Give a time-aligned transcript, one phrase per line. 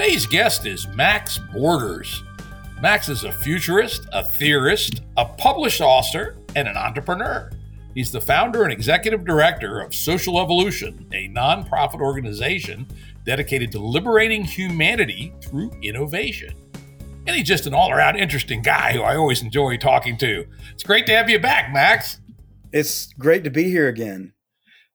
[0.00, 2.24] Today's guest is Max Borders.
[2.80, 7.50] Max is a futurist, a theorist, a published author, and an entrepreneur.
[7.92, 12.88] He's the founder and executive director of Social Evolution, a nonprofit organization
[13.26, 16.54] dedicated to liberating humanity through innovation.
[17.26, 20.46] And he's just an all around interesting guy who I always enjoy talking to.
[20.72, 22.22] It's great to have you back, Max.
[22.72, 24.32] It's great to be here again.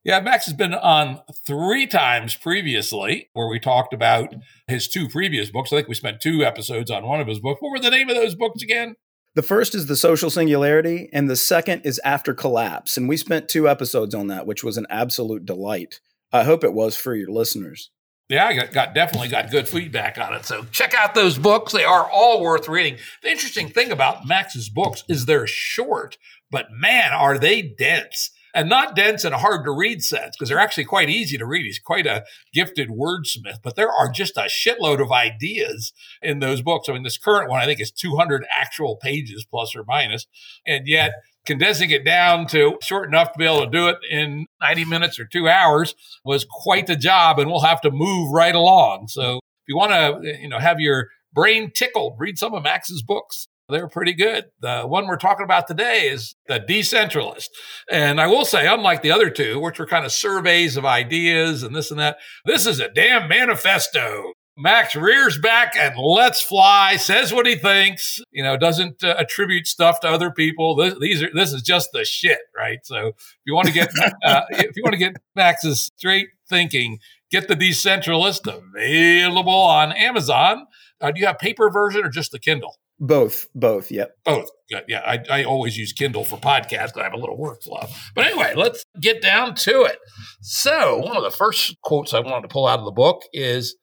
[0.05, 4.36] Yeah, Max has been on three times previously where we talked about
[4.68, 5.73] his two previous books.
[5.73, 7.59] I think we spent two episodes on one of his books.
[7.59, 8.98] What were the name of those books again?
[9.33, 12.98] The first is The Social Singularity, and the second is After Collapse.
[12.98, 16.02] And we spent two episodes on that, which was an absolute delight.
[16.31, 17.89] I hope it was for your listeners.
[18.30, 20.45] Yeah, I got, got, definitely got good feedback on it.
[20.45, 23.00] So check out those books; they are all worth reading.
[23.23, 26.17] The interesting thing about Max's books is they're short,
[26.52, 28.30] but man, are they dense!
[28.56, 31.45] And not dense in a hard to read sense because they're actually quite easy to
[31.45, 31.66] read.
[31.66, 36.61] He's quite a gifted wordsmith, but there are just a shitload of ideas in those
[36.61, 36.88] books.
[36.88, 40.26] I mean, this current one I think is 200 actual pages plus or minus,
[40.66, 41.11] and yet
[41.45, 45.20] condensing it down to short enough to be able to do it in 90 minutes
[45.20, 49.38] or two hours was quite the job and we'll have to move right along so
[49.38, 53.48] if you want to you know have your brain tickled read some of max's books
[53.69, 57.49] they're pretty good the one we're talking about today is the decentralist
[57.89, 61.63] and i will say unlike the other two which were kind of surveys of ideas
[61.63, 66.95] and this and that this is a damn manifesto Max rears back and lets fly,
[66.95, 70.75] says what he thinks, you know, doesn't uh, attribute stuff to other people.
[70.75, 72.80] This, these are, this is just the shit, right?
[72.83, 73.15] So if
[73.45, 73.89] you want to get,
[74.25, 76.99] uh, if you want to get Max's straight thinking,
[77.31, 80.67] get the Decentralist available on Amazon.
[81.02, 82.77] Uh, do you have paper version or just the Kindle?
[83.00, 84.16] Both, both, yep.
[84.23, 84.50] Both.
[84.70, 86.98] Yeah, I, I always use Kindle for podcasts.
[86.98, 87.89] I have a little workflow.
[88.16, 90.00] But anyway, let's get down to it.
[90.42, 93.76] So, one of the first quotes I wanted to pull out of the book is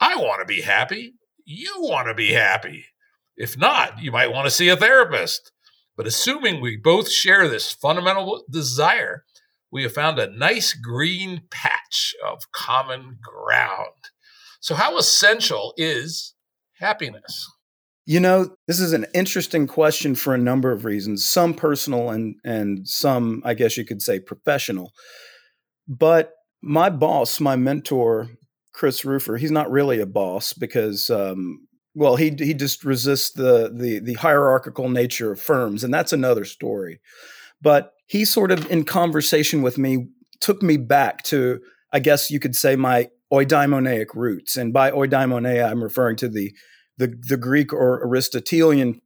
[0.00, 1.14] I want to be happy.
[1.44, 2.86] You want to be happy.
[3.36, 5.52] If not, you might want to see a therapist.
[5.96, 9.24] But assuming we both share this fundamental desire,
[9.70, 13.88] we have found a nice green patch of common ground.
[14.60, 16.34] So, how essential is
[16.78, 17.46] happiness?
[18.08, 22.36] You know, this is an interesting question for a number of reasons, some personal and
[22.42, 24.92] and some, I guess you could say, professional.
[25.86, 26.32] But
[26.62, 28.30] my boss, my mentor,
[28.72, 33.70] Chris Rufer, he's not really a boss because, um, well, he he just resists the
[33.70, 37.00] the the hierarchical nature of firms, and that's another story.
[37.60, 40.06] But he sort of, in conversation with me,
[40.40, 41.60] took me back to,
[41.92, 44.56] I guess you could say, my eudaimonic roots.
[44.56, 46.54] And by eudaimonia, I'm referring to the
[46.98, 49.00] the, the Greek or Aristotelian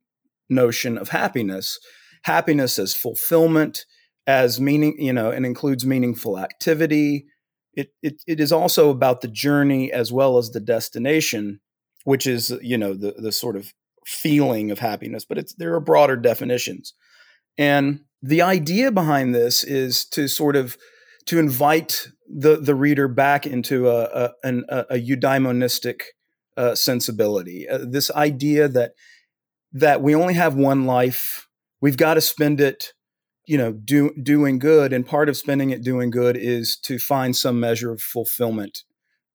[0.50, 1.78] notion of happiness.
[2.24, 3.84] Happiness as fulfillment,
[4.26, 7.26] as meaning, you know, and includes meaningful activity,
[7.74, 11.60] it, it, it is also about the journey as well as the destination,
[12.04, 13.72] which is you know the the sort of
[14.06, 15.24] feeling of happiness.
[15.24, 16.92] But it's there are broader definitions,
[17.56, 20.76] and the idea behind this is to sort of
[21.26, 26.02] to invite the the reader back into a a, an, a, eudaimonistic
[26.56, 27.68] uh, sensibility.
[27.68, 28.92] Uh, this idea that
[29.72, 31.48] that we only have one life,
[31.80, 32.92] we've got to spend it
[33.46, 37.36] you know do, doing good and part of spending it doing good is to find
[37.36, 38.84] some measure of fulfillment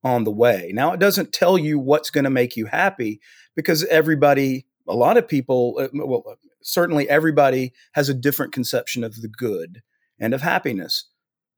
[0.03, 3.19] on the way now it doesn't tell you what's going to make you happy
[3.55, 9.03] because everybody a lot of people uh, well uh, certainly everybody has a different conception
[9.03, 9.81] of the good
[10.19, 11.05] and of happiness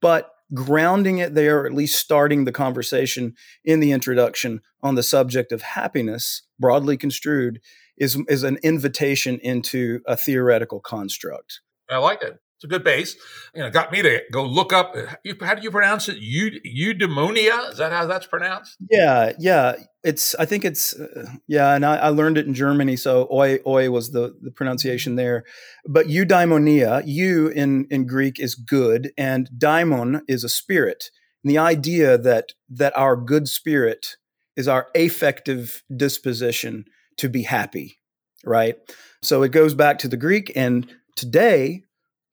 [0.02, 5.04] but grounding it there or at least starting the conversation in the introduction on the
[5.04, 7.62] subject of happiness broadly construed
[7.98, 12.38] is, is an invitation into a theoretical construct I like it.
[12.60, 13.16] It's a good base.
[13.56, 14.94] You know, got me to go look up.
[15.40, 16.18] How do you pronounce it?
[16.20, 17.72] eudaimonia?
[17.72, 18.76] Is that how that's pronounced?
[18.92, 19.76] Yeah, yeah.
[20.04, 20.36] It's.
[20.36, 20.94] I think it's.
[20.94, 24.52] Uh, yeah, and I, I, learned it in Germany, so oi oi was the the
[24.52, 25.46] pronunciation there.
[25.88, 31.12] But eudaimonia, you in in Greek is good, and daimon is a spirit.
[31.46, 34.18] And the idea that that our good spirit
[34.58, 36.84] is our affective disposition
[37.20, 38.00] to be happy,
[38.44, 38.76] right?
[39.22, 41.84] So it goes back to the Greek and today,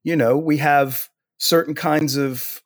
[0.06, 1.08] you know, we have
[1.38, 2.62] certain kinds of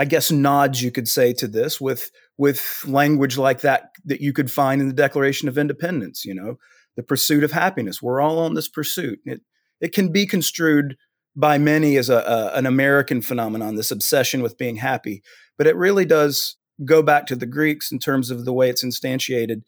[0.00, 4.32] I guess nods you could say to this with with language like that that you
[4.32, 6.24] could find in the Declaration of Independence.
[6.24, 6.56] You know,
[6.96, 8.02] the pursuit of happiness.
[8.02, 9.20] We're all on this pursuit.
[9.24, 9.40] It
[9.80, 10.96] it can be construed
[11.36, 15.22] by many as a, a an American phenomenon, this obsession with being happy,
[15.56, 18.84] but it really does go back to the Greeks in terms of the way it's
[18.84, 19.62] instantiated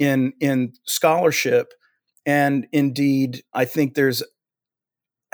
[0.00, 1.72] in in scholarship
[2.26, 4.22] and indeed i think there's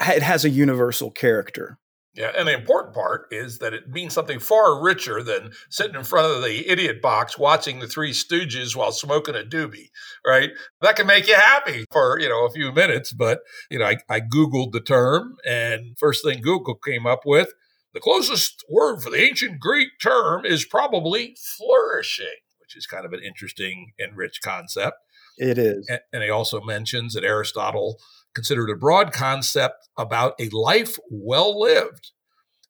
[0.01, 1.79] it has a universal character
[2.13, 6.03] yeah, and the important part is that it means something far richer than sitting in
[6.03, 9.91] front of the idiot box watching the Three Stooges while smoking a doobie,
[10.27, 10.51] right?
[10.81, 13.13] That can make you happy for, you know, a few minutes.
[13.13, 17.53] But, you know, I, I Googled the term, and first thing Google came up with
[17.95, 22.27] the closest word for the ancient Greek term is probably flourishing
[22.71, 24.99] which is kind of an interesting and rich concept.
[25.39, 25.89] It is.
[25.89, 27.99] And, and he also mentions that Aristotle
[28.35, 32.13] considered a broad concept about a life well lived.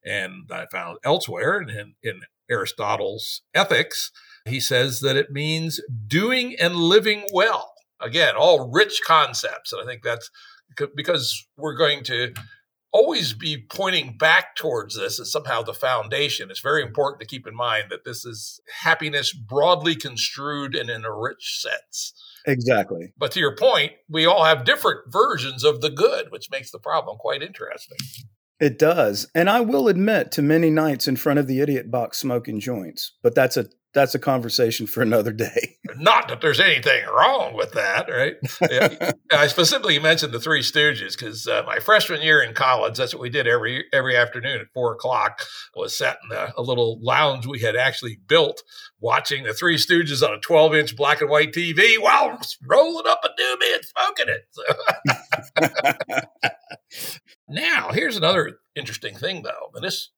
[0.04, 4.10] And I found elsewhere in, in Aristotle's Ethics,
[4.46, 7.74] he says that it means doing and living well.
[8.00, 9.72] Again, all rich concepts.
[9.72, 10.30] And I think that's
[10.94, 12.32] because we're going to
[12.92, 16.50] always be pointing back towards this as somehow the foundation.
[16.50, 21.04] It's very important to keep in mind that this is happiness broadly construed and in
[21.04, 22.14] a rich sense.
[22.46, 23.12] Exactly.
[23.18, 26.78] But to your point, we all have different versions of the good, which makes the
[26.78, 27.98] problem quite interesting.
[28.60, 29.26] It does.
[29.34, 33.12] And I will admit to many nights in front of the idiot box smoking joints,
[33.22, 35.76] but that's a that's a conversation for another day.
[35.96, 38.36] Not that there's anything wrong with that, right?
[39.32, 43.22] I specifically mentioned the Three Stooges because uh, my freshman year in college, that's what
[43.22, 45.40] we did every every afternoon at four o'clock.
[45.74, 48.62] Was sat in a, a little lounge we had actually built,
[49.00, 53.20] watching the Three Stooges on a 12 inch black and white TV while rolling up
[53.24, 54.46] a doobie and smoking it.
[54.50, 54.62] So.
[57.48, 60.10] now, here's another interesting thing, though, and this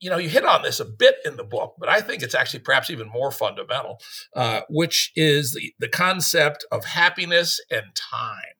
[0.00, 2.34] you know, you hit on this a bit in the book, but I think it's
[2.34, 3.98] actually perhaps even more fundamental,
[4.34, 8.56] uh, which is the, the concept of happiness and time.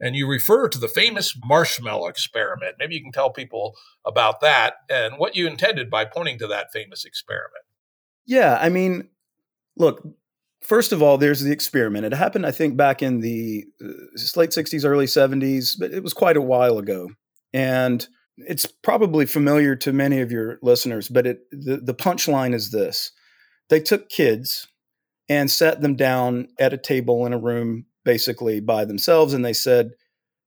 [0.00, 2.76] And you refer to the famous marshmallow experiment.
[2.78, 6.72] Maybe you can tell people about that and what you intended by pointing to that
[6.72, 7.64] famous experiment.
[8.26, 9.10] Yeah, I mean,
[9.76, 10.02] look,
[10.62, 12.06] first of all, there's the experiment.
[12.06, 13.88] It happened, I think, back in the uh,
[14.36, 17.10] late 60s, early 70s, but it was quite a while ago.
[17.52, 18.06] And
[18.46, 23.12] it's probably familiar to many of your listeners, but it, the, the punchline is this.
[23.68, 24.68] They took kids
[25.30, 29.52] and sat them down at a table in a room basically by themselves and they
[29.52, 29.92] said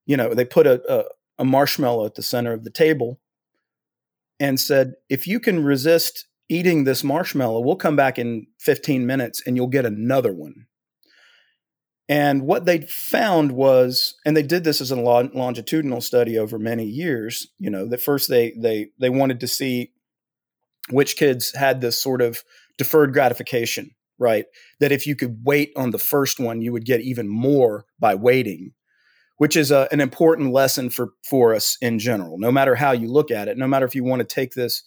[0.06, 1.06] you know they put a, a,
[1.40, 3.19] a marshmallow at the center of the table
[4.39, 9.42] and said if you can resist eating this marshmallow we'll come back in 15 minutes
[9.46, 10.66] and you'll get another one
[12.09, 16.85] and what they found was, and they did this as a longitudinal study over many
[16.85, 17.47] years.
[17.59, 19.91] You know, that first they they they wanted to see
[20.89, 22.44] which kids had this sort of
[22.77, 24.45] deferred gratification, right?
[24.81, 28.15] That if you could wait on the first one, you would get even more by
[28.15, 28.73] waiting,
[29.38, 32.38] which is a, an important lesson for for us in general.
[32.38, 34.83] No matter how you look at it, no matter if you want to take this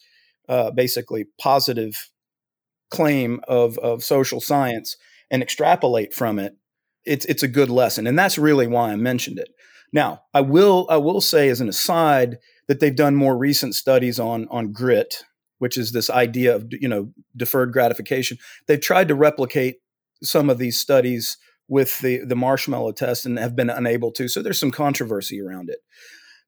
[0.51, 2.11] uh, basically positive
[2.91, 4.99] claim of of social science
[5.31, 6.57] and extrapolate from it
[7.07, 9.49] it's it's a good lesson, and that's really why I mentioned it.
[9.93, 12.39] Now, I will I will say as an aside
[12.69, 15.25] that they've done more recent studies on on grit,
[15.59, 18.39] which is this idea of you know deferred gratification.
[18.67, 19.77] They've tried to replicate
[20.23, 21.39] some of these studies
[21.69, 24.29] with the the marshmallow test and have been unable to.
[24.29, 25.79] So there's some controversy around it.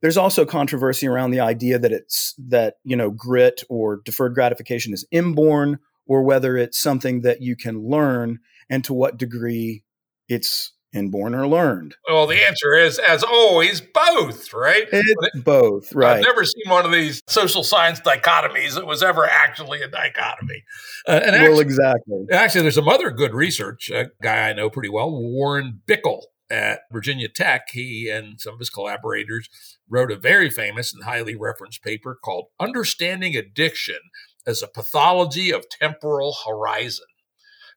[0.01, 4.93] There's also controversy around the idea that it's that you know grit or deferred gratification
[4.93, 8.39] is inborn or whether it's something that you can learn
[8.71, 9.85] and to what degree
[10.29, 11.95] it's inborn or learned?
[12.09, 14.87] Well, the answer is, as always, both, right?
[14.91, 16.17] It, both, right.
[16.17, 20.65] I've never seen one of these social science dichotomies that was ever actually a dichotomy.
[21.07, 22.27] Uh, and actually, well, exactly.
[22.33, 23.91] Actually, there's some other good research.
[23.91, 28.59] A guy I know pretty well, Warren Bickel at Virginia Tech, he and some of
[28.59, 29.49] his collaborators
[29.89, 33.99] wrote a very famous and highly referenced paper called Understanding Addiction
[34.47, 37.05] as a Pathology of Temporal Horizon.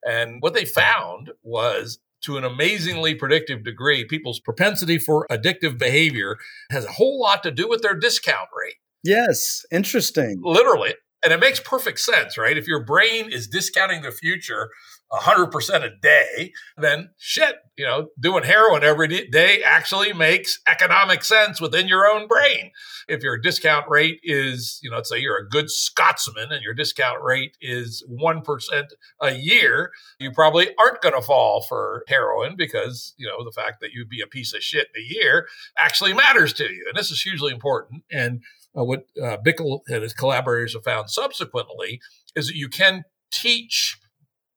[0.08, 6.38] And what they found was to an amazingly predictive degree, people's propensity for addictive behavior
[6.70, 8.76] has a whole lot to do with their discount rate.
[9.04, 10.42] Yes, interesting.
[10.44, 10.94] Literally.
[11.24, 12.58] And it makes perfect sense, right?
[12.58, 14.70] If your brain is discounting the future
[15.14, 21.60] 100% a day, then shit, you know, doing heroin every day actually makes economic sense
[21.60, 22.72] within your own brain.
[23.10, 26.74] If your discount rate is, you know, let's say you're a good Scotsman and your
[26.74, 28.84] discount rate is 1%
[29.22, 33.82] a year, you probably aren't going to fall for heroin because, you know, the fact
[33.82, 36.86] that you'd be a piece of shit in a year actually matters to you.
[36.88, 38.04] And this is hugely important.
[38.12, 38.42] And
[38.78, 42.00] uh, what uh, Bickel and his collaborators have found subsequently
[42.36, 43.98] is that you can teach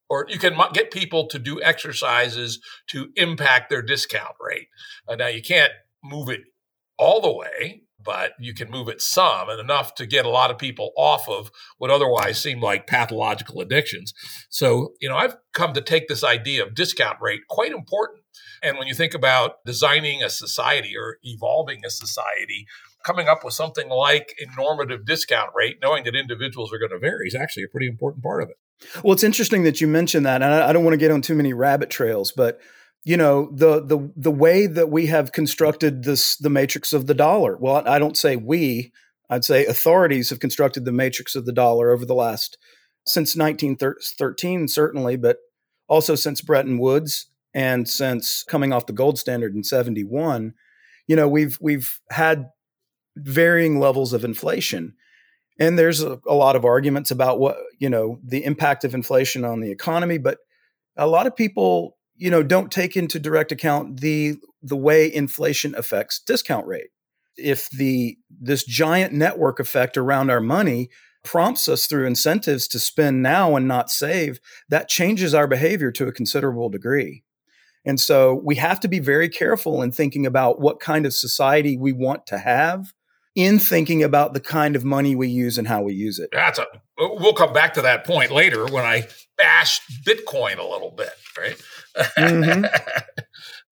[0.08, 4.68] or you can get people to do exercises to impact their discount rate.
[5.08, 6.42] Uh, now, you can't move it
[6.98, 10.50] all the way, but you can move it some and enough to get a lot
[10.50, 14.12] of people off of what otherwise seem like pathological addictions.
[14.50, 18.20] So, you know, I've come to take this idea of discount rate quite important.
[18.62, 22.66] And when you think about designing a society or evolving a society,
[23.04, 26.98] coming up with something like a normative discount rate, knowing that individuals are going to
[26.98, 28.56] vary, is actually a pretty important part of it.
[29.02, 31.34] Well, it's interesting that you mentioned that, and I, don't want to get on too
[31.34, 32.60] many rabbit trails, but
[33.04, 37.14] you know the the the way that we have constructed this the matrix of the
[37.14, 37.56] dollar.
[37.56, 38.92] Well, I don't say we,
[39.30, 42.58] I'd say authorities have constructed the matrix of the dollar over the last
[43.06, 45.38] since 1913 certainly, but
[45.88, 50.54] also since Bretton Woods and since coming off the gold standard in 71.
[51.06, 52.50] You know, we've we've had
[53.16, 54.94] varying levels of inflation.
[55.58, 59.44] And there's a, a, lot of arguments about what, you know, the impact of inflation
[59.44, 60.38] on the economy, but
[60.96, 65.74] a lot of people, you know, don't take into direct account the the way inflation
[65.76, 66.88] affects discount rate.
[67.36, 70.88] If the this giant network effect around our money
[71.22, 76.06] prompts us through incentives to spend now and not save, that changes our behavior to
[76.06, 77.24] a considerable degree.
[77.84, 81.76] And so we have to be very careful in thinking about what kind of society
[81.76, 82.92] we want to have
[83.34, 86.30] in thinking about the kind of money we use and how we use it.
[86.32, 86.66] That's a
[86.98, 91.60] we'll come back to that point later when I bash Bitcoin a little bit, right?
[92.18, 92.64] Mm-hmm.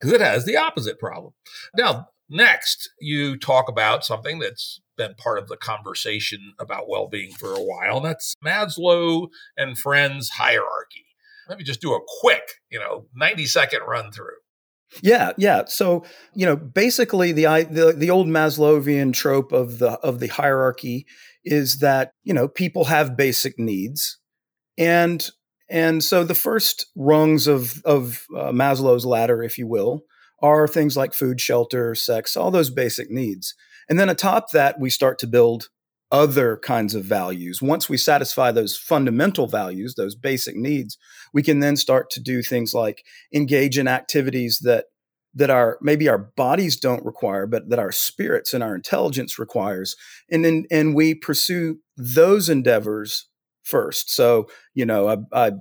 [0.01, 1.33] Because it has the opposite problem.
[1.77, 7.53] Now, next, you talk about something that's been part of the conversation about well-being for
[7.53, 11.07] a while, and that's Maslow and Friends hierarchy.
[11.49, 14.42] Let me just do a quick, you know, 90 second run through.
[15.01, 15.63] Yeah, yeah.
[15.67, 21.07] So you know, basically, the the the old Maslowian trope of the of the hierarchy
[21.45, 24.19] is that you know people have basic needs,
[24.77, 25.29] and
[25.71, 30.05] and so the first rungs of of uh, Maslow's ladder, if you will,
[30.43, 33.55] are things like food, shelter, sex, all those basic needs,
[33.89, 35.69] and then atop that we start to build
[36.13, 37.63] other kinds of values.
[37.63, 40.99] Once we satisfy those fundamental values, those basic needs,
[41.33, 43.03] we can then start to do things like
[43.35, 44.85] engage in activities that
[45.35, 49.97] that our maybe our bodies don't require, but that our spirits and our intelligence requires.
[50.31, 53.29] And then and we pursue those endeavors
[53.63, 54.15] first.
[54.15, 55.53] So, you know, I, I,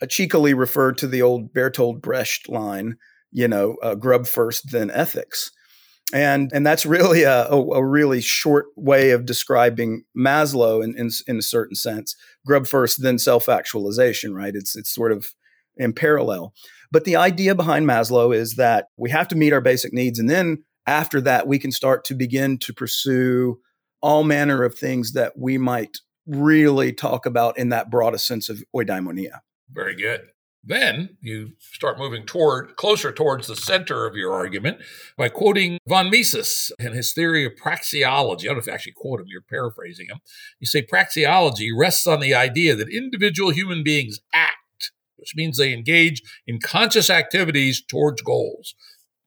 [0.00, 2.96] I cheekily referred to the old Bertolt Brecht line,
[3.32, 5.50] you know, uh, grub first, then ethics
[6.12, 11.10] and and that's really a, a, a, really short way of describing Maslow in, in,
[11.26, 12.14] in a certain sense.
[12.46, 14.34] Grub first, then self actualization.
[14.34, 14.54] Right?
[14.54, 15.26] It's it's sort of
[15.76, 16.52] in parallel.
[16.90, 20.28] But the idea behind Maslow is that we have to meet our basic needs, and
[20.28, 23.58] then after that, we can start to begin to pursue
[24.02, 28.62] all manner of things that we might really talk about in that broadest sense of
[28.74, 29.40] eudaimonia.
[29.72, 30.31] Very good.
[30.64, 34.78] Then you start moving toward closer towards the center of your argument
[35.16, 38.42] by quoting von Mises and his theory of praxeology.
[38.42, 40.20] I don't know if you actually quote him, you're paraphrasing him.
[40.60, 45.72] You say praxeology rests on the idea that individual human beings act, which means they
[45.72, 48.76] engage in conscious activities towards goals.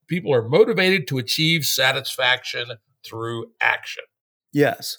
[0.08, 4.04] People are motivated to achieve satisfaction through action.
[4.54, 4.98] Yes.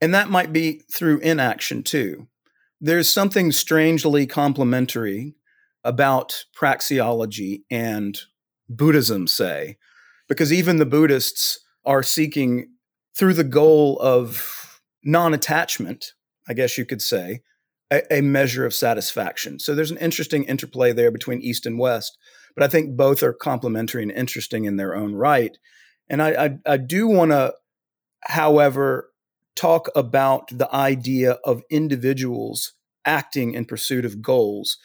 [0.00, 2.28] And that might be through inaction too.
[2.80, 5.34] There's something strangely complementary
[5.84, 8.18] about praxeology and
[8.68, 9.76] Buddhism, say,
[10.28, 12.68] because even the Buddhists are seeking
[13.16, 16.12] through the goal of non attachment,
[16.48, 17.42] I guess you could say,
[17.90, 19.58] a, a, measure of satisfaction.
[19.58, 22.16] So there's an interesting interplay there between East and West,
[22.56, 25.56] but I think both are complementary and interesting in their own right.
[26.08, 27.54] And I, I, I do want to,
[28.22, 29.10] however,
[29.54, 32.72] talk about the idea of individuals
[33.04, 34.78] acting in pursuit of goals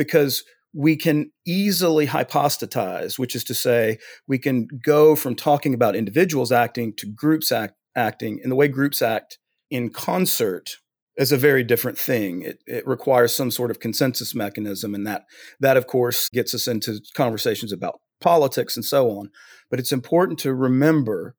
[0.00, 5.94] because we can easily hypostatize, which is to say, we can go from talking about
[5.94, 8.40] individuals acting to groups act, acting.
[8.42, 9.38] And the way groups act
[9.70, 10.78] in concert
[11.18, 12.40] is a very different thing.
[12.40, 15.24] It, it requires some sort of consensus mechanism, and that
[15.60, 19.28] that of course gets us into conversations about politics and so on.
[19.70, 21.34] But it's important to remember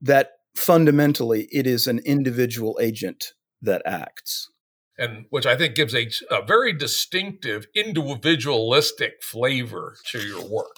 [0.00, 4.48] that fundamentally it is an individual agent that acts
[5.00, 10.76] and which I think gives a, a very distinctive individualistic flavor to your work.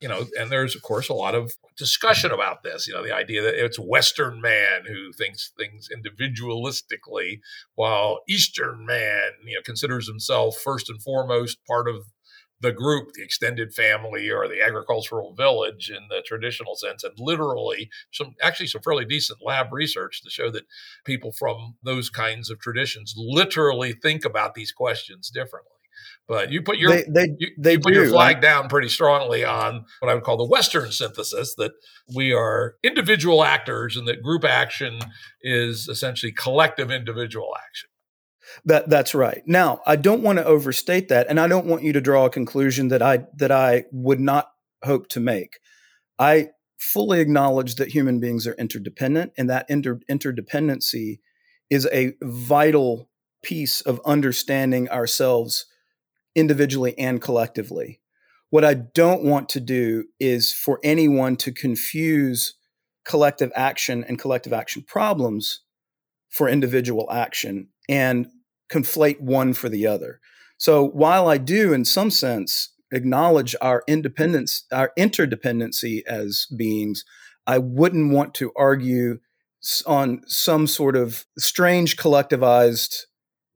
[0.00, 2.86] You know, and there's of course a lot of discussion about this.
[2.86, 7.40] You know, the idea that it's Western man who thinks things individualistically,
[7.74, 12.06] while Eastern man, you know, considers himself first and foremost part of
[12.60, 17.90] the group, the extended family, or the agricultural village in the traditional sense, and literally
[18.12, 20.64] some actually some fairly decent lab research to show that
[21.04, 25.70] people from those kinds of traditions literally think about these questions differently.
[26.26, 28.42] But you put your they, they, you, they you put do, your flag right?
[28.42, 31.72] down pretty strongly on what I would call the Western synthesis that
[32.14, 35.00] we are individual actors and that group action
[35.42, 37.90] is essentially collective individual action.
[38.64, 39.42] That that's right.
[39.46, 42.30] Now, I don't want to overstate that, and I don't want you to draw a
[42.30, 44.50] conclusion that I that I would not
[44.82, 45.58] hope to make.
[46.18, 51.20] I fully acknowledge that human beings are interdependent, and that inter- interdependency
[51.70, 53.08] is a vital
[53.42, 55.66] piece of understanding ourselves
[56.34, 58.00] individually and collectively.
[58.50, 62.54] What I don't want to do is for anyone to confuse
[63.04, 65.60] collective action and collective action problems
[66.30, 68.28] for individual action and
[68.72, 70.20] conflate one for the other.
[70.58, 77.04] So while I do, in some sense, acknowledge our independence, our interdependency as beings,
[77.46, 79.18] I wouldn't want to argue
[79.86, 83.02] on some sort of strange collectivized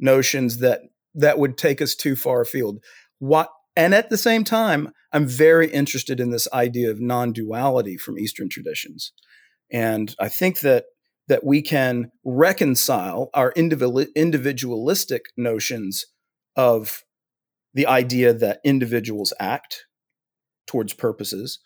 [0.01, 0.83] notions that
[1.15, 2.83] that would take us too far afield.
[3.19, 8.19] What and at the same time, I'm very interested in this idea of non-duality from
[8.19, 9.13] Eastern traditions.
[9.71, 10.87] And I think that
[11.29, 16.07] that we can reconcile our individualistic notions
[16.57, 17.05] of
[17.75, 19.87] the idea that individuals act
[20.67, 21.61] towards purposes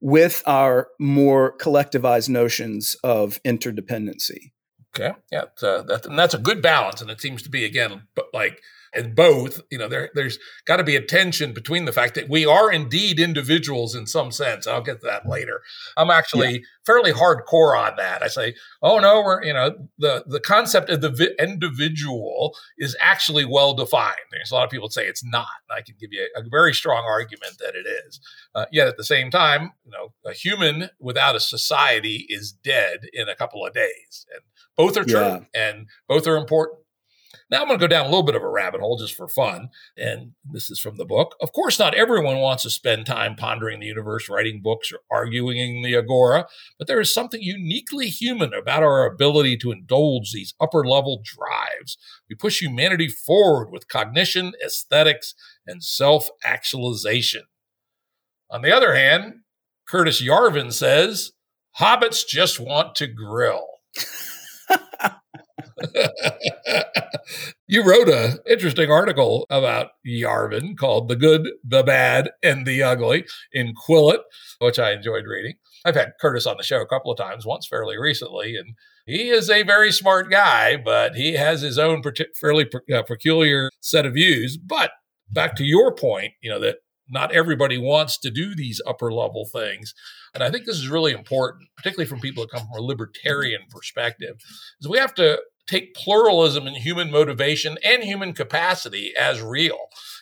[0.00, 4.52] with our more collectivized notions of interdependency.
[4.94, 8.02] Okay, yeah, uh, that, and that's a good balance, and it seems to be again,
[8.14, 8.60] but like
[8.96, 12.28] and both, you know, there, there's got to be a tension between the fact that
[12.28, 14.66] we are indeed individuals in some sense.
[14.66, 15.60] I'll get to that later.
[15.96, 16.60] I'm actually yeah.
[16.84, 18.22] fairly hardcore on that.
[18.22, 22.96] I say, oh no, we're, you know, the, the concept of the vi- individual is
[23.00, 24.16] actually well defined.
[24.32, 25.46] There's a lot of people that say it's not.
[25.70, 28.20] I can give you a, a very strong argument that it is.
[28.54, 33.00] Uh, yet at the same time, you know, a human without a society is dead
[33.12, 34.26] in a couple of days.
[34.32, 34.42] And
[34.76, 35.40] both are true yeah.
[35.54, 36.80] and both are important.
[37.48, 39.28] Now I'm going to go down a little bit of a rabbit hole just for
[39.28, 39.68] fun.
[39.96, 41.36] And this is from the book.
[41.40, 45.58] Of course, not everyone wants to spend time pondering the universe, writing books, or arguing
[45.58, 50.54] in the agora, but there is something uniquely human about our ability to indulge these
[50.60, 51.96] upper level drives.
[52.28, 55.34] We push humanity forward with cognition, aesthetics,
[55.66, 57.42] and self actualization.
[58.50, 59.40] On the other hand,
[59.88, 61.32] Curtis Yarvin says,
[61.78, 63.66] Hobbits just want to grill.
[67.66, 73.26] you wrote a interesting article about Yarvin called "The Good, the Bad, and the Ugly"
[73.52, 74.22] in Quillette,
[74.60, 75.54] which I enjoyed reading.
[75.84, 78.74] I've had Curtis on the show a couple of times, once fairly recently, and
[79.06, 82.02] he is a very smart guy, but he has his own
[82.40, 84.56] fairly uh, peculiar set of views.
[84.56, 84.92] But
[85.30, 86.76] back to your point, you know that
[87.08, 89.94] not everybody wants to do these upper level things.
[90.34, 93.62] And I think this is really important, particularly from people that come from a libertarian
[93.70, 94.36] perspective,
[94.80, 99.78] is we have to take pluralism and human motivation and human capacity as real.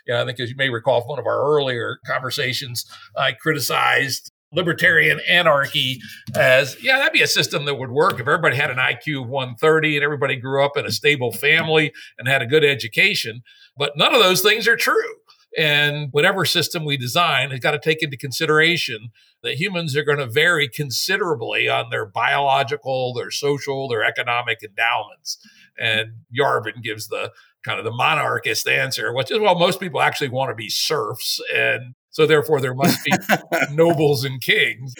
[0.06, 2.84] Yeah, I think as you may recall from one of our earlier conversations,
[3.16, 6.00] I criticized libertarian anarchy
[6.36, 9.28] as yeah that'd be a system that would work if everybody had an iq of
[9.28, 13.42] 130 and everybody grew up in a stable family and had a good education
[13.76, 15.16] but none of those things are true
[15.56, 19.10] and whatever system we design has got to take into consideration
[19.42, 25.38] that humans are going to vary considerably on their biological, their social, their economic endowments.
[25.78, 27.30] And Yarvin gives the
[27.64, 31.40] kind of the monarchist answer, which is well, most people actually want to be serfs.
[31.54, 33.10] And so therefore there must be
[33.72, 34.94] nobles and kings.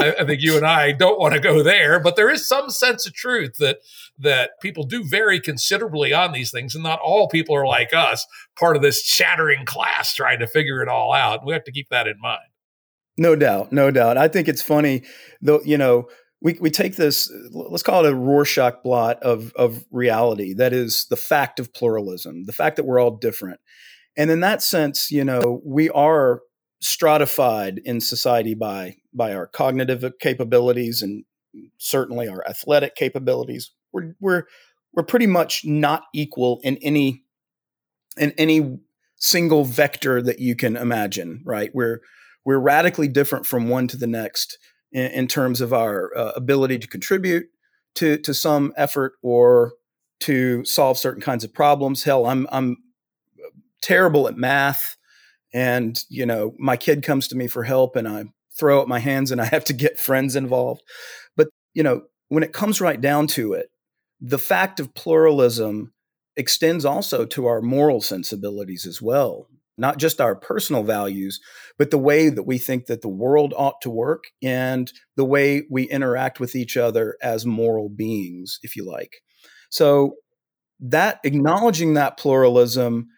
[0.00, 2.70] I, I, think you and I don't want to go there, but there is some
[2.70, 3.80] sense of truth that
[4.18, 8.26] that people do vary considerably on these things, and not all people are like us,
[8.58, 11.44] part of this chattering class trying to figure it all out.
[11.44, 12.48] We have to keep that in mind.
[13.18, 14.16] No doubt, no doubt.
[14.16, 15.02] I think it's funny,
[15.42, 15.60] though.
[15.62, 16.08] You know,
[16.40, 17.30] we we take this.
[17.52, 20.54] Let's call it a Rorschach blot of of reality.
[20.54, 23.60] That is the fact of pluralism, the fact that we're all different,
[24.16, 26.40] and in that sense, you know, we are
[26.80, 31.24] stratified in society by by our cognitive capabilities and
[31.78, 33.72] certainly our athletic capabilities.
[33.92, 34.44] We're we're
[34.92, 37.24] we're pretty much not equal in any
[38.16, 38.78] in any
[39.16, 41.42] single vector that you can imagine.
[41.44, 41.70] Right?
[41.74, 42.00] We're
[42.44, 44.58] we're radically different from one to the next
[44.92, 47.46] in, in terms of our uh, ability to contribute
[47.96, 49.72] to to some effort or
[50.20, 52.04] to solve certain kinds of problems.
[52.04, 52.76] Hell, I'm I'm
[53.82, 54.96] terrible at math,
[55.54, 58.24] and you know my kid comes to me for help, and I
[58.58, 60.82] throw up my hands, and I have to get friends involved.
[61.36, 63.68] But you know when it comes right down to it,
[64.20, 65.92] the fact of pluralism
[66.36, 69.48] extends also to our moral sensibilities as well.
[69.78, 71.40] not just our personal values,
[71.78, 75.64] but the way that we think that the world ought to work and the way
[75.70, 79.16] we interact with each other as moral beings, if you like.
[79.70, 80.16] So
[80.80, 83.08] that acknowledging that pluralism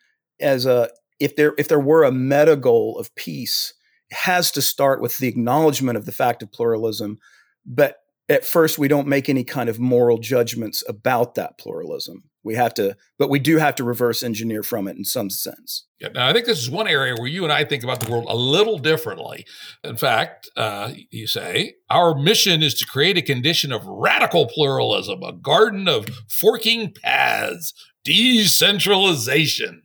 [0.41, 3.75] as a if there if there were a meta goal of peace
[4.11, 7.19] has to start with the acknowledgement of the fact of pluralism
[7.67, 7.99] but
[8.29, 12.73] at first we don't make any kind of moral judgments about that pluralism we have
[12.75, 16.29] to but we do have to reverse engineer from it in some sense yeah, now
[16.29, 18.37] I think this is one area where you and I think about the world a
[18.37, 19.45] little differently.
[19.83, 25.25] In fact, uh, you say our mission is to create a condition of radical pluralism,
[25.25, 27.75] a garden of forking paths,
[28.05, 29.83] decentralization.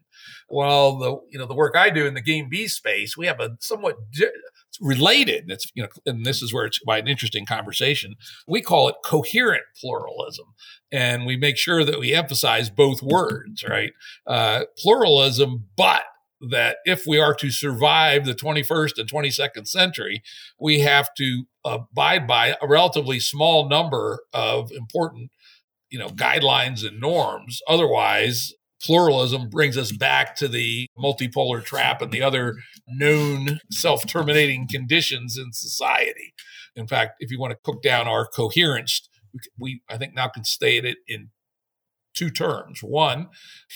[0.50, 3.40] Well, the you know the work I do in the game B space, we have
[3.40, 4.28] a somewhat di-
[4.82, 5.46] related.
[5.50, 8.16] It's you know, and this is where it's quite an interesting conversation.
[8.48, 10.48] We call it coherent pluralism,
[10.92, 13.94] and we make sure that we emphasize both words, right?
[14.28, 16.04] Uh, pluralism, but
[16.50, 20.22] that if we are to survive the 21st and 22nd century,
[20.60, 25.32] we have to abide by a relatively small number of important,
[25.90, 27.62] you know, guidelines and norms.
[27.68, 28.54] Otherwise,
[28.84, 32.56] pluralism brings us back to the multipolar trap and the other
[32.88, 36.34] known self terminating conditions in society.
[36.76, 39.08] In fact, if you want to cook down our coherence,
[39.58, 41.30] we, I think, now can state it in
[42.14, 42.82] two terms.
[42.82, 43.30] One,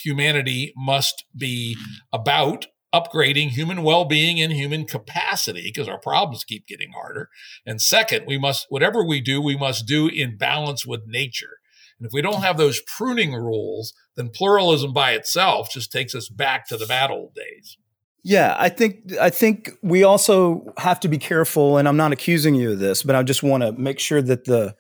[0.04, 1.78] humanity must be
[2.14, 7.30] about upgrading human well-being and human capacity because our problems keep getting harder.
[7.66, 11.58] And second, we must whatever we do, we must do in balance with nature.
[12.00, 16.28] And if we don't have those pruning rules, then pluralism by itself just takes us
[16.28, 17.78] back to the bad old days.
[18.24, 22.56] Yeah, I think I think we also have to be careful and I'm not accusing
[22.56, 24.76] you of this, but I just want to make sure that the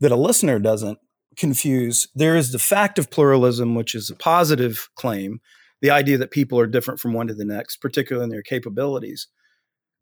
[0.00, 0.98] that a listener doesn't
[1.36, 2.08] confuse.
[2.14, 5.40] There is the fact of pluralism, which is a positive claim,
[5.82, 9.28] the idea that people are different from one to the next, particularly in their capabilities.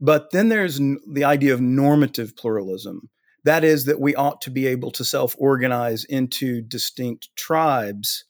[0.01, 3.11] But then there's the idea of normative pluralism,
[3.44, 8.27] that is, that we ought to be able to self organize into distinct tribes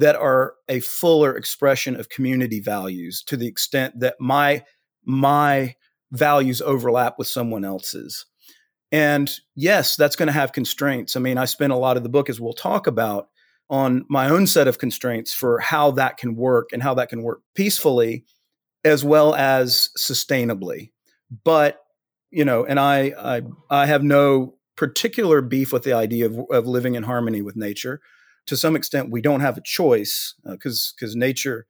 [0.00, 4.64] that are a fuller expression of community values to the extent that my,
[5.04, 5.74] my
[6.10, 8.24] values overlap with someone else's.
[8.90, 11.16] And yes, that's going to have constraints.
[11.16, 13.28] I mean, I spent a lot of the book, as we'll talk about,
[13.68, 17.22] on my own set of constraints for how that can work and how that can
[17.22, 18.24] work peacefully
[18.84, 20.92] as well as sustainably.
[21.44, 21.78] But
[22.30, 26.66] you know, and I, I, I have no particular beef with the idea of, of
[26.66, 28.00] living in harmony with nature.
[28.46, 31.66] To some extent, we don't have a choice because uh, because nature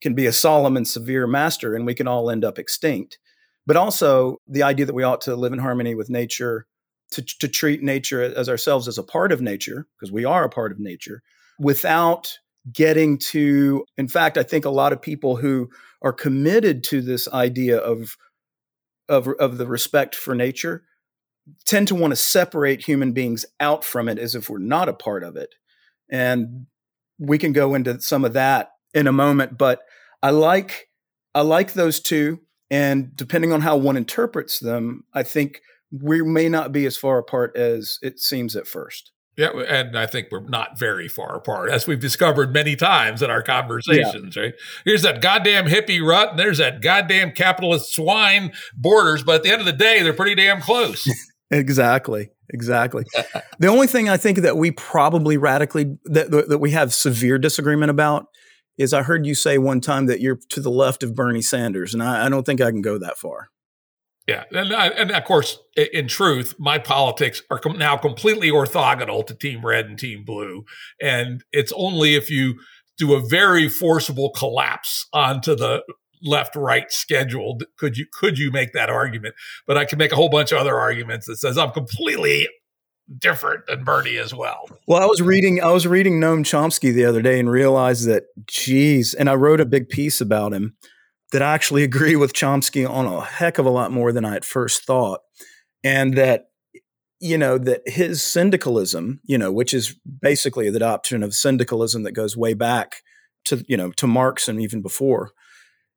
[0.00, 3.18] can be a solemn and severe master, and we can all end up extinct.
[3.66, 6.66] But also the idea that we ought to live in harmony with nature,
[7.12, 10.50] to, to treat nature as ourselves as a part of nature, because we are a
[10.50, 11.22] part of nature,
[11.58, 12.38] without
[12.72, 13.84] getting to.
[13.96, 15.70] In fact, I think a lot of people who
[16.02, 18.16] are committed to this idea of
[19.08, 20.84] of, of the respect for nature
[21.66, 24.94] tend to want to separate human beings out from it as if we're not a
[24.94, 25.54] part of it.
[26.10, 26.66] And
[27.18, 29.80] we can go into some of that in a moment, but
[30.22, 30.88] I like
[31.34, 32.40] I like those two
[32.70, 35.60] and depending on how one interprets them, I think
[35.92, 39.12] we may not be as far apart as it seems at first.
[39.36, 43.30] Yeah, and I think we're not very far apart, as we've discovered many times in
[43.30, 44.42] our conversations, yeah.
[44.42, 44.54] right?
[44.84, 49.50] Here's that goddamn hippie Rutt, and there's that goddamn capitalist swine Borders, but at the
[49.50, 51.08] end of the day, they're pretty damn close.
[51.50, 52.30] exactly.
[52.52, 53.04] Exactly.
[53.58, 57.90] the only thing I think that we probably radically that, that we have severe disagreement
[57.90, 58.26] about
[58.76, 61.94] is I heard you say one time that you're to the left of Bernie Sanders,
[61.94, 63.48] and I, I don't think I can go that far.
[64.26, 69.34] Yeah, and, and of course, in truth, my politics are com- now completely orthogonal to
[69.34, 70.64] Team Red and Team Blue,
[71.00, 72.58] and it's only if you
[72.96, 75.82] do a very forcible collapse onto the
[76.24, 79.34] left-right scheduled could you could you make that argument.
[79.66, 82.48] But I can make a whole bunch of other arguments that says I'm completely
[83.18, 84.68] different than Bernie as well.
[84.86, 88.24] Well, I was reading I was reading Noam Chomsky the other day and realized that,
[88.46, 90.76] geez, and I wrote a big piece about him
[91.32, 94.36] that I actually agree with Chomsky on a heck of a lot more than I
[94.36, 95.20] at first thought.
[95.82, 96.46] And that,
[97.20, 102.12] you know, that his syndicalism, you know, which is basically the adoption of syndicalism that
[102.12, 103.02] goes way back
[103.46, 105.32] to, you know, to Marx and even before,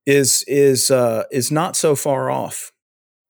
[0.07, 2.71] is is uh, is not so far off.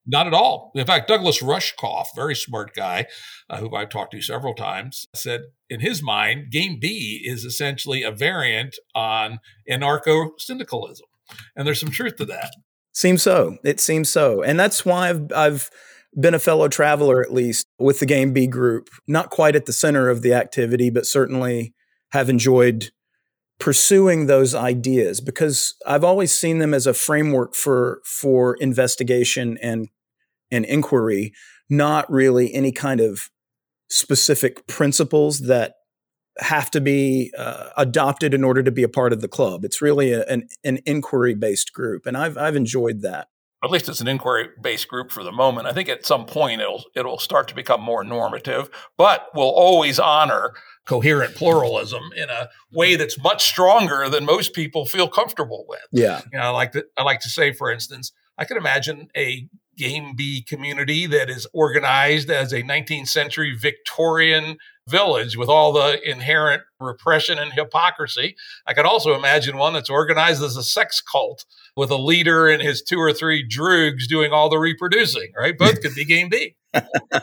[0.10, 0.72] Not at all.
[0.74, 3.08] In fact, Douglas Rushkoff, very smart guy,
[3.50, 8.04] uh, who I've talked to several times, said in his mind, Game B is essentially
[8.04, 11.08] a variant on anarcho syndicalism.
[11.58, 12.54] And there's some truth to that.
[12.94, 13.58] Seems so.
[13.66, 14.42] It seems so.
[14.42, 15.70] And that's why I've, I've
[16.18, 19.74] been a fellow traveler, at least with the Game B group, not quite at the
[19.74, 21.74] center of the activity, but certainly
[22.12, 22.92] have enjoyed
[23.60, 29.90] pursuing those ideas because I've always seen them as a framework for for investigation and
[30.52, 31.34] and inquiry,
[31.70, 33.30] not really any kind of
[33.90, 35.76] specific principles that
[36.40, 39.66] have to be uh, adopted in order to be a part of the club.
[39.66, 43.28] It's really a, an an inquiry based group, and I've I've enjoyed that.
[43.64, 45.68] At least it's an inquiry based group for the moment.
[45.68, 50.00] I think at some point it'll it'll start to become more normative, but we'll always
[50.00, 50.54] honor
[50.88, 55.86] coherent pluralism in a way that's much stronger than most people feel comfortable with.
[55.92, 59.10] Yeah, you know, I like to I like to say, for instance, I can imagine
[59.16, 59.48] a
[59.78, 66.00] Game B community that is organized as a 19th century Victorian village with all the
[66.10, 68.36] inherent repression and hypocrisy.
[68.66, 72.62] I could also imagine one that's organized as a sex cult with a leader and
[72.62, 75.58] his two or three droogs doing all the reproducing, right?
[75.58, 76.56] Both could be Game B.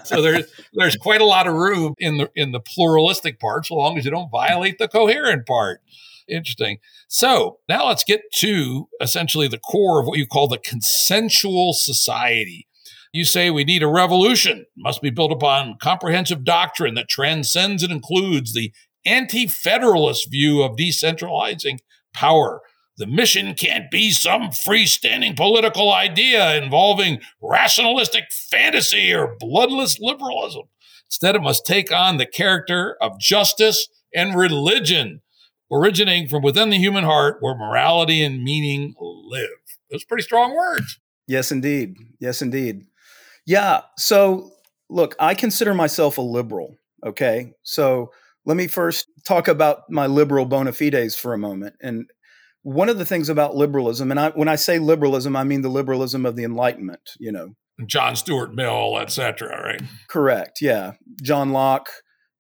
[0.05, 3.75] so there's there's quite a lot of room in the in the pluralistic part, so
[3.75, 5.81] long as you don't violate the coherent part.
[6.29, 6.79] Interesting.
[7.09, 12.67] So now let's get to essentially the core of what you call the consensual society.
[13.13, 17.93] You say we need a revolution, must be built upon comprehensive doctrine that transcends and
[17.93, 18.73] includes the
[19.07, 21.79] anti federalist view of decentralizing
[22.13, 22.61] power.
[22.97, 30.63] The mission can't be some freestanding political idea involving rationalistic fantasy or bloodless liberalism.
[31.09, 35.21] Instead, it must take on the character of justice and religion
[35.75, 39.49] originating from within the human heart where morality and meaning live.
[39.91, 41.01] Those pretty strong words.
[41.27, 41.97] Yes, indeed.
[42.21, 42.87] Yes, indeed.
[43.47, 43.83] Yeah.
[43.99, 44.53] So,
[44.89, 46.77] look, I consider myself a liberal.
[47.05, 47.53] Okay.
[47.63, 48.11] So,
[48.47, 51.75] let me first talk about my liberal bona fides for a moment.
[51.83, 52.11] And
[52.63, 55.69] one of the things about liberalism, and I, when I say liberalism, I mean the
[55.69, 57.55] liberalism of the Enlightenment, you know.
[57.87, 59.83] John Stuart Mill, et cetera, right?
[60.09, 60.59] Correct.
[60.61, 60.93] Yeah.
[61.23, 61.89] John Locke,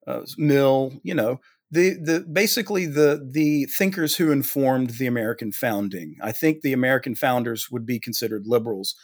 [0.07, 1.41] uh, Mill, you know,
[1.71, 6.17] the the basically the the thinkers who informed the American founding.
[6.23, 8.95] I think the American founders would be considered liberals.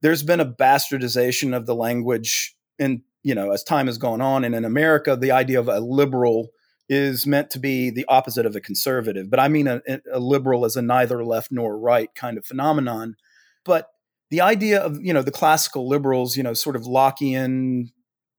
[0.00, 4.44] There's been a bastardization of the language, and you know, as time has gone on,
[4.44, 6.50] and in America, the idea of a liberal
[6.88, 9.30] is meant to be the opposite of a conservative.
[9.30, 9.80] But I mean a,
[10.12, 13.16] a millian as a neither left nor right kind of phenomenon.
[13.64, 13.88] But
[14.30, 17.88] the idea of you know the classical liberals, you know, sort of Lockean,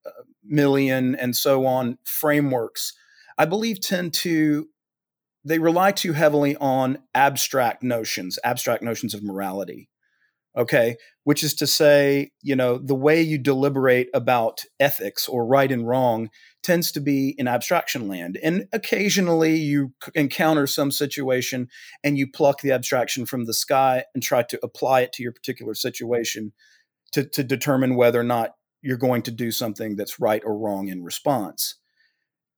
[0.05, 0.09] uh,
[0.51, 2.93] Millian, and so on frameworks
[3.37, 4.67] I believe tend to
[5.47, 9.89] they rely too heavily on abstract notions, abstract notions of morality.
[10.57, 10.95] Okay,
[11.25, 15.85] which is to say, you know, the way you deliberate about ethics or right and
[15.85, 16.29] wrong
[16.63, 18.39] tends to be in abstraction land.
[18.41, 21.67] And occasionally you encounter some situation
[22.05, 25.33] and you pluck the abstraction from the sky and try to apply it to your
[25.33, 26.53] particular situation
[27.11, 30.87] to, to determine whether or not you're going to do something that's right or wrong
[30.87, 31.75] in response.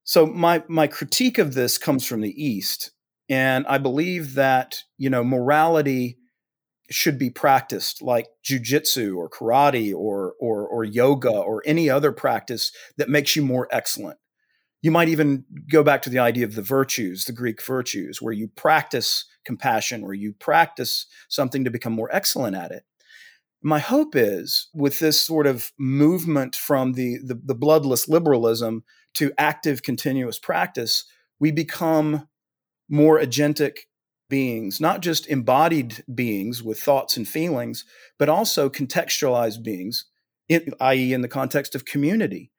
[0.07, 2.91] So my my critique of this comes from the East,
[3.27, 6.17] and I believe that you know morality
[6.89, 12.71] should be practiced like jujitsu or karate or or or yoga or any other practice
[12.97, 14.17] that makes you more excellent.
[14.81, 18.31] You might even go back to the idea of the virtues, the Greek virtues, where
[18.31, 22.83] you practice compassion, where you practice something to become more excellent at it.
[23.61, 29.31] My hope is with this sort of movement from the, the, the bloodless liberalism to
[29.37, 31.05] active continuous practice,
[31.39, 32.27] we become
[32.89, 33.79] more agentic
[34.29, 37.85] beings, not just embodied beings with thoughts and feelings,
[38.19, 40.05] but also contextualized beings,
[40.79, 42.51] i.e., in the context of community,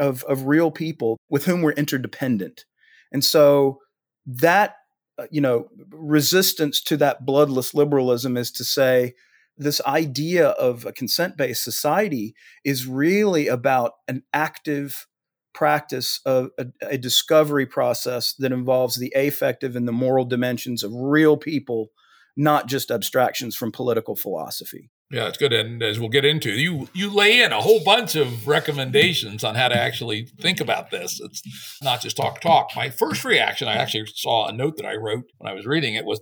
[0.00, 2.64] of, of real people with whom we're interdependent.
[3.12, 3.78] And so
[4.26, 4.76] that,
[5.18, 9.14] uh, you know, resistance to that bloodless liberalism is to say,
[9.56, 15.06] this idea of a consent based society is really about an active
[15.54, 20.92] practice of a, a, discovery process that involves the affective and the moral dimensions of
[20.92, 21.90] real people,
[22.36, 24.90] not just abstractions from political philosophy.
[25.10, 25.52] Yeah, it's good.
[25.52, 29.54] And as we'll get into, you you lay in a whole bunch of recommendations on
[29.54, 31.20] how to actually think about this.
[31.20, 32.70] It's not just talk talk.
[32.74, 35.94] My first reaction, I actually saw a note that I wrote when I was reading
[35.94, 36.20] it was,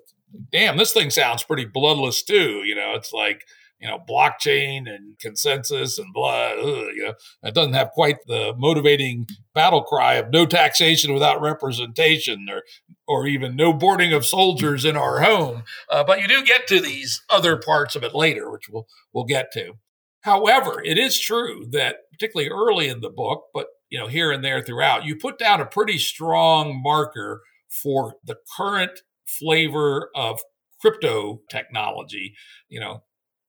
[0.51, 2.65] damn, this thing sounds pretty bloodless too.
[2.65, 3.47] You know, it's like
[3.83, 6.53] you know, blockchain and consensus and blah.
[6.53, 11.41] Ugh, you know, it doesn't have quite the motivating battle cry of no taxation without
[11.41, 12.63] representation, or
[13.09, 15.65] or even no boarding of soldiers in our home.
[15.91, 19.25] Uh, but you do get to these other parts of it later, which we'll we'll
[19.25, 19.73] get to.
[20.21, 24.45] However, it is true that particularly early in the book, but you know, here and
[24.45, 30.41] there throughout, you put down a pretty strong marker for the current flavor of
[30.81, 32.35] crypto technology.
[32.69, 33.03] You know,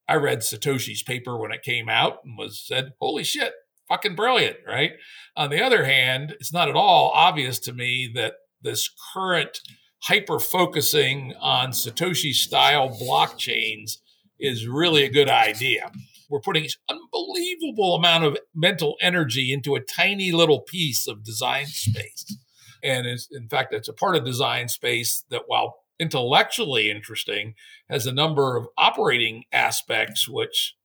[0.08, 3.54] I read Satoshi's paper when it came out and was said, holy shit,
[3.88, 4.92] fucking brilliant, right?
[5.36, 9.62] On the other hand, it's not at all obvious to me that this current
[10.04, 13.98] hyper focusing on Satoshi style blockchains
[14.40, 15.92] is really a good idea.
[16.30, 22.38] We're putting unbelievable amount of mental energy into a tiny little piece of design space.
[22.84, 27.56] And in fact, it's a part of design space that, while intellectually interesting,
[27.90, 30.76] has a number of operating aspects which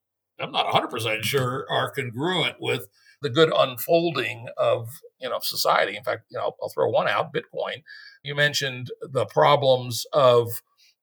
[0.40, 2.86] I'm not 100% sure are congruent with
[3.20, 4.88] the good unfolding of
[5.20, 5.96] you know society.
[5.96, 7.82] In fact, you know, I'll throw one out: Bitcoin.
[8.22, 10.48] You mentioned the problems of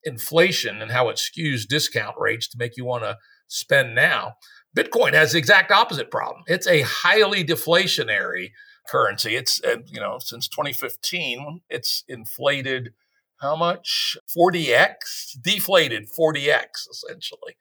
[0.03, 4.35] inflation and how it skews discount rates to make you want to spend now.
[4.75, 6.43] Bitcoin has the exact opposite problem.
[6.47, 8.51] It's a highly deflationary
[8.87, 9.35] currency.
[9.35, 12.93] It's uh, you know since 2015, it's inflated
[13.45, 14.17] how much?
[14.35, 17.55] 40x deflated 40x essentially.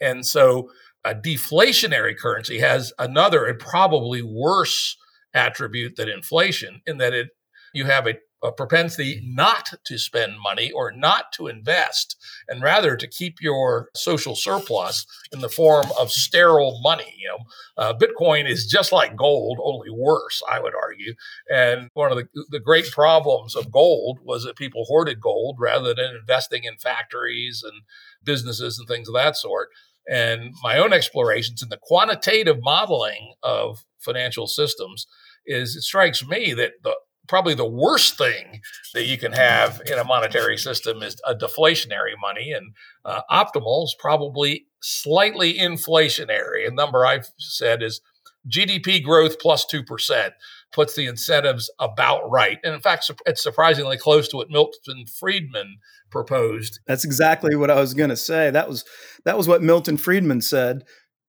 [0.00, 0.70] And so
[1.04, 4.96] a deflationary currency has another and probably worse
[5.34, 7.28] attribute than inflation in that it
[7.74, 12.16] you have a, a, propensity not to spend money or not to invest
[12.48, 17.38] and rather to keep your social surplus in the form of sterile money you know.
[17.76, 21.14] Uh, bitcoin is just like gold only worse i would argue.
[21.50, 25.94] And one of the, the great problems of gold was that people hoarded gold rather
[25.94, 27.82] than investing in factories and
[28.24, 29.68] businesses and things of that sort.
[30.08, 35.06] And my own explorations in the quantitative modeling of financial systems
[35.46, 36.96] is it strikes me that the
[37.28, 38.60] probably the worst thing
[38.94, 43.84] that you can have in a monetary system is a deflationary money and uh, optimal
[43.84, 48.00] is probably slightly inflationary a number i've said is
[48.48, 50.30] gdp growth plus 2%
[50.72, 55.78] puts the incentives about right and in fact it's surprisingly close to what milton friedman
[56.10, 56.80] proposed.
[56.86, 58.50] That's exactly what I was going to say.
[58.50, 58.84] That was
[59.24, 60.84] that was what Milton Friedman said.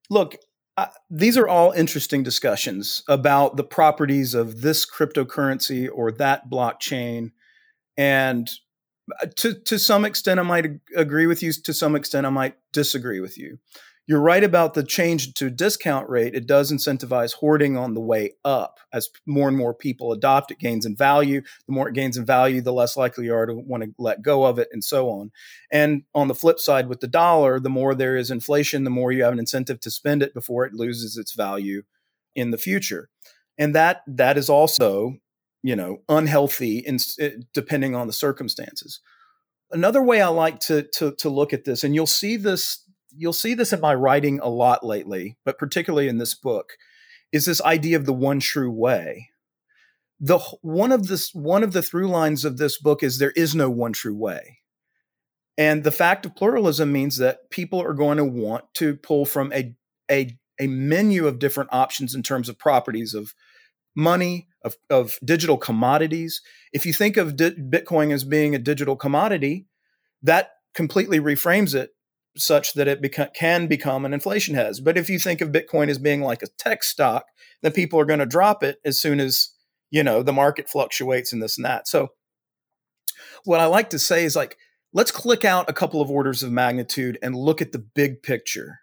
[0.10, 0.36] Look,
[1.10, 7.32] These are all interesting discussions about the properties of this cryptocurrency or that blockchain,
[7.98, 8.50] and
[9.22, 11.52] uh, to to some extent, I might agree with you.
[11.54, 13.60] To some extent, I might disagree with you
[14.10, 16.34] you're right about the change to discount rate.
[16.34, 20.58] It does incentivize hoarding on the way up as more and more people adopt it,
[20.58, 21.44] gains in value.
[21.68, 24.24] The more it gains in value, the less likely you are to want to let
[24.24, 25.30] go of it, and so on.
[25.72, 29.12] And on the flip side, with the dollar, the more there is inflation, the more
[29.12, 31.84] you have an incentive to spend it before it loses its value
[32.34, 33.10] in the future.
[33.60, 35.18] And that that is also,
[35.62, 39.02] you know, unhealthy in, eh, depending on the circumstances.
[39.70, 43.34] Another way I like to, to, to look at this, and you'll see this you'll
[43.34, 46.74] see this in my writing a lot lately, but particularly in this book,
[47.32, 49.30] is this idea of the one true way.
[50.20, 53.56] The one of this one of the through lines of this book is there is
[53.56, 54.60] no one true way.
[55.58, 59.52] And the fact of pluralism means that people are going to want to pull from
[59.52, 59.76] a,
[60.10, 63.34] a, a menu of different options in terms of properties of
[63.94, 66.42] money, of, of digital commodities.
[66.72, 69.68] If you think of di- Bitcoin as being a digital commodity,
[70.24, 71.92] that completely reframes it
[72.40, 74.84] such that it beca- can become an inflation hedge.
[74.84, 77.26] But if you think of Bitcoin as being like a tech stock,
[77.62, 79.50] then people are going to drop it as soon as
[79.92, 81.88] you know the market fluctuates and this and that.
[81.88, 82.10] So
[83.44, 84.58] what I like to say is like
[84.94, 88.80] let's click out a couple of orders of magnitude and look at the big picture.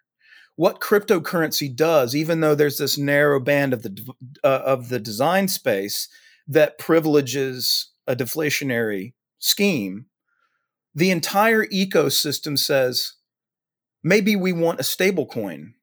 [0.55, 5.47] What cryptocurrency does, even though there's this narrow band of the uh, of the design
[5.47, 6.07] space
[6.47, 10.05] that privileges a deflationary scheme,
[10.95, 13.13] the entire ecosystem says
[14.07, 15.73] maybe we want a stable coin.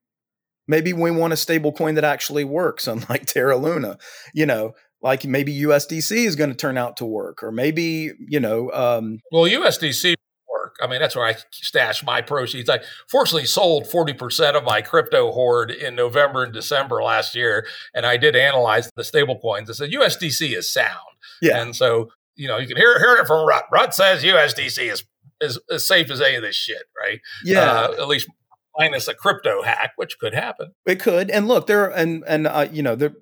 [0.67, 3.99] Maybe we want a stable coin that actually works unlike terra luna
[4.33, 8.41] you know like maybe usdc is going to turn out to work or maybe you
[8.41, 10.15] know um, well usdc
[10.51, 10.77] work.
[10.81, 12.71] I mean that's where i stash my proceeds.
[12.71, 18.07] I fortunately sold 40% of my crypto hoard in november and december last year and
[18.07, 19.69] i did analyze the stable coins.
[19.69, 21.19] I said usdc is sound.
[21.43, 21.61] Yeah.
[21.61, 23.65] And so you know you can hear, hear it from Rutt.
[23.73, 25.05] Rutt says USDC is
[25.45, 27.21] as, as safe as any of this shit, right?
[27.45, 27.71] Yeah.
[27.71, 28.29] Uh, at least
[28.77, 30.73] minus a crypto hack, which could happen.
[30.87, 31.31] It could.
[31.31, 33.15] And look, there and and uh, you know, there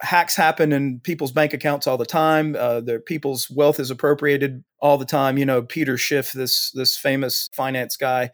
[0.00, 2.56] hacks happen in people's bank accounts all the time.
[2.58, 5.38] Uh, their people's wealth is appropriated all the time.
[5.38, 8.30] You know, Peter Schiff, this this famous finance guy,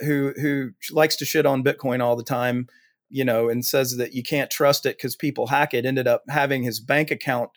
[0.00, 2.68] who who likes to shit on Bitcoin all the time.
[3.12, 5.84] You know, and says that you can't trust it because people hack it.
[5.84, 7.50] Ended up having his bank account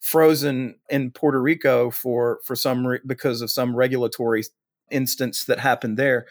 [0.00, 4.42] frozen in Puerto Rico for for some re- because of some regulatory
[4.90, 6.26] instance that happened there.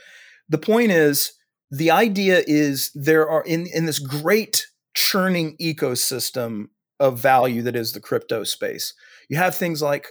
[0.49, 1.33] The point is
[1.71, 7.91] the idea is there are in in this great churning ecosystem of value that is
[7.91, 8.93] the crypto space.
[9.29, 10.07] You have things like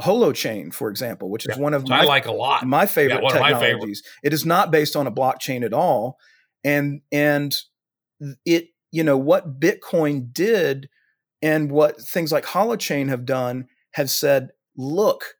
[0.00, 3.22] Holochain, for example, which is yeah, one of my, I like a lot my favorite
[3.22, 4.02] yeah, technologies.
[4.22, 6.18] It is not based on a blockchain at all,
[6.64, 7.56] and and
[8.44, 10.88] it you know what Bitcoin did
[11.42, 15.36] and what things like Holochain have done have said, look,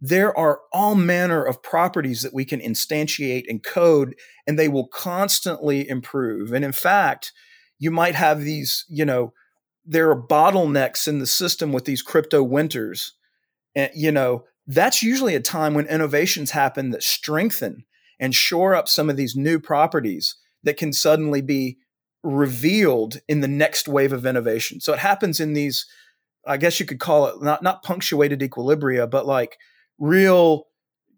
[0.00, 4.14] there are all manner of properties that we can instantiate and code,
[4.46, 6.52] and they will constantly improve.
[6.52, 7.32] And in fact,
[7.78, 9.32] you might have these, you know,
[9.84, 13.14] there are bottlenecks in the system with these crypto winters.
[13.74, 17.84] And, you know, that's usually a time when innovations happen that strengthen
[18.18, 21.78] and shore up some of these new properties that can suddenly be
[22.22, 24.80] revealed in the next wave of innovation.
[24.80, 25.86] So it happens in these,
[26.46, 29.56] I guess you could call it not not punctuated equilibria, but like
[29.98, 30.64] real,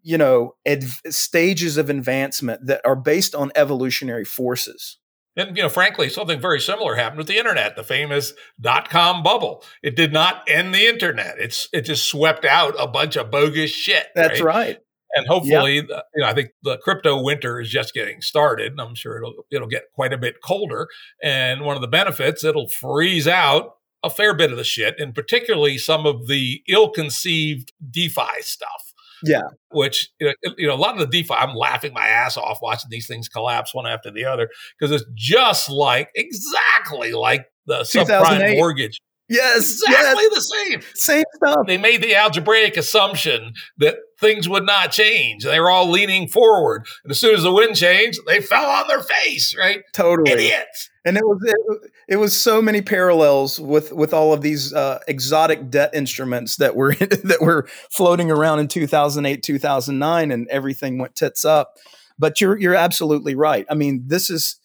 [0.01, 4.97] you know, adv- stages of advancement that are based on evolutionary forces.
[5.35, 9.23] And you know, frankly, something very similar happened with the internet, the famous dot com
[9.23, 9.63] bubble.
[9.81, 11.35] It did not end the internet.
[11.39, 14.07] It's it just swept out a bunch of bogus shit.
[14.15, 14.55] That's right.
[14.55, 14.77] right.
[15.15, 15.85] And hopefully, yep.
[16.13, 18.73] you know, I think the crypto winter is just getting started.
[18.73, 20.87] And I'm sure it'll it'll get quite a bit colder.
[21.23, 25.13] And one of the benefits, it'll freeze out a fair bit of the shit, and
[25.13, 28.93] particularly some of the ill-conceived DeFi stuff.
[29.23, 29.49] Yeah.
[29.71, 32.59] Which, you know, you know, a lot of the DeFi, I'm laughing my ass off
[32.61, 37.79] watching these things collapse one after the other because it's just like, exactly like the
[37.81, 39.01] subprime mortgage.
[39.27, 39.73] Yes.
[39.73, 40.33] Exactly yes.
[40.33, 40.81] the same.
[40.95, 41.67] Same stuff.
[41.67, 45.43] They made the algebraic assumption that things would not change.
[45.43, 46.87] They were all leaning forward.
[47.03, 49.81] And as soon as the wind changed, they fell on their face, right?
[49.93, 50.31] Totally.
[50.31, 50.88] Idiots.
[51.05, 54.99] And it was it, it was so many parallels with with all of these uh,
[55.07, 61.15] exotic debt instruments that were that were floating around in 2008, 2009 and everything went
[61.15, 61.75] tits up.
[62.17, 63.65] But you're you're absolutely right.
[63.69, 64.59] I mean, this is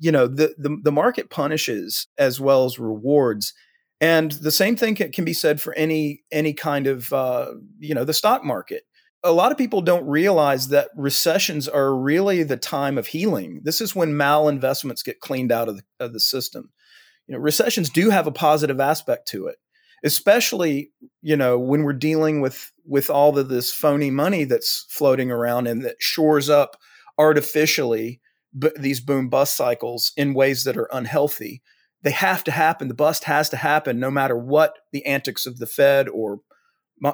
[0.00, 3.52] you know, the the, the market punishes as well as rewards
[4.00, 7.94] and the same thing can, can be said for any any kind of uh, you
[7.94, 8.84] know the stock market.
[9.24, 13.60] A lot of people don't realize that recessions are really the time of healing.
[13.64, 16.70] This is when malinvestments get cleaned out of the, of the system.
[17.26, 19.56] You know, recessions do have a positive aspect to it,
[20.04, 25.30] especially you know when we're dealing with with all of this phony money that's floating
[25.30, 26.76] around and that shores up
[27.18, 28.20] artificially
[28.56, 31.60] b- these boom bust cycles in ways that are unhealthy
[32.02, 32.88] they have to happen.
[32.88, 36.40] The bust has to happen, no matter what the antics of the Fed or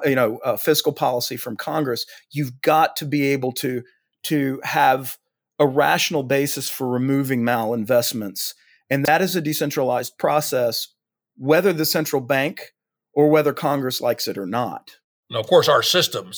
[0.04, 2.06] you know uh, fiscal policy from Congress.
[2.30, 3.82] You've got to be able to
[4.24, 5.18] to have
[5.58, 8.54] a rational basis for removing malinvestments,
[8.90, 10.88] and that is a decentralized process,
[11.36, 12.72] whether the central bank
[13.12, 14.96] or whether Congress likes it or not.
[15.34, 16.30] Now, of course, our system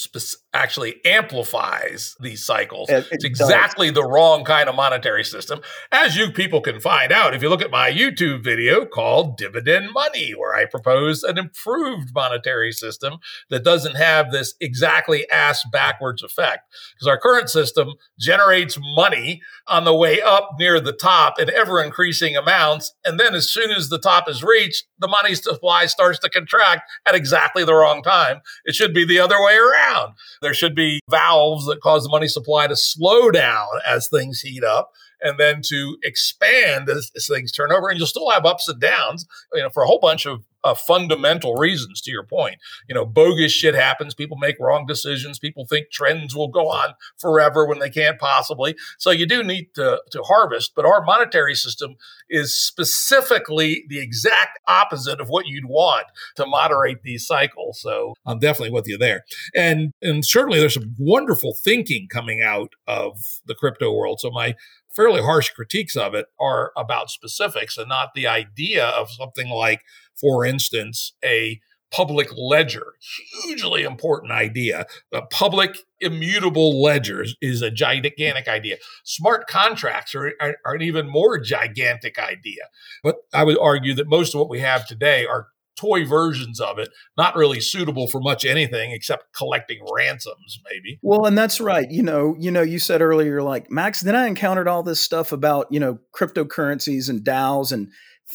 [0.55, 2.89] actually amplifies these cycles.
[2.89, 3.97] It, it it's exactly does.
[3.97, 5.61] the wrong kind of monetary system,
[5.93, 9.91] as you people can find out if you look at my YouTube video called Dividend
[9.93, 13.19] Money, where I propose an improved monetary system
[13.51, 16.61] that doesn't have this exactly ass backwards effect.
[16.95, 21.83] Because our current system generates money on the way up near the top in ever
[21.83, 22.95] increasing amounts.
[23.05, 26.91] And then as soon as the top is reached, the money supply starts to contract
[27.05, 28.41] at exactly the wrong time.
[28.65, 30.15] It should be the other way around.
[30.43, 34.65] There should be valves that cause the money supply to slow down as things heat
[34.65, 34.93] up
[35.23, 37.89] and then to expand as, as, things turn over.
[37.89, 40.75] And you'll still have ups and downs, you know, for a whole bunch of uh,
[40.75, 42.01] fundamental reasons.
[42.01, 42.57] To your point,
[42.89, 44.15] you know, bogus shit happens.
[44.15, 45.39] People make wrong decisions.
[45.39, 48.75] People think trends will go on forever when they can't possibly.
[48.99, 50.73] So you do need to to harvest.
[50.75, 51.95] But our monetary system
[52.29, 57.81] is specifically the exact opposite of what you'd want to moderate these cycles.
[57.81, 59.25] So I'm definitely with you there.
[59.55, 64.19] And and certainly there's some wonderful thinking coming out of the crypto world.
[64.21, 64.57] So my
[64.97, 69.83] fairly harsh critiques of it are about specifics and not the idea of something like,
[70.19, 71.61] for instance, a
[71.93, 72.95] public ledger.
[73.43, 74.87] Hugely important idea.
[75.13, 78.77] The public immutable ledgers is a gigantic idea.
[79.05, 82.65] Smart contracts are, are, are, an even more gigantic idea.
[83.03, 86.79] But I would argue that most of what we have today are toy versions of
[86.79, 90.99] it, not really suitable for much anything except collecting ransoms, maybe.
[91.03, 91.91] Well, and that's right.
[91.91, 94.01] You know, you know, you said earlier, like Max.
[94.01, 97.91] Then I encountered all this stuff about you know cryptocurrencies and DAOs, and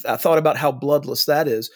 [0.07, 1.71] I thought about how bloodless that is.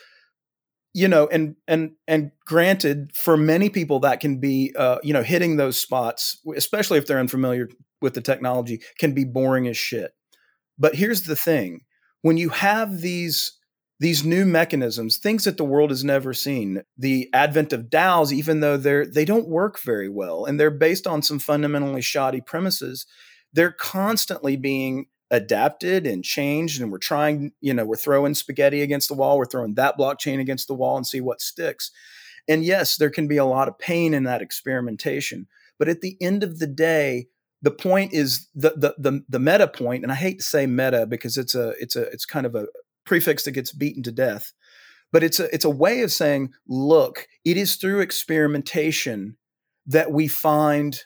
[0.94, 5.24] You know, and and and granted, for many people, that can be uh, you know
[5.24, 7.70] hitting those spots, especially if they're unfamiliar
[8.02, 10.12] with the technology, can be boring as shit.
[10.78, 11.82] But here's the thing:
[12.22, 13.55] when you have these
[14.00, 16.84] these new mechanisms, things that the world has never seen.
[16.98, 21.08] The advent of DAOs, even though they're they don't work very well and they're based
[21.08, 23.06] on some fundamentally shoddy premises,
[23.54, 26.82] they're constantly being adapted and changed.
[26.82, 30.40] And we're trying, you know, we're throwing spaghetti against the wall, we're throwing that blockchain
[30.40, 31.92] against the wall and see what sticks.
[32.48, 35.48] And yes, there can be a lot of pain in that experimentation.
[35.80, 37.28] But at the end of the day,
[37.62, 41.08] the point is the, the the the meta point, and I hate to say meta
[41.08, 42.68] because it's a it's a it's kind of a
[43.06, 44.52] prefix that gets beaten to death.
[45.12, 49.38] But it's a it's a way of saying, look, it is through experimentation
[49.86, 51.00] that we find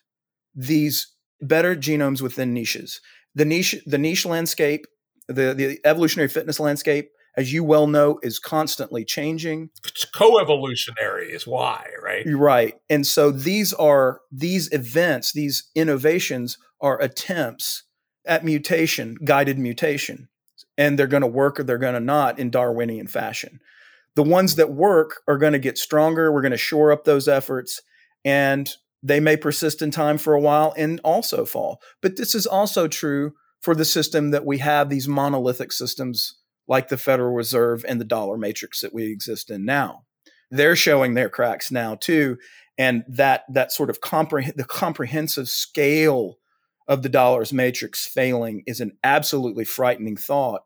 [0.56, 3.02] these better genomes within niches.
[3.36, 4.86] The niche, the niche landscape,
[5.28, 9.70] the, the evolutionary fitness landscape, as you well know, is constantly changing.
[9.86, 12.26] It's co-evolutionary is why, right?
[12.26, 12.76] Right.
[12.90, 17.84] And so these are these events, these innovations are attempts
[18.26, 20.30] at mutation, guided mutation.
[20.80, 23.60] And they're going to work or they're going to not in Darwinian fashion.
[24.16, 26.32] The ones that work are going to get stronger.
[26.32, 27.82] We're going to shore up those efforts
[28.26, 28.74] and
[29.04, 31.82] they may persist in time for a while and also fall.
[32.02, 36.88] But this is also true for the system that we have, these monolithic systems like
[36.90, 40.04] the Federal Reserve and the dollar matrix that we exist in now.
[40.52, 42.38] They're showing their cracks now too.
[42.78, 46.38] And that that sort of the comprehensive scale
[46.88, 50.64] of the dollar's matrix failing is an absolutely frightening thought.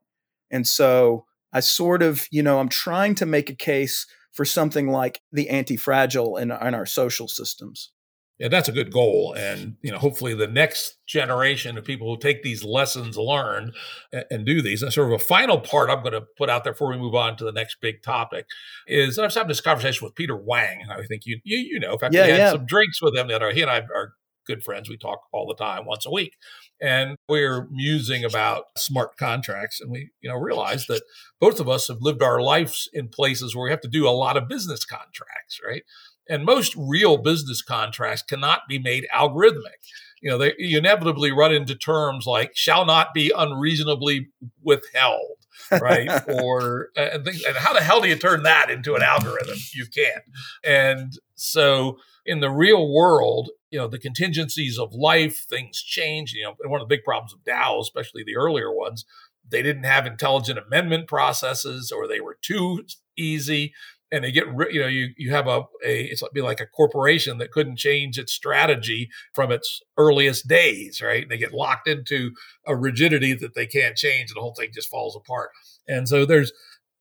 [0.52, 4.88] And so I sort of, you know, I'm trying to make a case for something
[4.88, 7.92] like the anti-fragile in, in our social systems.
[8.40, 12.20] Yeah, that's a good goal, and you know, hopefully, the next generation of people who
[12.20, 13.74] take these lessons learned
[14.12, 14.82] and, and do these.
[14.82, 17.14] And sort of a final part I'm going to put out there before we move
[17.14, 18.48] on to the next big topic
[18.88, 20.84] is I was having this conversation with Peter Wang.
[20.90, 22.52] I think you you, you know, in fact, yeah, we had yeah.
[22.52, 24.13] some drinks with him that are he and I are
[24.46, 24.90] good friends.
[24.90, 26.36] We talk all the time, once a week,
[26.82, 29.80] and we're musing about smart contracts.
[29.82, 31.04] And we, you know, realize that
[31.40, 34.12] both of us have lived our lives in places where we have to do a
[34.12, 35.84] lot of business contracts, right?
[36.30, 39.82] And most real business contracts cannot be made algorithmic.
[40.22, 44.30] You know, they inevitably run into terms like shall not be unreasonably
[44.62, 46.10] withheld, right?
[46.42, 49.58] or and, things, and how the hell do you turn that into an algorithm?
[49.74, 50.24] You can't.
[50.64, 56.34] And so in the real world, you know, the contingencies of life, things change.
[56.34, 59.06] You know, and one of the big problems of DAO, especially the earlier ones,
[59.48, 62.86] they didn't have intelligent amendment processes or they were too
[63.18, 63.74] easy
[64.14, 67.40] and they get you know you you have a, a it's be like a corporation
[67.40, 71.28] that couldn't change its strategy from its earliest days right?
[71.28, 72.32] They get locked into
[72.68, 75.50] a rigidity that they can't change and the whole thing just falls apart.
[75.88, 76.54] And so there's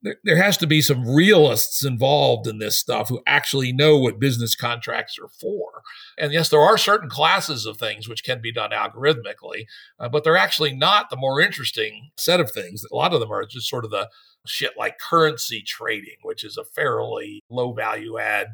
[0.03, 4.19] there, there has to be some realists involved in this stuff who actually know what
[4.19, 5.83] business contracts are for.
[6.19, 9.67] And yes, there are certain classes of things which can be done algorithmically,
[9.99, 12.83] uh, but they're actually not the more interesting set of things.
[12.91, 14.09] A lot of them are just sort of the
[14.47, 18.49] shit like currency trading, which is a fairly low value add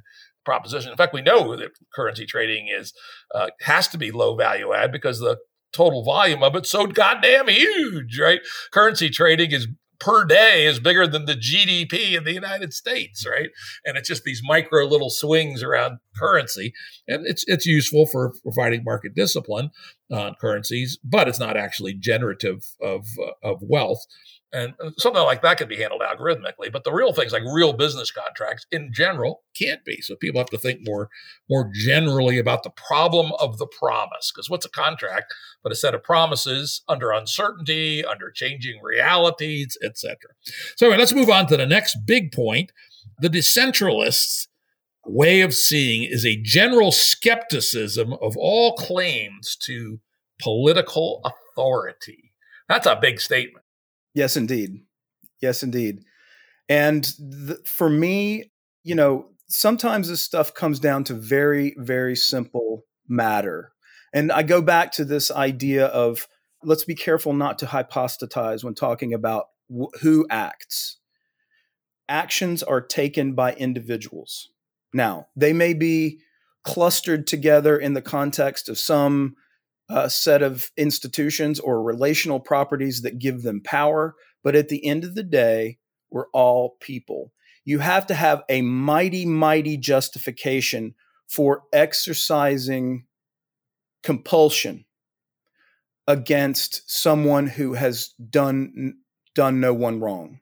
[0.45, 0.91] proposition.
[0.91, 2.93] In fact, we know that currency trading is
[3.35, 5.39] uh, has to be low value add because the
[5.73, 8.41] total volume of it's so goddamn huge, right?
[8.73, 9.69] Currency trading is
[10.01, 13.51] per day is bigger than the GDP in the United States, right?
[13.85, 16.73] And it's just these micro little swings around currency,
[17.07, 19.71] and it's it's useful for providing market discipline
[20.13, 24.05] on currencies, but it's not actually generative of uh, of wealth.
[24.53, 27.75] And uh, something like that can be handled algorithmically, but the real things like real
[27.75, 30.01] business contracts in general can't be.
[30.01, 31.11] So people have to think more,
[31.51, 34.33] more generally about the problem of the promise.
[34.33, 40.17] Because what's a contract but a set of promises under uncertainty, under changing realities, etc.
[40.77, 42.73] So anyway, let's move on to the next big point.
[43.21, 44.47] The decentralists'
[45.05, 50.01] way of seeing is a general skepticism of all claims to
[50.41, 52.33] political authority.
[52.69, 53.65] That's a big statement.
[54.19, 54.81] Yes, indeed.
[55.41, 56.03] Yes, indeed.
[56.69, 57.07] And
[57.65, 58.51] for me,
[58.83, 63.71] you know, sometimes this stuff comes down to very, very simple matter.
[64.13, 66.27] And I go back to this idea of
[66.65, 70.97] let's be careful not to hypostatize when talking about wh- who acts.
[72.09, 74.49] Actions are taken by individuals.
[74.93, 76.19] Now, they may be
[76.65, 79.37] clustered together in the context of some
[79.89, 84.15] a set of institutions or relational properties that give them power.
[84.45, 85.79] But at the end of the day,
[86.11, 87.33] we're all people.
[87.65, 90.95] You have to have a mighty, mighty justification
[91.27, 93.05] for exercising
[94.03, 94.85] compulsion
[96.07, 98.95] against someone who has done
[99.35, 100.41] done no one wrong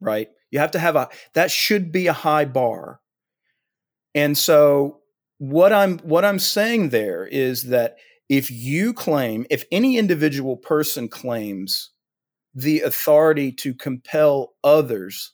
[0.00, 3.00] right you have to have a that should be a high bar
[4.14, 5.00] and so
[5.38, 7.98] what i'm what i'm saying there is that
[8.28, 11.90] if you claim, if any individual person claims
[12.54, 15.32] the authority to compel others,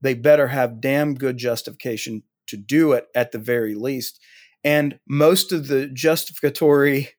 [0.00, 4.20] they better have damn good justification to do it at the very least.
[4.64, 7.10] And most of the justificatory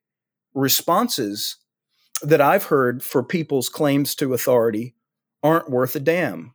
[0.53, 1.57] responses
[2.21, 4.95] that I've heard for people's claims to authority
[5.41, 6.53] aren't worth a damn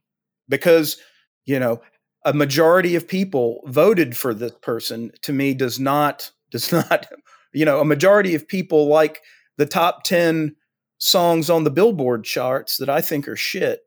[0.49, 0.99] because,
[1.47, 1.81] you know,
[2.25, 7.07] a majority of people voted for this person to me does not does not
[7.55, 9.23] you know, a majority of people like
[9.57, 10.57] the top 10
[10.99, 13.81] songs on the Billboard charts that I think are shit.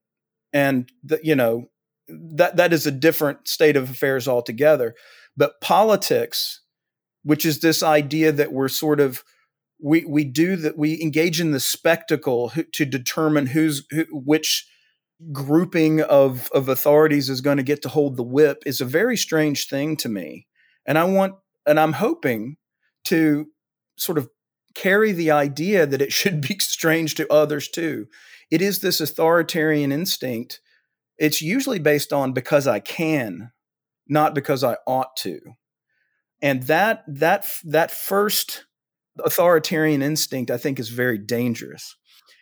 [0.54, 1.70] And, the, you know,
[2.08, 4.96] that, that is a different state of affairs altogether.
[5.36, 6.62] But politics,
[7.24, 9.24] which is this idea that we're sort of
[9.82, 14.68] we we do that we engage in the spectacle to determine who's who, which
[15.32, 19.18] grouping of of authorities is going to get to hold the whip is a very
[19.18, 20.46] strange thing to me
[20.86, 21.34] and i want
[21.66, 22.56] and i'm hoping
[23.04, 23.48] to
[23.98, 24.30] sort of
[24.76, 28.08] carry the idea that it should be strange to others too
[28.52, 30.60] it is this authoritarian instinct
[31.18, 33.52] it's usually based on because i can
[34.08, 35.40] not because i ought to
[36.42, 38.66] and that that that first
[39.24, 41.96] authoritarian instinct, I think, is very dangerous.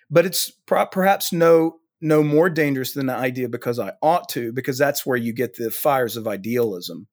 [0.09, 4.51] But it's pro- perhaps no no more dangerous than the idea because I ought to,
[4.51, 7.07] because that's where you get the fires of idealism,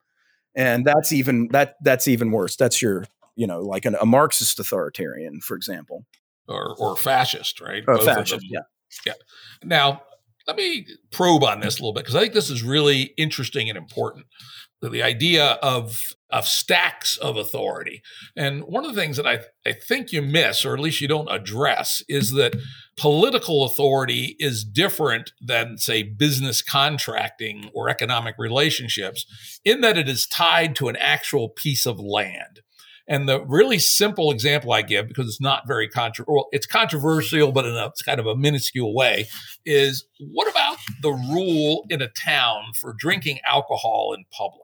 [0.54, 2.56] and that's even that that's even worse.
[2.56, 3.04] That's your
[3.36, 6.04] you know like an, a Marxist authoritarian, for example,
[6.48, 7.84] or or fascist, right?
[7.86, 8.60] Or fascist, yeah,
[9.06, 9.14] yeah.
[9.62, 10.02] Now
[10.46, 13.68] let me probe on this a little bit because I think this is really interesting
[13.68, 14.26] and important
[14.90, 18.02] the idea of of stacks of authority.
[18.34, 21.06] And one of the things that I, I think you miss, or at least you
[21.06, 22.56] don't address, is that
[22.96, 29.26] political authority is different than, say, business contracting or economic relationships,
[29.62, 32.62] in that it is tied to an actual piece of land.
[33.08, 37.64] And the really simple example I give, because it's not very controversial, it's controversial, but
[37.64, 39.28] in a kind of a minuscule way,
[39.66, 44.62] is what about the rule in a town for drinking alcohol in public?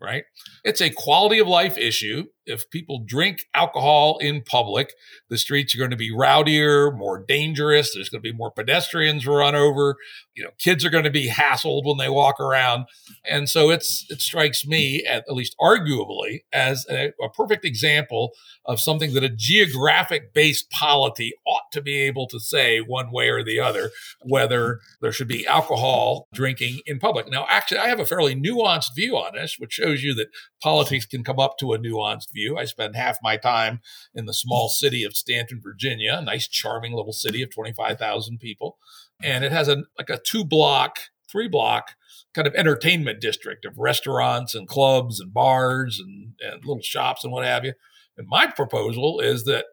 [0.00, 0.24] right?
[0.64, 2.24] It's a quality of life issue.
[2.48, 4.94] If people drink alcohol in public,
[5.28, 7.94] the streets are going to be rowdier, more dangerous.
[7.94, 9.96] There's going to be more pedestrians run over.
[10.34, 12.86] You know, kids are going to be hassled when they walk around.
[13.28, 18.32] And so it's it strikes me, at, at least arguably, as a, a perfect example
[18.64, 23.28] of something that a geographic based polity ought to be able to say one way
[23.28, 23.90] or the other,
[24.22, 27.30] whether there should be alcohol drinking in public.
[27.30, 30.28] Now, actually, I have a fairly nuanced view on this, which shows you that
[30.62, 32.37] politics can come up to a nuanced view.
[32.58, 33.80] I spend half my time
[34.14, 38.78] in the small city of Staunton, Virginia, a nice, charming little city of 25,000 people.
[39.22, 40.98] And it has a like a two block,
[41.30, 41.94] three block
[42.34, 47.32] kind of entertainment district of restaurants and clubs and bars and, and little shops and
[47.32, 47.72] what have you.
[48.16, 49.66] And my proposal is that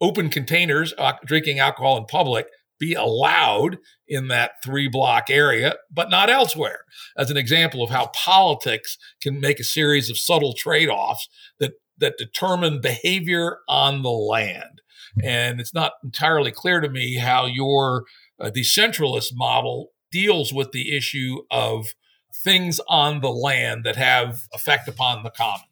[0.00, 2.46] open containers, uh, drinking alcohol in public,
[2.78, 6.80] be allowed in that three block area, but not elsewhere,
[7.16, 11.28] as an example of how politics can make a series of subtle trade offs
[11.60, 14.80] that that determine behavior on the land.
[15.22, 18.04] And it's not entirely clear to me how your
[18.40, 21.88] uh, decentralist model deals with the issue of
[22.44, 25.64] things on the land that have effect upon the commons.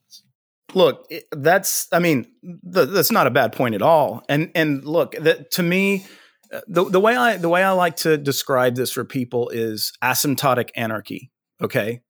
[0.74, 2.26] Look, that's I mean,
[2.62, 4.22] that's not a bad point at all.
[4.28, 6.04] And and look, that to me
[6.52, 9.92] uh, the the way I the way I like to describe this for people is
[10.02, 11.30] asymptotic anarchy,
[11.62, 12.02] okay?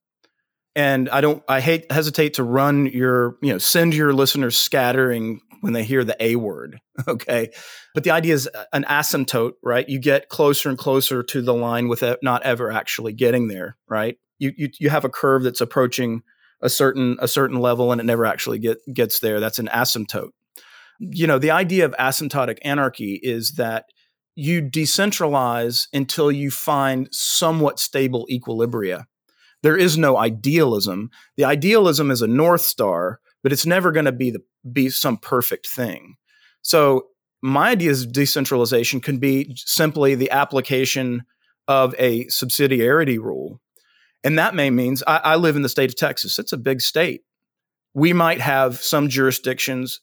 [0.79, 5.41] And I don't I hate hesitate to run your you know send your listeners scattering
[5.61, 7.51] when they hear the A word, okay?
[7.95, 9.89] But the idea is uh, an asymptote, right?
[9.89, 14.19] You get closer and closer to the line without not ever actually getting there, right?
[14.39, 16.23] You you you have a curve that's approaching
[16.63, 19.41] a certain a certain level and it never actually get gets there.
[19.41, 20.31] That's an asymptote.
[21.01, 23.87] You know, the idea of asymptotic anarchy is that
[24.37, 29.07] you decentralize until you find somewhat stable equilibria
[29.63, 31.11] there is no idealism.
[31.37, 35.17] The idealism is a north star, but it's never going to be the be some
[35.17, 36.17] perfect thing.
[36.63, 37.09] So
[37.43, 41.23] my idea of decentralization can be simply the application
[41.67, 43.61] of a subsidiarity rule.
[44.25, 46.39] And that may means I, I live in the state of Texas.
[46.39, 47.23] It's a big state.
[47.95, 50.01] We might have some jurisdictions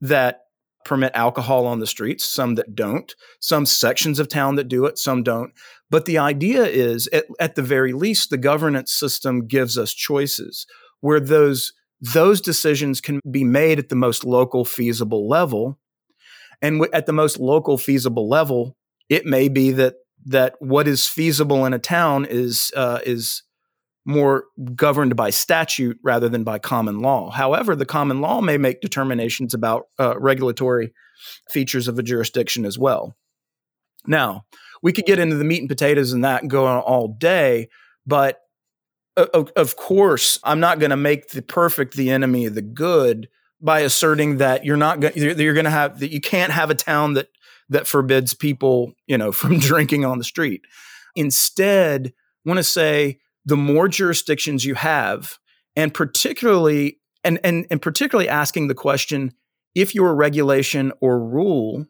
[0.00, 0.40] that
[0.84, 4.98] permit alcohol on the streets, some that don't, some sections of town that do it,
[4.98, 5.52] some don't.
[5.90, 10.66] But the idea is, at, at the very least, the governance system gives us choices
[11.00, 15.78] where those those decisions can be made at the most local feasible level.
[16.60, 18.76] And w- at the most local feasible level,
[19.08, 19.94] it may be that
[20.26, 23.42] that what is feasible in a town is uh, is
[24.04, 27.30] more governed by statute rather than by common law.
[27.30, 30.92] However, the common law may make determinations about uh, regulatory
[31.50, 33.16] features of a jurisdiction as well.
[34.06, 34.44] Now,
[34.82, 37.68] we could get into the meat and potatoes and that and go on all day,
[38.06, 38.40] but
[39.16, 43.28] of, of course, I'm not going to make the perfect the enemy of the good
[43.60, 46.74] by asserting that you're not going you're, going to have that you can't have a
[46.74, 47.28] town that
[47.70, 50.62] that forbids people, you know, from drinking on the street.
[51.14, 52.12] Instead,
[52.44, 55.38] want to say the more jurisdictions you have,
[55.74, 59.32] and particularly and, and, and particularly asking the question
[59.74, 61.86] if your regulation or rule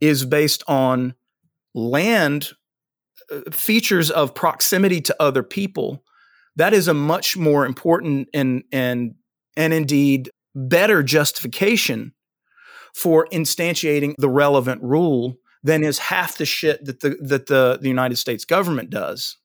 [0.00, 1.14] is based on
[1.74, 2.50] land
[3.32, 6.02] uh, features of proximity to other people,
[6.56, 9.14] that is a much more important and and
[9.56, 12.12] and indeed better justification
[12.94, 17.88] for instantiating the relevant rule than is half the shit that the that the, the
[17.88, 19.36] United States government does,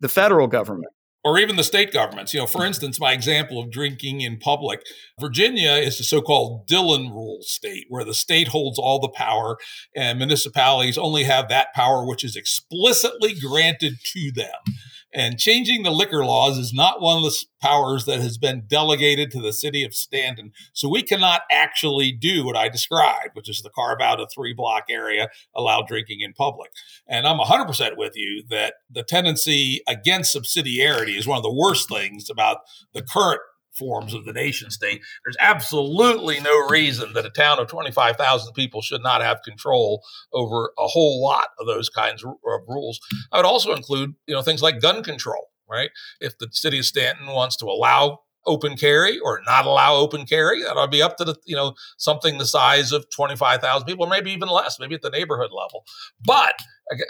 [0.00, 0.92] the federal government
[1.24, 2.34] or even the state governments.
[2.34, 2.68] You know, for mm-hmm.
[2.68, 4.82] instance, my example of drinking in public,
[5.18, 9.56] Virginia is the so-called Dillon rule state, where the state holds all the power
[9.96, 14.74] and municipalities only have that power which is explicitly granted to them.
[15.14, 19.30] And changing the liquor laws is not one of the powers that has been delegated
[19.30, 20.52] to the city of Staunton.
[20.72, 24.52] So we cannot actually do what I described, which is to carve out a three
[24.52, 26.72] block area, allow drinking in public.
[27.06, 31.88] And I'm 100% with you that the tendency against subsidiarity is one of the worst
[31.88, 32.58] things about
[32.92, 33.40] the current
[33.76, 35.02] forms of the nation state.
[35.24, 40.02] There's absolutely no reason that a town of 25,000 people should not have control
[40.32, 42.32] over a whole lot of those kinds of
[42.68, 43.00] rules.
[43.32, 45.90] I would also include, you know, things like gun control, right?
[46.20, 50.62] If the city of Staunton wants to allow open carry or not allow open carry.
[50.62, 54.48] That'll be up to the, you know, something the size of 25,000 people, maybe even
[54.48, 55.84] less, maybe at the neighborhood level.
[56.24, 56.54] But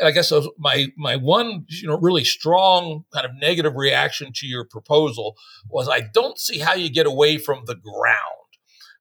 [0.03, 4.65] I guess my, my one, you know, really strong kind of negative reaction to your
[4.65, 5.37] proposal
[5.69, 8.19] was I don't see how you get away from the ground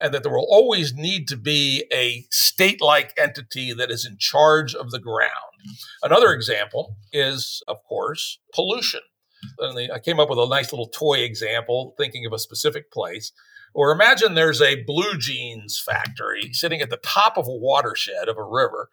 [0.02, 4.18] and that there will always need to be a state like entity that is in
[4.18, 5.32] charge of the ground.
[6.02, 9.02] Another example is, of course, pollution.
[9.62, 13.32] I came up with a nice little toy example, thinking of a specific place.
[13.74, 18.38] Or imagine there's a blue jeans factory sitting at the top of a watershed of
[18.38, 18.90] a river,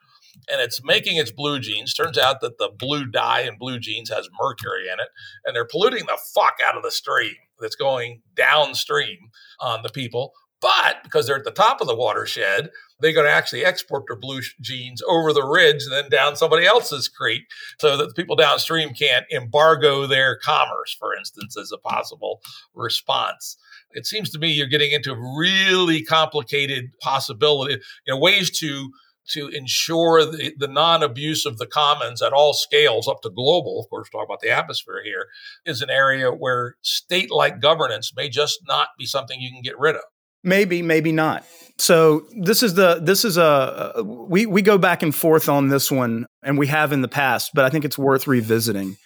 [0.50, 1.94] and it's making its blue jeans.
[1.94, 5.08] Turns out that the blue dye in blue jeans has mercury in it,
[5.44, 10.32] and they're polluting the fuck out of the stream that's going downstream on the people.
[10.60, 12.68] But because they're at the top of the watershed,
[13.00, 16.66] they're going to actually export their blue jeans over the ridge and then down somebody
[16.66, 17.42] else's creek
[17.78, 22.40] so that the people downstream can't embargo their commerce, for instance, as a possible
[22.74, 23.56] response.
[23.92, 27.74] It seems to me you're getting into really complicated possibility,
[28.06, 28.90] you know, ways to
[29.28, 33.88] to ensure the, the non-abuse of the commons at all scales up to global, of
[33.88, 35.26] course, talk about the atmosphere here,
[35.64, 39.94] is an area where state-like governance may just not be something you can get rid
[39.96, 40.02] of.
[40.42, 41.44] Maybe, maybe not.
[41.78, 45.90] So this is the this is a we we go back and forth on this
[45.90, 48.96] one, and we have in the past, but I think it's worth revisiting.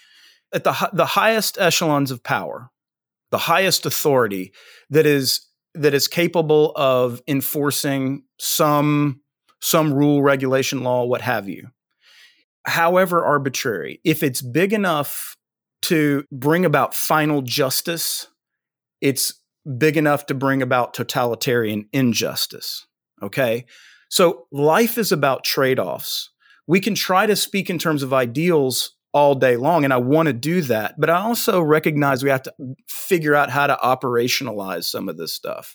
[0.52, 2.70] At the the highest echelons of power,
[3.32, 4.52] the highest authority
[4.90, 5.44] that is
[5.74, 9.20] that is capable of enforcing some
[9.64, 11.70] some rule, regulation, law, what have you.
[12.66, 15.38] However arbitrary, if it's big enough
[15.82, 18.28] to bring about final justice,
[19.00, 19.40] it's
[19.78, 22.86] big enough to bring about totalitarian injustice.
[23.22, 23.64] Okay.
[24.10, 26.28] So life is about trade offs.
[26.66, 30.26] We can try to speak in terms of ideals all day long, and I want
[30.26, 31.00] to do that.
[31.00, 32.54] But I also recognize we have to
[32.86, 35.74] figure out how to operationalize some of this stuff.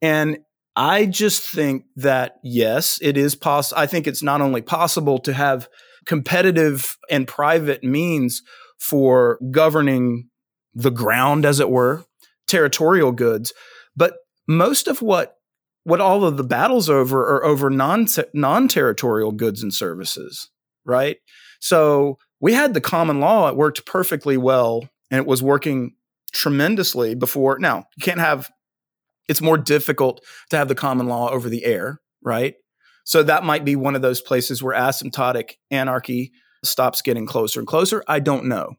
[0.00, 0.38] And
[0.74, 3.80] I just think that, yes, it is possible.
[3.80, 5.68] I think it's not only possible to have
[6.06, 8.42] competitive and private means
[8.78, 10.28] for governing
[10.74, 12.04] the ground, as it were,
[12.48, 13.52] territorial goods.
[13.96, 14.14] But
[14.48, 15.36] most of what
[15.84, 20.50] what all of the battles over are over non non territorial goods and services,
[20.84, 21.18] right?
[21.60, 25.94] So we had the common law; it worked perfectly well, and it was working
[26.32, 27.58] tremendously before.
[27.58, 28.50] Now you can't have.
[29.28, 32.54] It's more difficult to have the common law over the air, right?
[33.04, 36.32] So that might be one of those places where asymptotic anarchy
[36.64, 38.04] stops getting closer and closer.
[38.06, 38.74] I don't know,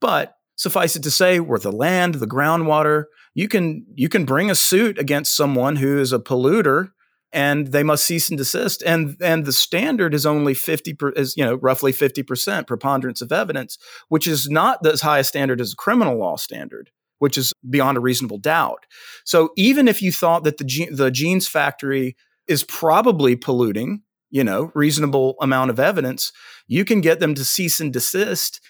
[0.00, 4.50] but Suffice it to say, where the land, the groundwater, you can you can bring
[4.50, 6.90] a suit against someone who is a polluter
[7.32, 8.80] and they must cease and desist.
[8.84, 13.32] And and the standard is only 50 per, is you know roughly 50% preponderance of
[13.32, 13.78] evidence,
[14.08, 17.96] which is not as high a standard as a criminal law standard, which is beyond
[17.96, 18.86] a reasonable doubt.
[19.24, 24.70] So even if you thought that the the jeans factory is probably polluting, you know,
[24.74, 26.32] reasonable amount of evidence,
[26.66, 28.60] you can get them to cease and desist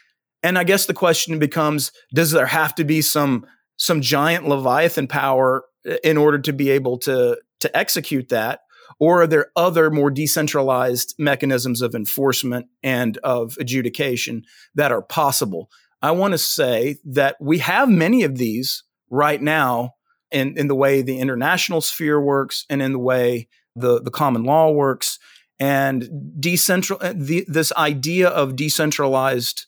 [0.45, 5.09] and I guess the question becomes does there have to be some some giant leviathan
[5.09, 5.65] power
[6.05, 8.61] in order to be able to to execute that
[9.01, 15.71] or are there other more decentralized mechanisms of enforcement and of adjudication that are possible?
[16.05, 19.95] I want to say that we have many of these right now
[20.31, 24.45] in, in the way the international sphere works and in the way the, the common
[24.45, 25.19] law works.
[25.59, 26.07] And
[26.39, 29.65] decentral, uh, the, this idea of decentralized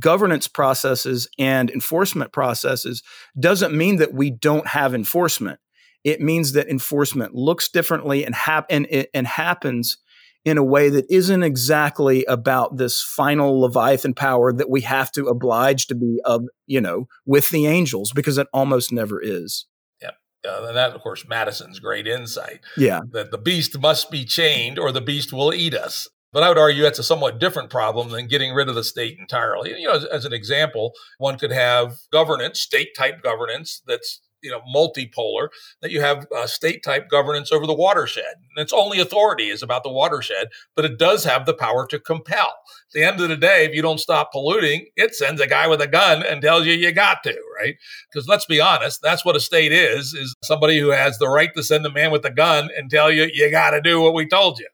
[0.00, 3.04] governance processes and enforcement processes
[3.38, 5.60] doesn't mean that we don't have enforcement.
[6.02, 9.98] It means that enforcement looks differently and, hap- and, and happens
[10.44, 15.26] in a way that isn't exactly about this final leviathan power that we have to
[15.26, 19.66] oblige to be of you know with the angels because it almost never is
[20.00, 20.10] yeah
[20.48, 22.60] Uh, and that, of course, Madison's great insight.
[22.76, 23.00] Yeah.
[23.12, 26.08] That the beast must be chained or the beast will eat us.
[26.32, 29.18] But I would argue that's a somewhat different problem than getting rid of the state
[29.18, 29.78] entirely.
[29.78, 34.50] You know, as, as an example, one could have governance, state type governance that's you
[34.50, 35.48] know multipolar
[35.82, 38.34] that you have uh, state type governance over the watershed.
[38.56, 41.98] And its only authority is about the watershed but it does have the power to
[41.98, 42.46] compel.
[42.46, 45.66] At the end of the day if you don't stop polluting it sends a guy
[45.66, 47.74] with a gun and tells you you got to right?
[48.12, 51.54] Because let's be honest that's what a state is is somebody who has the right
[51.54, 54.14] to send a man with a gun and tell you you got to do what
[54.14, 54.68] we told you.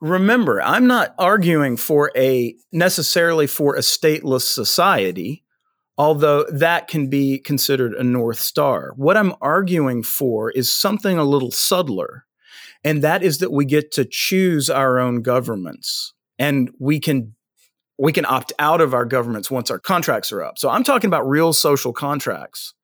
[0.00, 5.45] Remember i'm not arguing for a necessarily for a stateless society
[5.98, 8.92] although that can be considered a North Star.
[8.96, 12.24] What I'm arguing for is something a little subtler,
[12.84, 17.34] and that is that we get to choose our own governments and we can
[17.98, 20.58] we can opt out of our governments once our contracts are up.
[20.58, 22.74] So I'm talking about real social contracts.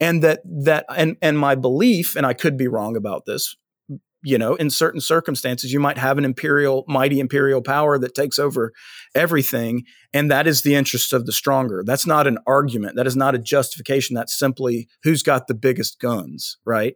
[0.00, 3.54] And that that and and my belief and I could be wrong about this
[4.24, 8.38] you know, in certain circumstances, you might have an imperial, mighty imperial power that takes
[8.38, 8.72] over
[9.14, 9.84] everything.
[10.12, 11.84] And that is the interest of the stronger.
[11.86, 12.96] That's not an argument.
[12.96, 14.14] That is not a justification.
[14.14, 16.94] That's simply who's got the biggest guns, right?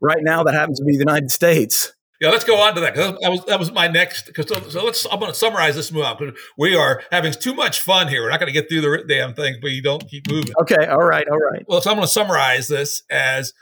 [0.00, 1.92] Right now, that happens to be the United States.
[2.20, 2.94] Yeah, let's go on to that.
[2.94, 4.32] because That was that was my next.
[4.34, 5.06] Cause so, so let's.
[5.10, 8.22] I'm going to summarize this move because we are having too much fun here.
[8.22, 10.52] We're not going to get through the damn thing, but you don't keep moving.
[10.62, 10.86] Okay.
[10.86, 11.26] All right.
[11.28, 11.64] All right.
[11.68, 13.52] Well, so I'm going to summarize this as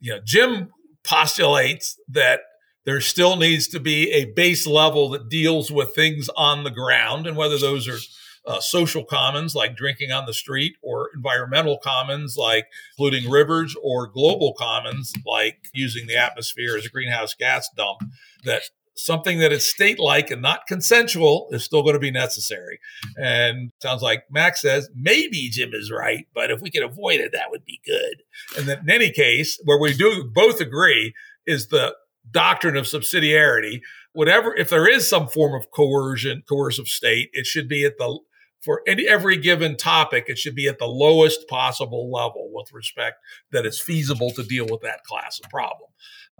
[0.00, 0.20] you know.
[0.24, 0.70] Jim
[1.04, 2.40] postulates that
[2.90, 7.24] there still needs to be a base level that deals with things on the ground
[7.24, 7.98] and whether those are
[8.50, 12.66] uh, social commons like drinking on the street or environmental commons like
[12.96, 18.00] polluting rivers or global commons like using the atmosphere as a greenhouse gas dump
[18.42, 18.62] that
[18.96, 22.80] something that is state like and not consensual is still going to be necessary.
[23.16, 27.30] And sounds like Max says maybe Jim is right, but if we could avoid it,
[27.32, 28.22] that would be good.
[28.58, 31.14] And in any case, where we do both agree
[31.46, 31.94] is the
[32.30, 33.80] doctrine of subsidiarity.
[34.12, 38.18] Whatever, if there is some form of coercion, coercive state, it should be at the
[38.60, 43.16] for any, every given topic, it should be at the lowest possible level with respect
[43.52, 45.88] that it's feasible to deal with that class of problem.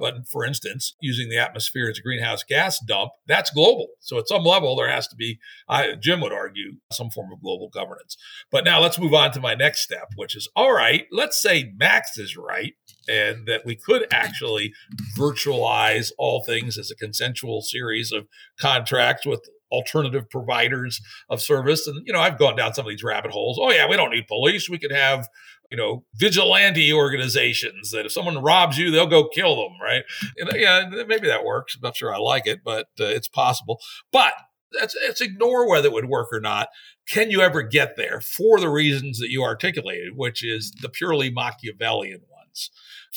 [0.01, 3.89] But for instance, using the atmosphere as a greenhouse gas dump, that's global.
[4.01, 5.39] So at some level, there has to be,
[5.69, 8.17] I, Jim would argue, some form of global governance.
[8.51, 11.73] But now let's move on to my next step, which is all right, let's say
[11.77, 12.75] Max is right
[13.09, 14.73] and that we could actually
[15.19, 18.27] virtualize all things as a consensual series of
[18.59, 21.87] contracts with alternative providers of service.
[21.87, 23.59] And, you know, I've gone down some of these rabbit holes.
[23.61, 24.69] Oh, yeah, we don't need police.
[24.69, 25.29] We could have,
[25.71, 30.03] you know, vigilante organizations that if someone robs you, they'll go kill them, right?
[30.39, 31.75] And, yeah, maybe that works.
[31.75, 33.79] I'm not sure I like it, but uh, it's possible.
[34.13, 34.35] But
[34.79, 36.69] let's, let's ignore whether it would work or not.
[37.09, 41.31] Can you ever get there for the reasons that you articulated, which is the purely
[41.31, 42.71] Machiavellian ones?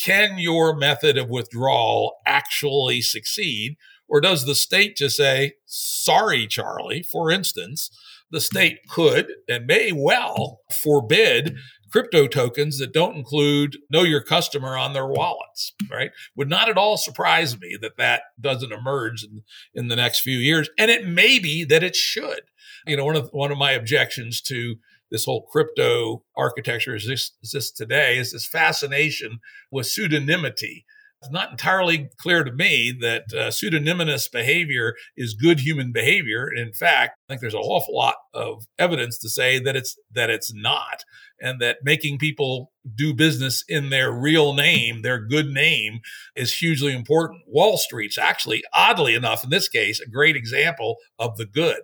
[0.04, 3.78] Can your method of withdrawal actually succeed?
[4.08, 7.04] Or does the state just say, sorry, Charlie?
[7.04, 7.90] For instance,
[8.30, 11.56] the state could and may well forbid
[11.94, 16.10] crypto tokens that don't include know your customer on their wallets, right?
[16.36, 19.44] Would not at all surprise me that that doesn't emerge in,
[19.76, 20.72] in the next few years.
[20.80, 22.42] And it may be that it should.
[22.88, 24.78] You know, one of, one of my objections to
[25.12, 29.40] this whole crypto architecture exists today is this fascination
[29.70, 30.86] with pseudonymity
[31.24, 36.50] it's not entirely clear to me that uh, pseudonymous behavior is good human behavior.
[36.54, 40.30] In fact, I think there's an awful lot of evidence to say that it's that
[40.30, 41.06] it's not,
[41.40, 46.02] and that making people do business in their real name, their good name,
[46.36, 47.44] is hugely important.
[47.48, 51.84] Wall Street's actually, oddly enough, in this case, a great example of the good.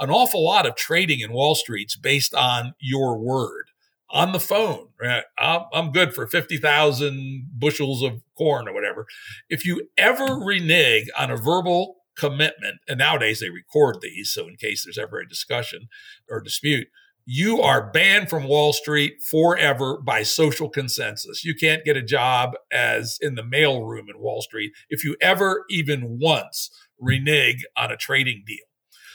[0.00, 3.66] An awful lot of trading in Wall Street's based on your word
[4.12, 4.88] on the phone.
[5.00, 5.24] Right?
[5.38, 9.06] I'm good for 50,000 bushels of corn or whatever.
[9.48, 14.56] If you ever renege on a verbal commitment, and nowadays they record these, so in
[14.56, 15.88] case there's ever a discussion
[16.28, 16.88] or dispute,
[17.24, 21.44] you are banned from Wall Street forever by social consensus.
[21.44, 25.64] You can't get a job as in the mailroom in Wall Street if you ever
[25.70, 28.66] even once renege on a trading deal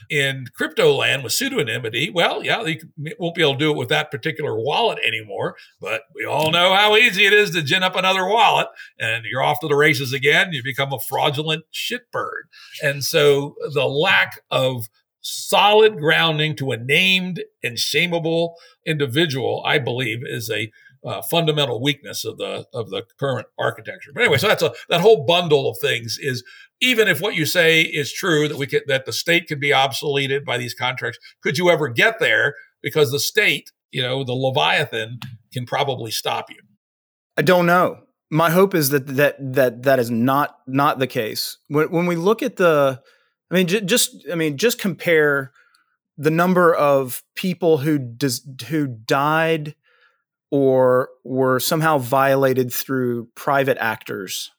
[0.10, 2.80] in crypto land with pseudonymity, well, yeah, you
[3.20, 5.56] won't be able to do it with that particular wallet anymore.
[5.82, 8.68] But we all know how easy it is to gin up another wallet
[9.00, 10.54] and you're off to the races again.
[10.54, 12.44] You become a fraudulent shitbird.
[12.82, 14.88] And so the lack of
[15.22, 18.54] solid grounding to a named and shameable
[18.86, 20.72] individual, I believe, is a
[21.06, 24.12] uh, fundamental weakness of the of the current architecture.
[24.14, 26.44] But anyway, so that's a that whole bundle of things is
[26.82, 29.70] even if what you say is true that we could that the state could be
[29.72, 32.56] obsoleted by these contracts, could you ever get there?
[32.82, 35.20] Because the state, you know, the Leviathan
[35.52, 36.58] can probably stop you.
[37.38, 38.00] I don't know.
[38.30, 41.58] my hope is that that that that is not not the case.
[41.68, 43.02] When when we look at the,
[43.50, 45.52] I mean, j- just I mean, just compare
[46.18, 49.76] the number of people who does who died
[50.52, 54.52] or were somehow violated through private actors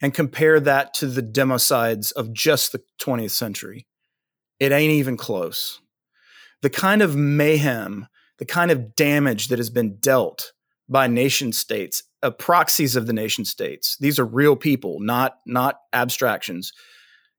[0.00, 3.86] and compare that to the democides of just the 20th century.
[4.58, 5.80] It ain't even close.
[6.62, 10.52] The kind of mayhem, the kind of damage that has been dealt
[10.88, 13.96] by nation states, uh, proxies of the nation states.
[14.00, 16.72] These are real people, not not abstractions.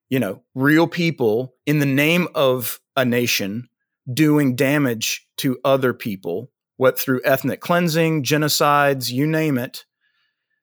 [0.10, 3.70] You know, real people in the name of a nation
[4.12, 9.86] doing damage to other people, what through ethnic cleansing, genocides, you name it.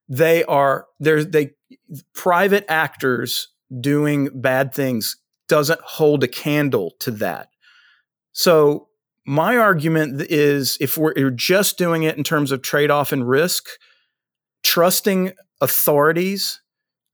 [0.08, 1.22] They are there.
[1.22, 1.52] They
[2.12, 3.46] private actors
[3.80, 5.16] doing bad things
[5.46, 7.50] doesn't hold a candle to that.
[8.32, 8.88] So
[9.24, 13.68] my argument is if we're just doing it in terms of trade off and risk,
[14.64, 16.60] trusting authorities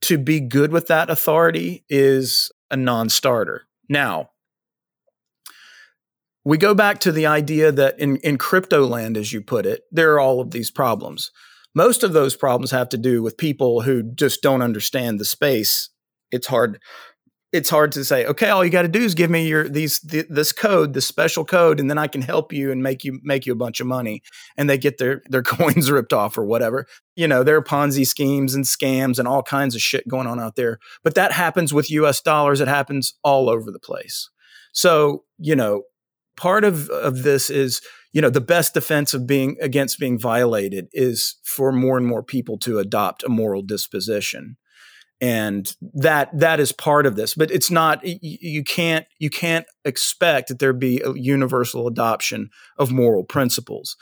[0.01, 3.67] to be good with that authority is a non starter.
[3.87, 4.31] Now,
[6.45, 9.83] we go back to the idea that in, in crypto land, as you put it,
[9.91, 11.31] there are all of these problems.
[11.75, 15.89] Most of those problems have to do with people who just don't understand the space.
[16.31, 16.79] It's hard
[17.55, 20.01] it's hard to say okay all you got to do is give me your these
[20.01, 23.21] th- this code this special code and then i can help you and make you
[23.23, 24.23] make you a bunch of money
[24.57, 26.85] and they get their their coins ripped off or whatever
[27.15, 30.41] you know there are ponzi schemes and scams and all kinds of shit going on
[30.41, 34.29] out there but that happens with us dollars it happens all over the place
[34.73, 35.85] so you know
[36.37, 37.81] part of of this is
[38.13, 42.23] you know the best defense of being against being violated is for more and more
[42.23, 44.57] people to adopt a moral disposition.
[45.21, 50.49] And that that is part of this but it's not you can't you can't expect
[50.49, 53.97] that there be a universal adoption of moral principles.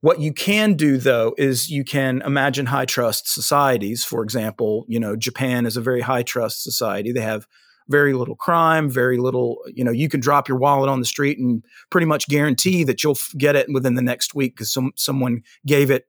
[0.00, 4.04] What you can do though is you can imagine high trust societies.
[4.04, 7.10] For example you know japan is a very high trust society.
[7.10, 7.46] They have
[7.88, 11.38] very little crime very little you know you can drop your wallet on the street
[11.38, 15.42] and pretty much guarantee that you'll get it within the next week because some someone
[15.66, 16.06] gave it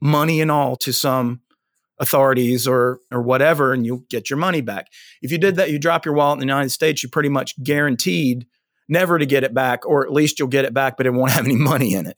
[0.00, 1.40] money and all to some
[2.02, 4.88] authorities or or whatever and you'll get your money back.
[5.22, 7.60] If you did that, you drop your wallet in the United States, you're pretty much
[7.62, 8.46] guaranteed
[8.88, 11.30] never to get it back, or at least you'll get it back, but it won't
[11.32, 12.16] have any money in it.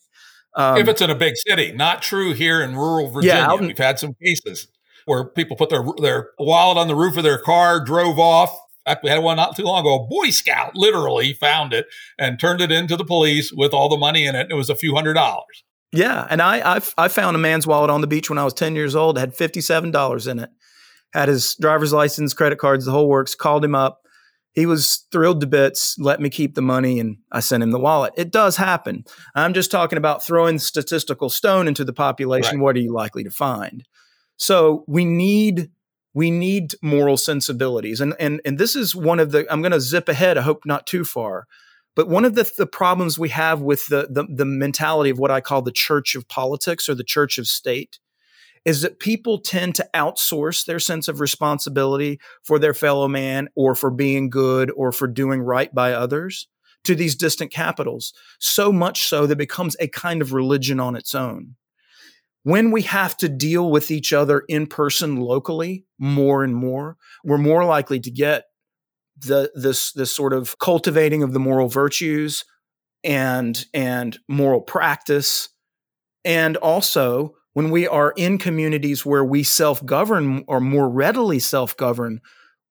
[0.57, 3.46] Um, if it's in a big city, not true here in rural Virginia.
[3.50, 4.68] Yeah, We've had some cases
[5.05, 8.57] where people put their their wallet on the roof of their car, drove off.
[8.87, 10.05] In fact, we had one not too long ago.
[10.05, 11.87] A Boy Scout literally found it
[12.18, 14.49] and turned it into the police with all the money in it.
[14.51, 15.64] It was a few hundred dollars.
[15.93, 18.53] Yeah, and I I've, I found a man's wallet on the beach when I was
[18.53, 19.16] ten years old.
[19.16, 20.51] It had fifty seven dollars in it.
[21.12, 23.35] Had his driver's license, credit cards, the whole works.
[23.35, 24.01] Called him up.
[24.53, 25.97] He was thrilled to bits.
[25.99, 28.12] Let me keep the money, and I sent him the wallet.
[28.16, 29.05] It does happen.
[29.35, 32.59] I'm just talking about throwing statistical stone into the population.
[32.59, 32.64] Right.
[32.64, 33.85] What are you likely to find?
[34.37, 35.70] So we need
[36.15, 39.47] we need moral sensibilities, and and and this is one of the.
[39.53, 40.39] I'm going to zip ahead.
[40.39, 41.47] I hope not too far.
[41.97, 45.31] But one of the, the problems we have with the, the, the mentality of what
[45.31, 48.01] I call the church of politics or the church of state
[48.65, 53.75] is that people tend to outsource their sense of responsibility for their fellow man or
[53.75, 56.49] for being good or for doing right by others
[56.85, 60.97] to these distant capitals, so much so that it becomes a kind of religion on
[60.97, 61.57] its own.
[62.45, 67.38] When we have to deal with each other in person locally more and more, we're
[67.38, 68.45] more likely to get
[69.18, 72.45] the this this sort of cultivating of the moral virtues
[73.03, 75.49] and and moral practice.
[76.24, 82.20] And also when we are in communities where we self-govern or more readily self-govern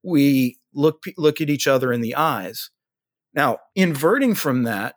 [0.03, 2.69] we look look at each other in the eyes.
[3.33, 4.95] Now inverting from that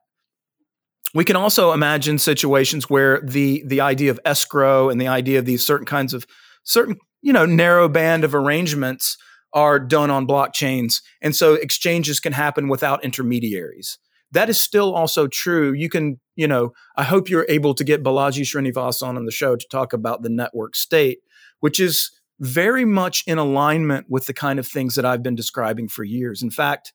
[1.16, 5.46] we can also imagine situations where the the idea of escrow and the idea of
[5.46, 6.26] these certain kinds of
[6.64, 9.16] certain you know narrow band of arrangements
[9.56, 11.00] are done on blockchains.
[11.22, 13.98] And so exchanges can happen without intermediaries.
[14.32, 15.72] That is still also true.
[15.72, 19.56] You can, you know, I hope you're able to get Balaji Srinivasan on the show
[19.56, 21.20] to talk about the network state,
[21.60, 25.88] which is very much in alignment with the kind of things that I've been describing
[25.88, 26.42] for years.
[26.42, 26.92] In fact,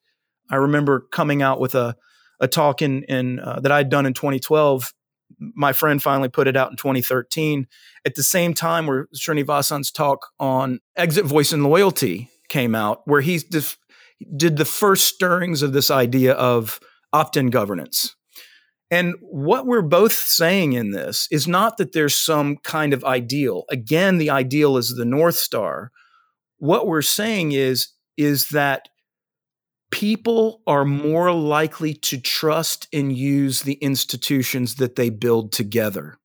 [0.51, 1.95] I remember coming out with a,
[2.41, 4.91] a talk in, in uh, that I'd done in 2012
[5.55, 7.67] my friend finally put it out in 2013
[8.05, 13.21] at the same time where Srinivasan's talk on exit voice and loyalty came out where
[13.21, 13.77] he def-
[14.35, 16.79] did the first stirrings of this idea of
[17.13, 18.15] opt in governance.
[18.89, 23.63] And what we're both saying in this is not that there's some kind of ideal.
[23.69, 25.91] Again, the ideal is the North Star.
[26.57, 27.87] What we're saying is,
[28.17, 28.89] is that
[29.91, 36.17] people are more likely to trust and use the institutions that they build together.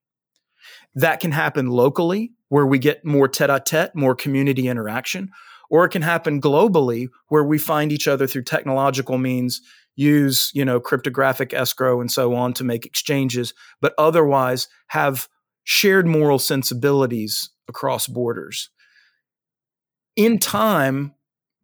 [0.94, 5.30] That can happen locally where we get more tete-a-tete, more community interaction,
[5.68, 9.60] or it can happen globally where we find each other through technological means
[9.96, 15.26] use you know cryptographic escrow and so on to make exchanges but otherwise have
[15.64, 18.68] shared moral sensibilities across borders
[20.14, 21.14] in time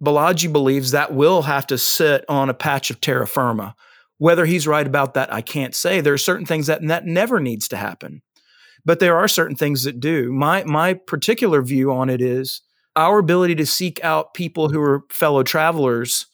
[0.03, 3.75] balaji believes that will have to sit on a patch of terra firma.
[4.19, 6.01] Whether he's right about that i can't say.
[6.01, 8.23] There are certain things that that never needs to happen.
[8.85, 10.33] But there are certain things that do.
[10.33, 12.63] My my particular view on it is
[12.97, 16.27] our ability to seek out people who are fellow travelers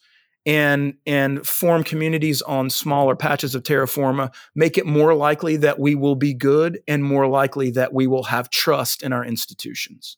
[0.45, 5.79] and and form communities on smaller patches of terra firma make it more likely that
[5.79, 10.17] we will be good and more likely that we will have trust in our institutions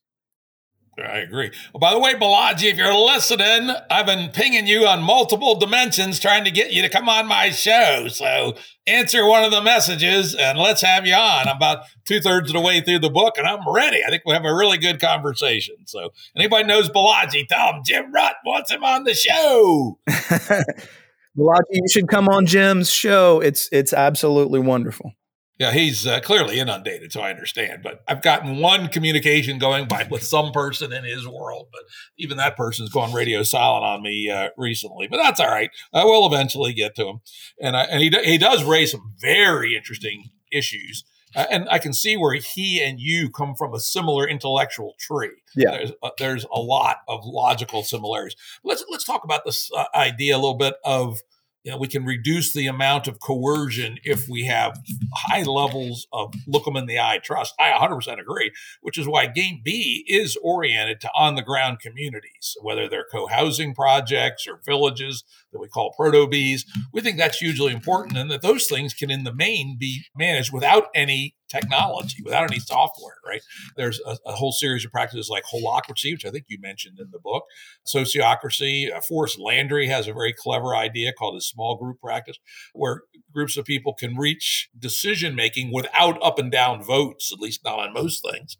[0.99, 1.51] I agree.
[1.73, 6.19] Well, by the way, Balaji, if you're listening, I've been pinging you on multiple dimensions
[6.19, 8.07] trying to get you to come on my show.
[8.09, 11.47] So answer one of the messages and let's have you on.
[11.47, 14.03] I'm about two thirds of the way through the book and I'm ready.
[14.05, 15.75] I think we'll have a really good conversation.
[15.85, 19.97] So anybody knows Balaji, tell him Jim Rutt wants him on the show.
[20.09, 23.39] Balaji, you should come on Jim's show.
[23.39, 25.13] It's it's absolutely wonderful.
[25.61, 27.83] Yeah, he's uh, clearly inundated, so I understand.
[27.83, 31.83] But I've gotten one communication going by with some person in his world, but
[32.17, 35.07] even that person's gone radio silent on me uh, recently.
[35.07, 35.69] But that's all right.
[35.93, 37.19] I will eventually get to him,
[37.61, 41.03] and I, and he he does raise some very interesting issues,
[41.35, 45.43] uh, and I can see where he and you come from a similar intellectual tree.
[45.55, 48.35] Yeah, there's a, there's a lot of logical similarities.
[48.63, 51.19] Let's let's talk about this uh, idea a little bit of
[51.63, 54.79] you know, we can reduce the amount of coercion if we have
[55.13, 57.53] high levels of look them in the eye trust.
[57.59, 58.51] I 100% agree,
[58.81, 63.27] which is why Game B is oriented to on the ground communities, whether they're co
[63.27, 66.65] housing projects or villages that we call proto Bs.
[66.93, 70.53] We think that's hugely important and that those things can, in the main, be managed
[70.53, 73.41] without any technology, without any software, right?
[73.75, 77.09] There's a, a, whole series of practices like holacracy, which I think you mentioned in
[77.11, 77.43] the book,
[77.85, 78.91] sociocracy.
[78.91, 82.37] Uh, Forrest Landry has a very clever idea called a small group practice,
[82.73, 83.01] where
[83.33, 87.79] groups of people can reach decision making without up and down votes, at least not
[87.79, 88.57] on most things,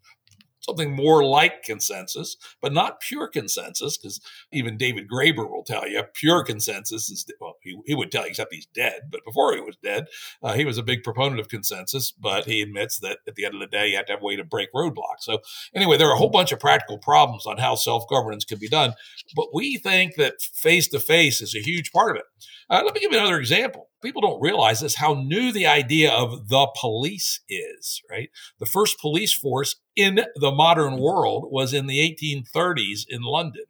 [0.62, 6.04] something more like consensus, but not pure consensus, because even David Graeber will tell you
[6.14, 9.04] pure consensus is, well, he, he would tell you, except he's dead.
[9.10, 10.08] But before he was dead,
[10.44, 13.56] uh, he was a big proponent of consensus, but he admits that at the end
[13.56, 15.22] of the day, you have to have a way to break roadblocks.
[15.22, 15.40] So,
[15.74, 18.70] anyway, there are a whole bunch of practical problems on how self governance can be
[18.70, 18.94] done,
[19.36, 22.26] but we think that face to face is a huge part of it.
[22.72, 23.90] Uh, let me give you another example.
[24.02, 28.30] People don't realize this how new the idea of the police is, right?
[28.60, 33.66] The first police force in the modern world was in the 1830s in London.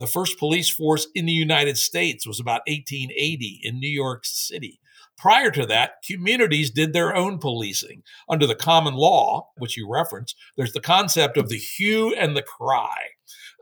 [0.00, 4.80] The first police force in the United States was about 1880 in New York City.
[5.16, 8.02] Prior to that, communities did their own policing.
[8.28, 12.42] Under the common law, which you reference, there's the concept of the hue and the
[12.42, 13.11] cry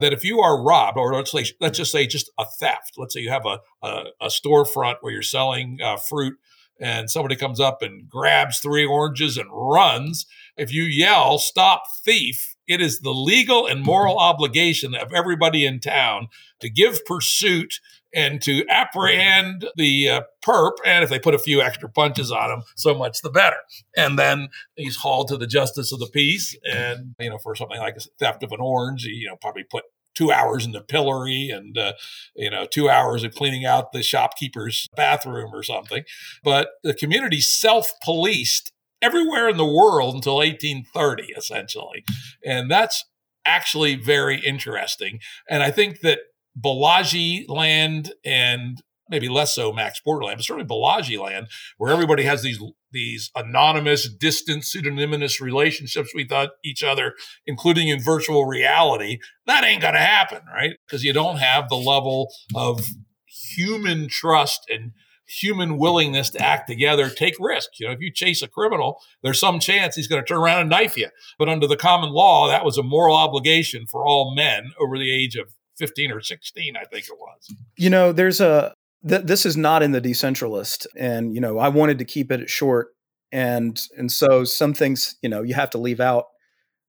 [0.01, 3.15] that if you are robbed, or let's say, let's just say just a theft, let's
[3.15, 6.37] say you have a, a, a storefront where you're selling uh, fruit
[6.81, 10.27] and somebody comes up and grabs three oranges and runs,
[10.57, 15.79] if you yell, stop thief, it is the legal and moral obligation of everybody in
[15.79, 16.29] town
[16.61, 17.81] to give pursuit
[18.15, 20.73] and to apprehend the uh, perp.
[20.85, 23.57] And if they put a few extra punches on him, so much the better.
[23.97, 26.57] And then he's hauled to the justice of the peace.
[26.65, 29.85] And, you know, for something like theft of an orange, you know, probably put
[30.15, 31.93] two hours in the pillory and uh,
[32.35, 36.03] you know two hours of cleaning out the shopkeeper's bathroom or something
[36.43, 42.05] but the community self-policed everywhere in the world until 1830 essentially
[42.45, 43.05] and that's
[43.45, 46.19] actually very interesting and i think that
[46.63, 52.43] Balaji land and maybe less so Max Borderland, but certainly Balaji land, where everybody has
[52.43, 52.61] these
[52.93, 57.15] these anonymous, distant, pseudonymous relationships with uh, each other,
[57.47, 59.19] including in virtual reality.
[59.47, 60.73] That ain't to happen, right?
[60.87, 62.85] Because you don't have the level of
[63.27, 64.93] human trust and
[65.27, 67.79] human willingness to act together, take risks.
[67.79, 70.63] You know, if you chase a criminal, there's some chance he's going to turn around
[70.63, 71.09] and knife you.
[71.39, 75.15] But under the common law, that was a moral obligation for all men over the
[75.15, 77.55] age of 15 or 16, I think it was.
[77.77, 78.75] You know, there's a,
[79.09, 80.87] th- this is not in the decentralist.
[80.95, 82.89] And, you know, I wanted to keep it short.
[83.33, 86.27] And, and so some things, you know, you have to leave out.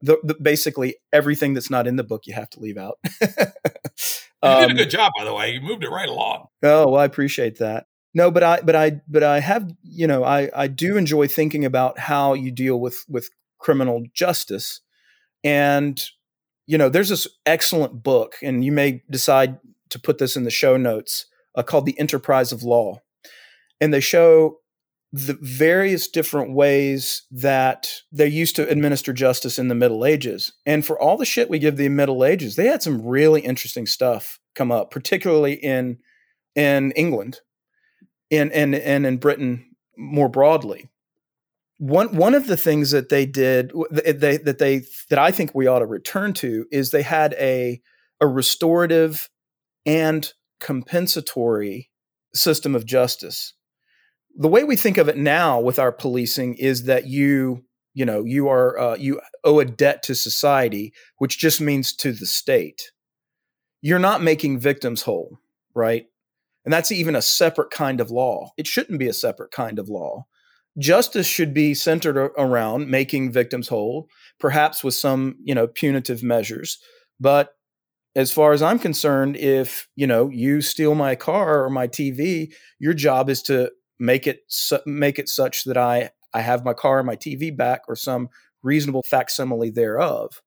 [0.01, 2.97] The, the, basically everything that's not in the book you have to leave out.
[3.21, 3.27] you
[4.41, 5.51] um, did a good job, by the way.
[5.51, 6.47] You moved it right along.
[6.63, 7.85] Oh well, I appreciate that.
[8.15, 11.65] No, but I, but I, but I have, you know, I, I do enjoy thinking
[11.65, 14.81] about how you deal with with criminal justice,
[15.43, 16.03] and
[16.67, 19.59] you know, there's this excellent book, and you may decide
[19.89, 21.25] to put this in the show notes
[21.55, 23.01] uh, called The Enterprise of Law.
[23.79, 24.57] And they show
[25.13, 30.53] the various different ways that they used to administer justice in the Middle Ages.
[30.65, 33.85] And for all the shit we give the Middle Ages, they had some really interesting
[33.85, 35.97] stuff come up, particularly in
[36.55, 37.39] in England
[38.29, 40.89] and and and in Britain more broadly.
[41.81, 45.65] One one of the things that they did they, that they that I think we
[45.65, 47.81] ought to return to is they had a
[48.21, 49.27] a restorative
[49.83, 51.89] and compensatory
[52.35, 53.55] system of justice.
[54.37, 58.25] The way we think of it now with our policing is that you you know
[58.25, 62.91] you are uh, you owe a debt to society which just means to the state.
[63.81, 65.39] You're not making victims whole
[65.73, 66.05] right?
[66.63, 68.51] And that's even a separate kind of law.
[68.55, 70.27] It shouldn't be a separate kind of law
[70.77, 74.07] justice should be centered around making victims whole
[74.39, 76.77] perhaps with some you know punitive measures
[77.19, 77.55] but
[78.15, 82.53] as far as i'm concerned if you know you steal my car or my tv
[82.79, 83.69] your job is to
[84.01, 87.55] make it su- make it such that I I have my car and my TV
[87.55, 88.29] back or some
[88.63, 90.41] reasonable facsimile thereof.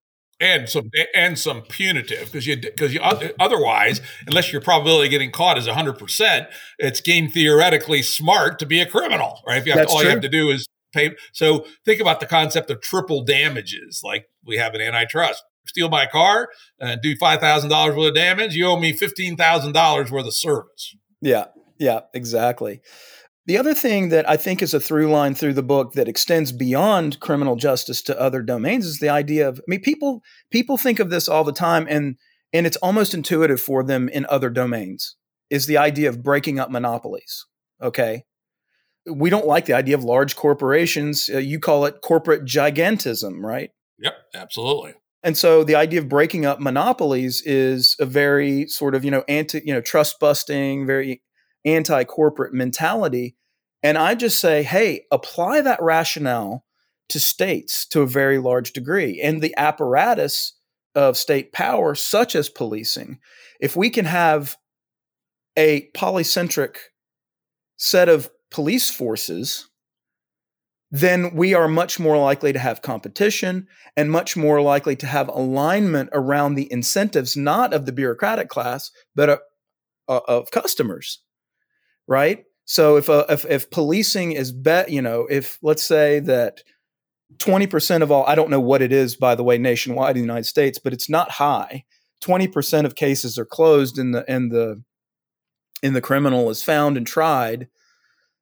[0.45, 5.31] And some and some punitive because you because you otherwise unless your probability of getting
[5.31, 6.47] caught is hundred percent,
[6.77, 9.57] it's game theoretically smart to be a criminal, right?
[9.57, 10.05] If you have to, all true.
[10.05, 11.15] you have to do is pay.
[11.33, 15.43] So think about the concept of triple damages, like we have in antitrust.
[15.65, 16.49] Steal my car
[16.79, 18.53] and do five thousand dollars worth of damage.
[18.53, 20.95] You owe me fifteen thousand dollars worth of service.
[21.21, 21.45] Yeah,
[21.79, 22.81] yeah, exactly.
[23.47, 26.51] The other thing that I think is a through line through the book that extends
[26.51, 30.99] beyond criminal justice to other domains is the idea of I mean people people think
[30.99, 32.17] of this all the time and
[32.53, 35.15] and it's almost intuitive for them in other domains
[35.49, 37.45] is the idea of breaking up monopolies.
[37.81, 38.23] Okay?
[39.05, 41.29] We don't like the idea of large corporations.
[41.31, 43.69] Uh, you call it corporate gigantism, right?
[43.99, 44.93] Yep, absolutely.
[45.21, 49.23] And so the idea of breaking up monopolies is a very sort of, you know,
[49.27, 51.21] anti, you know, trust busting, very
[51.65, 53.35] anti corporate mentality.
[53.83, 56.65] And I just say, hey, apply that rationale
[57.09, 60.53] to states to a very large degree and the apparatus
[60.95, 63.19] of state power, such as policing.
[63.59, 64.57] If we can have
[65.57, 66.77] a polycentric
[67.77, 69.69] set of police forces,
[70.89, 73.67] then we are much more likely to have competition
[73.97, 78.91] and much more likely to have alignment around the incentives, not of the bureaucratic class,
[79.13, 79.37] but uh,
[80.07, 81.19] uh of customers
[82.07, 82.45] right?
[82.65, 86.61] So if uh, if, if policing is bet, you know, if let's say that
[87.37, 90.27] 20% of all, I don't know what it is, by the way, nationwide in the
[90.27, 91.85] United States, but it's not high.
[92.23, 94.81] 20% of cases are closed and the and the
[95.83, 97.67] and the criminal is found and tried.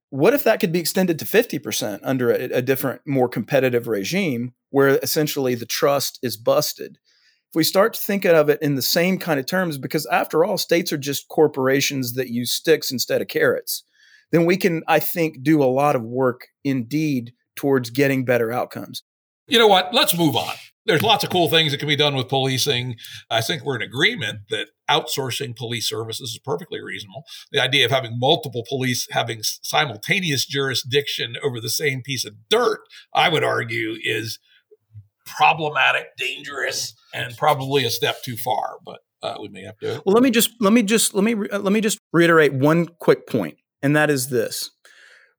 [0.09, 4.53] What if that could be extended to 50% under a, a different, more competitive regime
[4.69, 6.99] where essentially the trust is busted?
[7.53, 10.57] If we start thinking of it in the same kind of terms, because after all,
[10.57, 13.83] states are just corporations that use sticks instead of carrots,
[14.31, 19.03] then we can, I think, do a lot of work indeed towards getting better outcomes.
[19.45, 19.93] You know what?
[19.93, 20.55] Let's move on.
[20.87, 22.95] There's lots of cool things that can be done with policing.
[23.29, 27.23] I think we're in agreement that outsourcing police services is perfectly reasonable.
[27.51, 32.79] The idea of having multiple police having simultaneous jurisdiction over the same piece of dirt,
[33.13, 34.39] I would argue, is
[35.25, 38.77] problematic, dangerous, and probably a step too far.
[38.85, 40.01] But uh, we may have to.
[40.05, 42.87] Well, let me just let me just let me uh, let me just reiterate one
[42.99, 44.71] quick point, and that is this: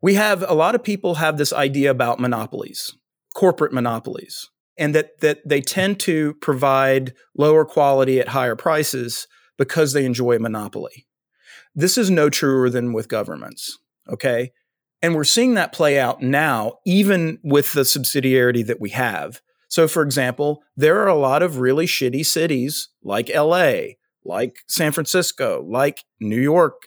[0.02, 2.94] we have a lot of people have this idea about monopolies,
[3.35, 9.27] corporate monopolies, and that that they tend to provide lower quality at higher prices
[9.59, 11.06] because they enjoy a monopoly.
[11.74, 13.78] This is no truer than with governments.
[14.09, 14.52] Okay.
[15.02, 19.40] And we're seeing that play out now, even with the subsidiarity that we have.
[19.74, 23.94] So, for example, there are a lot of really shitty cities like LA,
[24.24, 26.86] like San Francisco, like New York,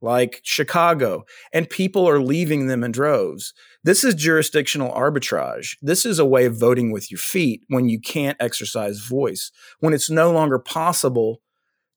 [0.00, 3.52] like Chicago, and people are leaving them in droves.
[3.84, 5.76] This is jurisdictional arbitrage.
[5.82, 9.92] This is a way of voting with your feet when you can't exercise voice, when
[9.92, 11.42] it's no longer possible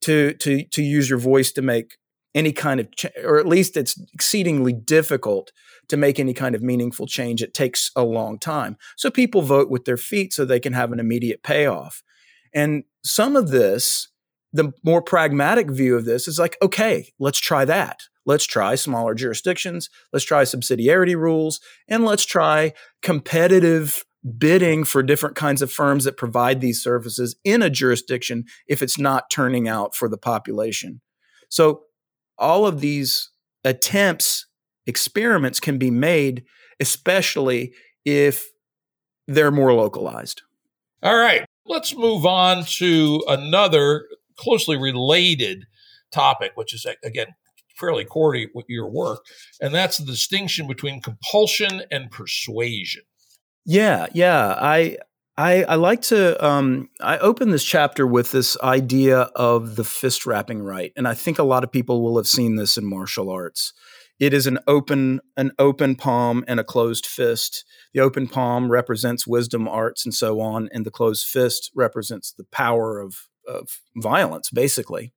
[0.01, 1.95] to, to, to use your voice to make
[2.33, 5.53] any kind of, ch- or at least it's exceedingly difficult
[5.89, 8.77] to make any kind of meaningful change, it takes a long time.
[8.97, 12.03] So people vote with their feet so they can have an immediate payoff.
[12.53, 14.09] And some of this,
[14.53, 17.99] the more pragmatic view of this is like, okay, let's try that.
[18.25, 19.89] Let's try smaller jurisdictions.
[20.11, 21.59] Let's try subsidiarity rules.
[21.87, 24.03] And let's try competitive
[24.37, 28.97] bidding for different kinds of firms that provide these services in a jurisdiction if it's
[28.97, 31.01] not turning out for the population.
[31.49, 31.81] So,
[32.37, 33.29] all of these
[33.63, 34.47] attempts
[34.87, 36.43] experiments can be made,
[36.79, 38.47] especially if
[39.27, 40.41] they're more localized.
[41.03, 44.05] All right, let's move on to another
[44.37, 45.65] closely related
[46.11, 47.27] topic, which is again
[47.75, 49.25] fairly core to your work,
[49.61, 53.03] and that's the distinction between compulsion and persuasion.
[53.65, 54.55] Yeah, yeah.
[54.57, 54.97] I
[55.37, 60.25] I, I like to um, I open this chapter with this idea of the fist
[60.25, 63.29] wrapping right, and I think a lot of people will have seen this in martial
[63.29, 63.73] arts.
[64.19, 67.65] It is an open an open palm and a closed fist.
[67.93, 72.45] The open palm represents wisdom, arts, and so on, and the closed fist represents the
[72.45, 75.11] power of of violence, basically.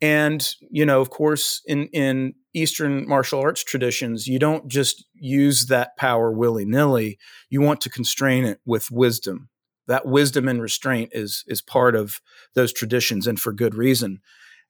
[0.00, 5.66] And you know, of course, in in Eastern martial arts traditions, you don't just use
[5.66, 7.18] that power willy nilly.
[7.50, 9.50] You want to constrain it with wisdom.
[9.86, 12.20] That wisdom and restraint is is part of
[12.54, 14.20] those traditions, and for good reason.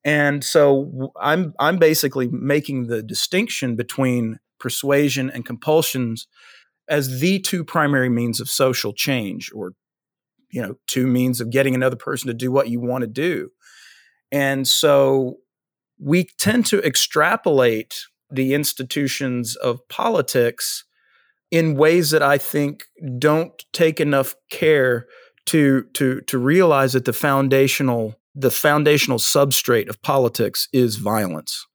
[0.05, 6.27] And so I'm I'm basically making the distinction between persuasion and compulsions
[6.89, 9.73] as the two primary means of social change or
[10.51, 13.51] you know two means of getting another person to do what you want to do.
[14.33, 15.37] And so
[15.99, 20.85] we tend to extrapolate the institutions of politics
[21.51, 22.85] in ways that I think
[23.19, 25.07] don't take enough care
[25.47, 31.67] to to to realize that the foundational the foundational substrate of politics is violence.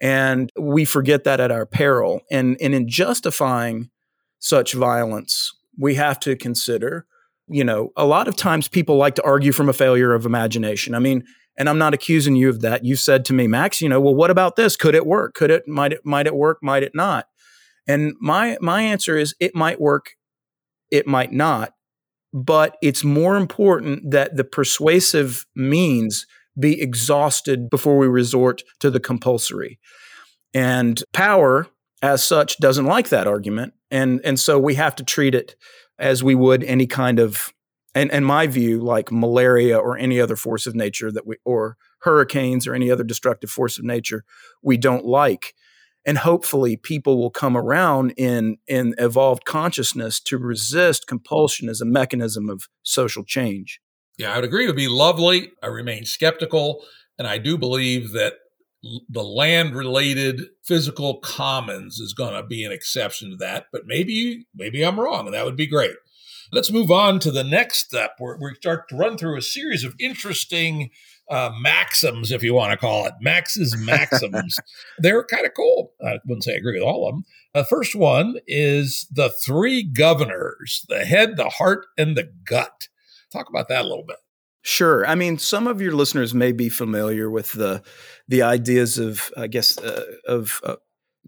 [0.00, 2.22] And we forget that at our peril.
[2.30, 3.90] And, and in justifying
[4.38, 7.06] such violence, we have to consider,
[7.48, 10.94] you know, a lot of times people like to argue from a failure of imagination.
[10.94, 11.24] I mean,
[11.56, 12.84] and I'm not accusing you of that.
[12.84, 14.76] You said to me, Max, you know, well, what about this?
[14.76, 15.34] Could it work?
[15.34, 16.58] Could it might it might it work?
[16.62, 17.26] Might it not?
[17.86, 20.12] And my my answer is it might work,
[20.90, 21.74] it might not
[22.32, 26.26] but it's more important that the persuasive means
[26.58, 29.78] be exhausted before we resort to the compulsory.
[30.54, 31.66] And power,
[32.02, 33.74] as such, doesn't like that argument.
[33.90, 35.56] And, and so we have to treat it
[35.98, 37.52] as we would any kind of,
[37.94, 41.76] and in my view, like malaria or any other force of nature that we, or
[42.00, 44.24] hurricanes or any other destructive force of nature
[44.62, 45.54] we don't like
[46.04, 51.86] and hopefully people will come around in in evolved consciousness to resist compulsion as a
[51.86, 53.80] mechanism of social change.
[54.18, 54.64] Yeah i would agree.
[54.64, 55.52] It would be lovely.
[55.62, 56.84] I remain skeptical
[57.18, 58.34] and i do believe that
[59.08, 64.46] the land related physical commons is going to be an exception to that but maybe
[64.56, 65.94] maybe i'm wrong and that would be great.
[66.54, 69.84] Let's move on to the next step where we start to run through a series
[69.84, 70.90] of interesting
[71.32, 73.14] uh, maxims, if you want to call it.
[73.20, 74.58] Max's maxims.
[74.98, 75.92] They're kind of cool.
[76.04, 77.24] I wouldn't say I agree with all of them.
[77.54, 82.88] The first one is the three governors the head, the heart, and the gut.
[83.32, 84.18] Talk about that a little bit.
[84.62, 85.06] Sure.
[85.06, 87.82] I mean, some of your listeners may be familiar with the
[88.28, 90.76] the ideas of, I guess, uh, of uh,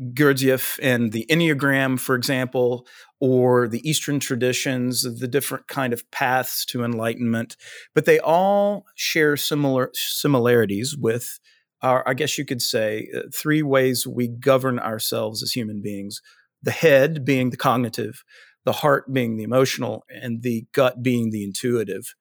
[0.00, 2.86] Gurdjieff and the Enneagram, for example,
[3.20, 7.56] or the Eastern traditions, the different kind of paths to enlightenment,
[7.94, 11.38] but they all share similar similarities with
[11.80, 16.20] our, I guess you could say, uh, three ways we govern ourselves as human beings:
[16.62, 18.24] the head being the cognitive,
[18.64, 22.14] the heart being the emotional, and the gut being the intuitive.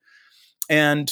[0.70, 1.12] And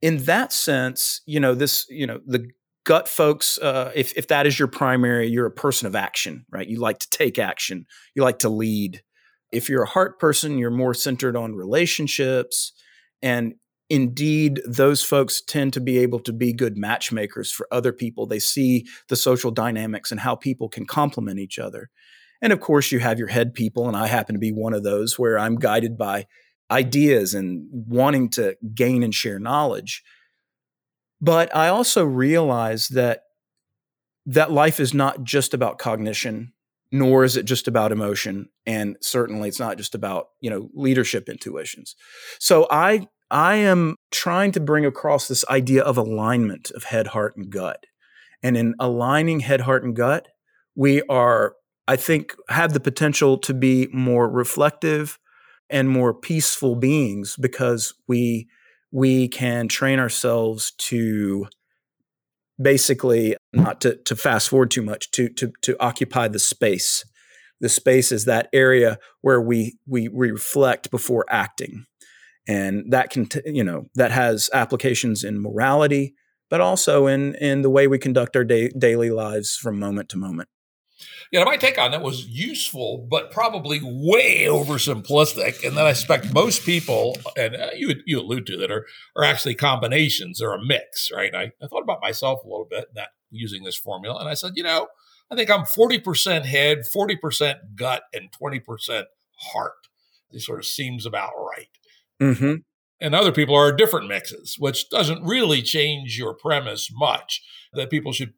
[0.00, 2.48] in that sense, you know, this, you know, the
[2.84, 6.68] gut folks uh, if, if that is your primary you're a person of action right?
[6.68, 7.86] You like to take action.
[8.14, 9.02] You like to lead.
[9.52, 12.72] If you're a heart person you're more centered on relationships.
[13.22, 13.54] And
[13.88, 18.26] indeed those folks tend to be able to be good matchmakers for other people.
[18.26, 21.90] They see the social dynamics and how people can complement each other.
[22.40, 24.82] And of course you have your head people and i happen to be one of
[24.82, 26.26] those where i'm guided by
[26.70, 30.02] ideas and wanting to gain and share knowledge
[31.20, 33.22] but I also realize that
[34.26, 36.52] that life is not just about cognition,
[36.92, 41.28] nor is it just about emotion, and certainly it's not just about you know leadership
[41.28, 41.96] intuitions.
[42.38, 47.36] So I I am trying to bring across this idea of alignment of head, heart,
[47.36, 47.86] and gut.
[48.42, 50.28] And in aligning head, heart, and gut,
[50.74, 51.54] we are,
[51.86, 55.18] I think, have the potential to be more reflective
[55.68, 58.48] and more peaceful beings because we
[58.92, 61.46] we can train ourselves to
[62.60, 67.04] basically not to, to fast forward too much to, to to occupy the space.
[67.60, 71.84] The space is that area where we we, reflect before acting.
[72.48, 76.14] And that can you know that has applications in morality
[76.50, 80.18] but also in in the way we conduct our day, daily lives from moment to
[80.18, 80.48] moment
[81.30, 85.64] you know, my take on that was useful, but probably way oversimplistic.
[85.64, 88.86] And then I expect most people, and uh, you you allude to that, are
[89.16, 91.34] are actually combinations or a mix, right?
[91.34, 94.52] I, I thought about myself a little bit not using this formula, and I said,
[94.56, 94.88] you know,
[95.30, 99.04] I think I'm 40% head, 40% gut, and 20%
[99.52, 99.72] heart.
[100.32, 101.68] This sort of seems about right.
[102.20, 102.54] Mm-hmm.
[103.00, 108.12] And other people are different mixes, which doesn't really change your premise much that people
[108.12, 108.34] should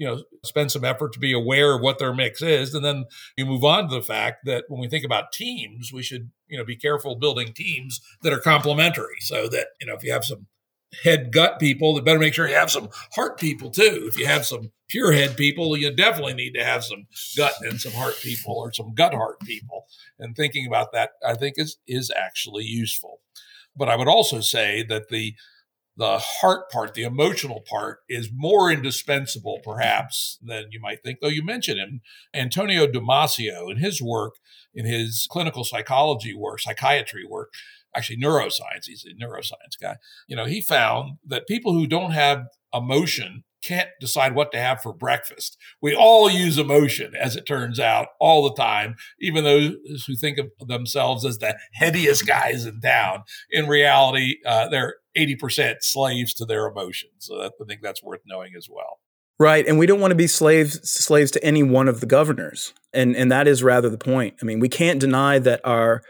[0.00, 2.72] you know, spend some effort to be aware of what their mix is.
[2.72, 3.04] And then
[3.36, 6.56] you move on to the fact that when we think about teams, we should, you
[6.56, 10.24] know, be careful building teams that are complementary so that, you know, if you have
[10.24, 10.46] some
[11.04, 14.06] head gut people, then better make sure you have some heart people too.
[14.08, 17.06] If you have some pure head people, you definitely need to have some
[17.36, 19.84] gut and some heart people or some gut heart people.
[20.18, 23.20] And thinking about that, I think is is actually useful.
[23.76, 25.34] But I would also say that the
[26.00, 31.18] the heart part, the emotional part, is more indispensable, perhaps, than you might think.
[31.20, 32.00] Though you mentioned him,
[32.32, 34.36] Antonio Damasio, in his work,
[34.74, 37.52] in his clinical psychology work, psychiatry work,
[37.94, 39.96] actually neuroscience, he's a neuroscience guy.
[40.26, 44.80] You know, he found that people who don't have emotion can't decide what to have
[44.80, 45.56] for breakfast.
[45.80, 50.38] We all use emotion, as it turns out, all the time, even those who think
[50.38, 53.24] of themselves as the headiest guys in town.
[53.50, 57.12] In reality, uh, they're 80% slaves to their emotions.
[57.18, 59.00] So that, I think that's worth knowing as well.
[59.38, 62.74] Right, and we don't want to be slaves slaves to any one of the governors,
[62.92, 64.34] and and that is rather the point.
[64.42, 66.02] I mean, we can't deny that our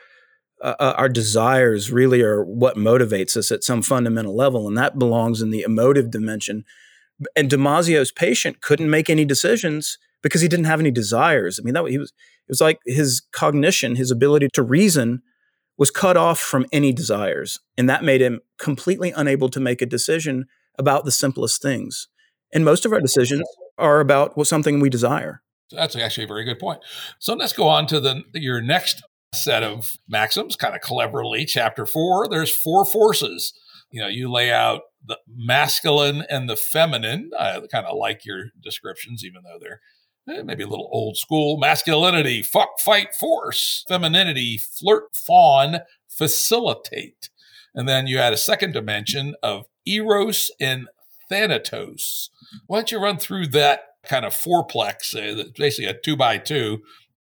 [0.61, 4.99] uh, uh our desires really are what motivates us at some fundamental level, and that
[4.99, 6.65] belongs in the emotive dimension
[7.37, 11.59] and Damasio's patient couldn't make any decisions because he didn't have any desires.
[11.59, 12.13] I mean, that he was
[12.49, 15.23] it was like his cognition, his ability to reason
[15.79, 19.87] was cut off from any desires, and that made him completely unable to make a
[19.87, 20.47] decision
[20.79, 22.09] about the simplest things.
[22.53, 23.45] And most of our decisions
[23.79, 25.43] are about what something we desire.
[25.69, 26.81] So That's actually a very good point.
[27.19, 29.03] So let's go on to the your next
[29.33, 31.45] set of maxims, kind of cleverly.
[31.45, 32.29] Chapter four.
[32.29, 33.53] There's four forces.
[33.91, 37.31] You know, you lay out the masculine and the feminine.
[37.39, 39.81] I kind of like your descriptions, even though they're
[40.29, 41.59] eh, maybe a little old school.
[41.59, 43.85] Masculinity, fuck, fight, force.
[43.89, 47.31] Femininity, flirt, fawn, facilitate.
[47.75, 50.89] And then you had a second dimension of eros and
[51.29, 52.31] thanatos.
[52.67, 56.81] Why don't you run through that kind of fourplex, uh, basically a two by two,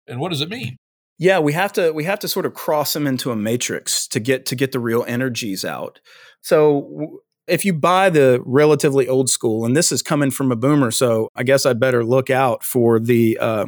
[0.07, 0.77] and what does it mean?
[1.19, 4.21] Yeah, we have to we have to sort of cross them into a matrix to
[4.21, 6.01] get to get the real energies out.
[6.41, 10.91] So if you buy the relatively old school, and this is coming from a boomer,
[10.91, 13.67] so I guess I better look out for the uh,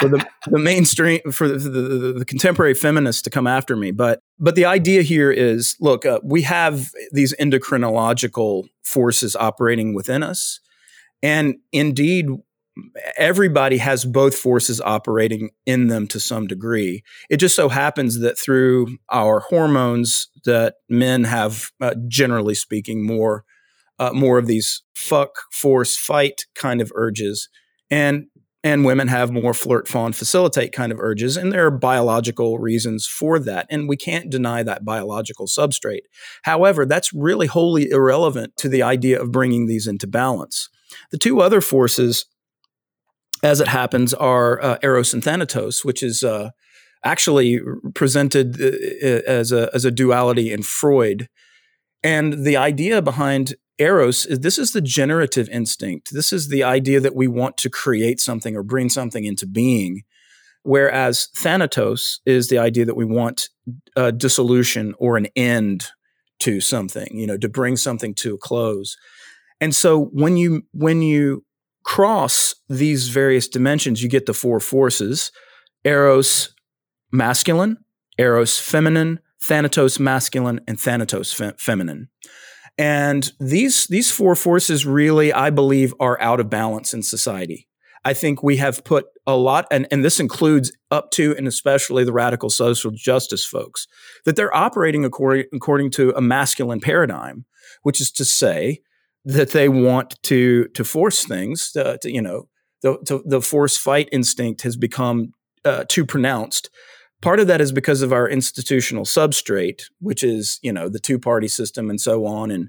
[0.00, 3.90] for the, the mainstream for the, the, the, contemporary feminists to come after me.
[3.90, 10.22] But but the idea here is, look, uh, we have these endocrinological forces operating within
[10.22, 10.60] us,
[11.22, 12.26] and indeed,
[13.16, 17.02] everybody has both forces operating in them to some degree.
[17.28, 23.44] It just so happens that through our hormones, that men have, uh, generally speaking, more
[24.00, 27.48] uh, more of these fuck, force, fight kind of urges,
[27.90, 28.26] and
[28.62, 33.06] and women have more flirt, fawn, facilitate kind of urges, and there are biological reasons
[33.06, 36.02] for that, and we can't deny that biological substrate.
[36.42, 40.68] However, that's really wholly irrelevant to the idea of bringing these into balance.
[41.10, 42.26] The two other forces
[43.42, 46.50] as it happens, are uh, Eros and Thanatos, which is uh,
[47.04, 47.60] actually
[47.94, 51.28] presented uh, as a, as a duality in Freud.
[52.02, 56.10] And the idea behind Eros is this is the generative instinct.
[56.12, 60.02] This is the idea that we want to create something or bring something into being.
[60.62, 63.48] Whereas Thanatos is the idea that we want
[63.96, 65.88] a dissolution or an end
[66.40, 68.96] to something, you know, to bring something to a close.
[69.60, 71.44] And so when you when you
[71.90, 75.32] cross these various dimensions, you get the four forces
[75.84, 76.54] Eros
[77.10, 77.78] masculine,
[78.16, 82.08] Eros feminine, Thanatos masculine, and Thanatos fe- feminine.
[82.78, 87.66] And these, these four forces really, I believe, are out of balance in society.
[88.04, 92.04] I think we have put a lot, and, and this includes up to and especially
[92.04, 93.88] the radical social justice folks,
[94.24, 97.46] that they're operating according, according to a masculine paradigm,
[97.82, 98.80] which is to say,
[99.30, 101.72] that they want to to force things.
[101.72, 102.48] To, to, you know,
[102.82, 105.32] the to, the force fight instinct has become
[105.64, 106.70] uh, too pronounced.
[107.22, 111.18] Part of that is because of our institutional substrate, which is you know the two
[111.18, 112.68] party system and so on, and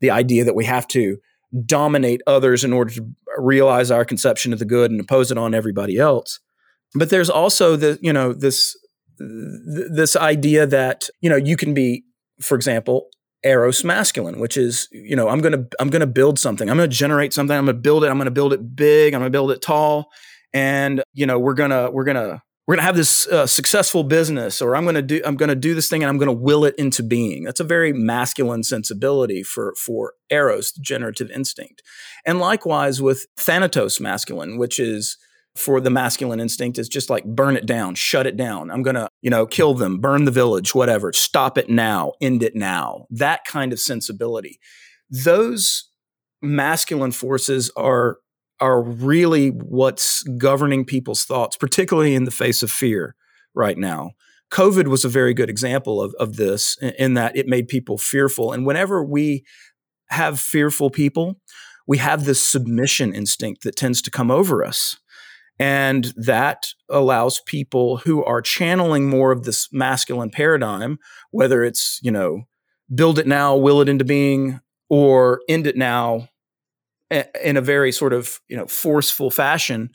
[0.00, 1.18] the idea that we have to
[1.64, 3.08] dominate others in order to
[3.38, 6.40] realize our conception of the good and impose it on everybody else.
[6.94, 8.76] But there's also the you know this
[9.18, 12.04] this idea that you know you can be,
[12.40, 13.08] for example,
[13.44, 16.70] eros masculine which is you know i'm gonna i'm gonna build something.
[16.70, 17.56] I'm gonna generate something.
[17.56, 18.08] I'm gonna build it.
[18.08, 19.12] I'm gonna build it big.
[19.12, 20.10] I'm gonna build it tall.
[20.54, 24.74] And you know we're gonna we're gonna we're gonna have this uh, successful business or
[24.74, 27.44] i'm gonna do i'm gonna do this thing and i'm gonna will it into being.
[27.44, 31.82] That's a very masculine sensibility for for eros the generative instinct.
[32.24, 35.18] And likewise with thanatos masculine which is
[35.58, 38.70] for the masculine instinct is just like burn it down, shut it down.
[38.70, 41.12] I'm going to, you know, kill them, burn the village, whatever.
[41.12, 43.06] Stop it now, end it now.
[43.10, 44.58] That kind of sensibility.
[45.10, 45.88] Those
[46.42, 48.18] masculine forces are
[48.58, 53.14] are really what's governing people's thoughts, particularly in the face of fear
[53.54, 54.12] right now.
[54.50, 57.98] COVID was a very good example of, of this in, in that it made people
[57.98, 58.52] fearful.
[58.52, 59.44] And whenever we
[60.08, 61.38] have fearful people,
[61.86, 64.96] we have this submission instinct that tends to come over us.
[65.58, 70.98] And that allows people who are channeling more of this masculine paradigm,
[71.30, 72.42] whether it's, you know,
[72.94, 74.60] build it now, will it into being,
[74.90, 76.28] or end it now
[77.42, 79.90] in a very sort of, you know, forceful fashion,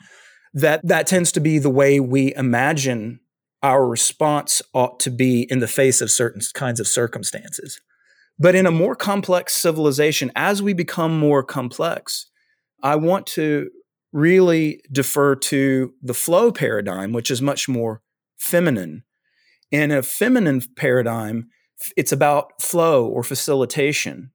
[0.54, 3.20] that that tends to be the way we imagine
[3.62, 7.80] our response ought to be in the face of certain kinds of circumstances.
[8.38, 12.26] But in a more complex civilization, as we become more complex,
[12.82, 13.70] I want to
[14.12, 18.02] really defer to the flow paradigm, which is much more
[18.38, 19.04] feminine.
[19.70, 21.48] In a feminine paradigm,
[21.96, 24.30] it's about flow or facilitation,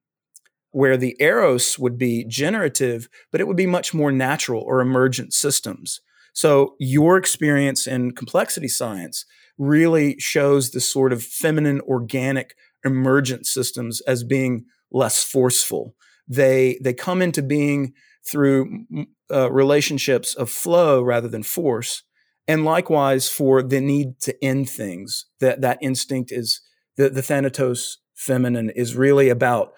[0.72, 5.32] where the eros would be generative, but it would be much more natural or emergent
[5.32, 6.00] systems.
[6.34, 9.24] So, your experience in complexity science
[9.56, 15.94] really shows the sort of feminine, organic, emergent systems as being less forceful.
[16.28, 17.94] They, they come into being
[18.30, 18.86] through
[19.32, 22.02] uh, relationships of flow rather than force.
[22.46, 26.60] And likewise for the need to end things, that, that instinct is
[26.96, 29.72] the, the Thanatos feminine is really about,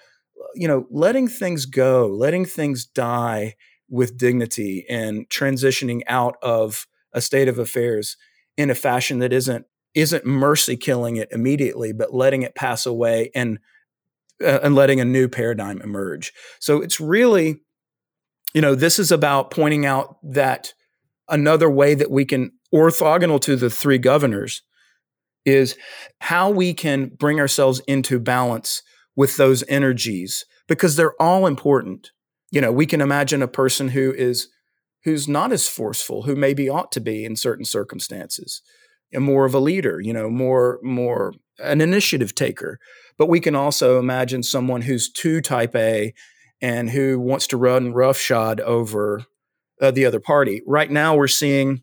[0.55, 3.56] you know, letting things go, letting things die
[3.89, 8.16] with dignity and transitioning out of a state of affairs
[8.56, 13.31] in a fashion that isn't isn't mercy killing it immediately, but letting it pass away
[13.35, 13.59] and
[14.43, 16.32] uh, and letting a new paradigm emerge.
[16.60, 17.62] So it's really
[18.55, 20.74] you know, this is about pointing out that
[21.28, 24.62] another way that we can, orthogonal to the three governors,
[25.44, 25.77] is
[26.20, 28.82] how we can bring ourselves into balance
[29.16, 32.10] with those energies because they're all important.
[32.51, 34.48] You know, we can imagine a person who is
[35.05, 38.60] who's not as forceful, who maybe ought to be in certain circumstances,
[39.12, 42.78] and more of a leader, you know, more more an initiative taker.
[43.18, 46.14] But we can also imagine someone who's too type A
[46.61, 49.24] and who wants to run roughshod over
[49.81, 50.62] uh, the other party.
[50.66, 51.82] Right now, we're seeing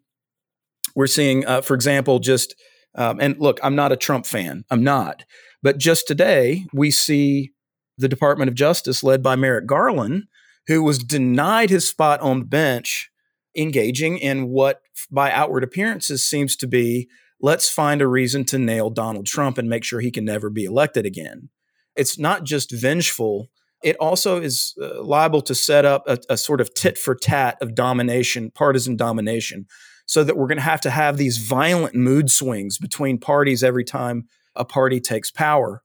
[0.95, 2.55] we're seeing, uh, for example, just
[2.95, 4.63] um, and look, I'm not a Trump fan.
[4.71, 5.23] I'm not,
[5.61, 7.51] but just today we see
[7.97, 10.23] the Department of Justice, led by Merrick Garland,
[10.67, 13.09] who was denied his spot on the bench,
[13.55, 17.07] engaging in what, by outward appearances, seems to be
[17.41, 20.65] let's find a reason to nail Donald Trump and make sure he can never be
[20.65, 21.49] elected again.
[21.95, 23.49] It's not just vengeful
[23.83, 27.57] it also is uh, liable to set up a, a sort of tit for tat
[27.61, 29.65] of domination, partisan domination,
[30.05, 33.83] so that we're going to have to have these violent mood swings between parties every
[33.83, 35.83] time a party takes power.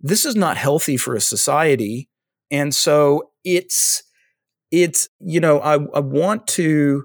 [0.00, 2.08] This is not healthy for a society.
[2.50, 4.02] And so it's,
[4.70, 7.04] it's, you know, I, I want to,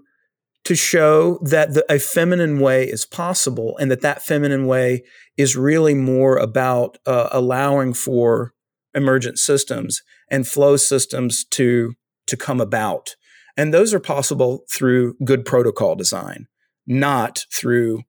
[0.66, 5.04] to show that the, a feminine way is possible and that that feminine way
[5.38, 8.54] is really more about uh, allowing for
[8.96, 11.94] emergent systems and flow systems to
[12.28, 13.16] to come about
[13.58, 16.48] and those are possible through good protocol design
[16.88, 18.02] not through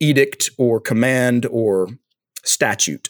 [0.00, 1.88] edict or command or
[2.44, 3.08] statute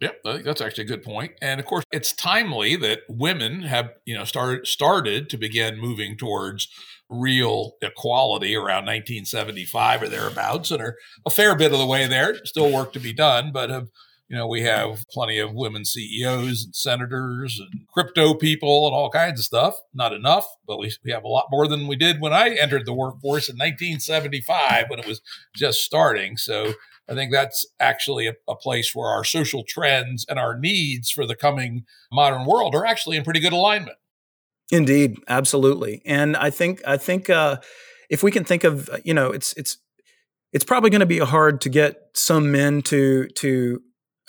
[0.00, 1.32] Yep, I think that's actually a good point.
[1.42, 6.16] And of course, it's timely that women have, you know, started started to begin moving
[6.16, 6.68] towards
[7.10, 10.96] real equality around 1975 or thereabouts, and are
[11.26, 12.36] a fair bit of the way there.
[12.44, 13.88] Still work to be done, but have
[14.28, 19.10] you know, we have plenty of women CEOs and senators and crypto people and all
[19.10, 19.76] kinds of stuff.
[19.94, 22.84] Not enough, but we, we have a lot more than we did when I entered
[22.84, 25.22] the workforce in 1975 when it was
[25.56, 26.36] just starting.
[26.36, 26.74] So
[27.08, 31.26] I think that's actually a, a place where our social trends and our needs for
[31.26, 33.96] the coming modern world are actually in pretty good alignment.
[34.70, 36.02] Indeed, absolutely.
[36.04, 37.56] And I think I think uh,
[38.10, 39.78] if we can think of you know it's it's
[40.52, 43.80] it's probably going to be hard to get some men to to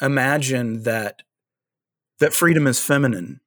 [0.01, 1.21] imagine that
[2.19, 3.39] that freedom is feminine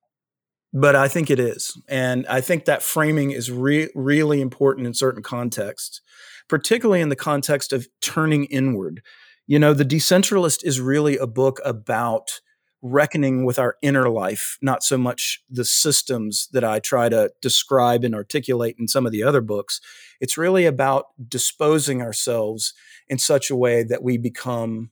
[0.75, 1.77] but i think it is.
[1.89, 6.01] And i think that framing is re- really important in certain contexts
[6.49, 9.03] particularly in the context of turning inward.
[9.47, 12.41] You know the decentralist is really a book about
[12.83, 18.03] reckoning with our inner life not so much the systems that i try to describe
[18.03, 19.81] and articulate in some of the other books.
[20.21, 22.75] It's really about disposing ourselves
[23.09, 24.91] in such a way that we become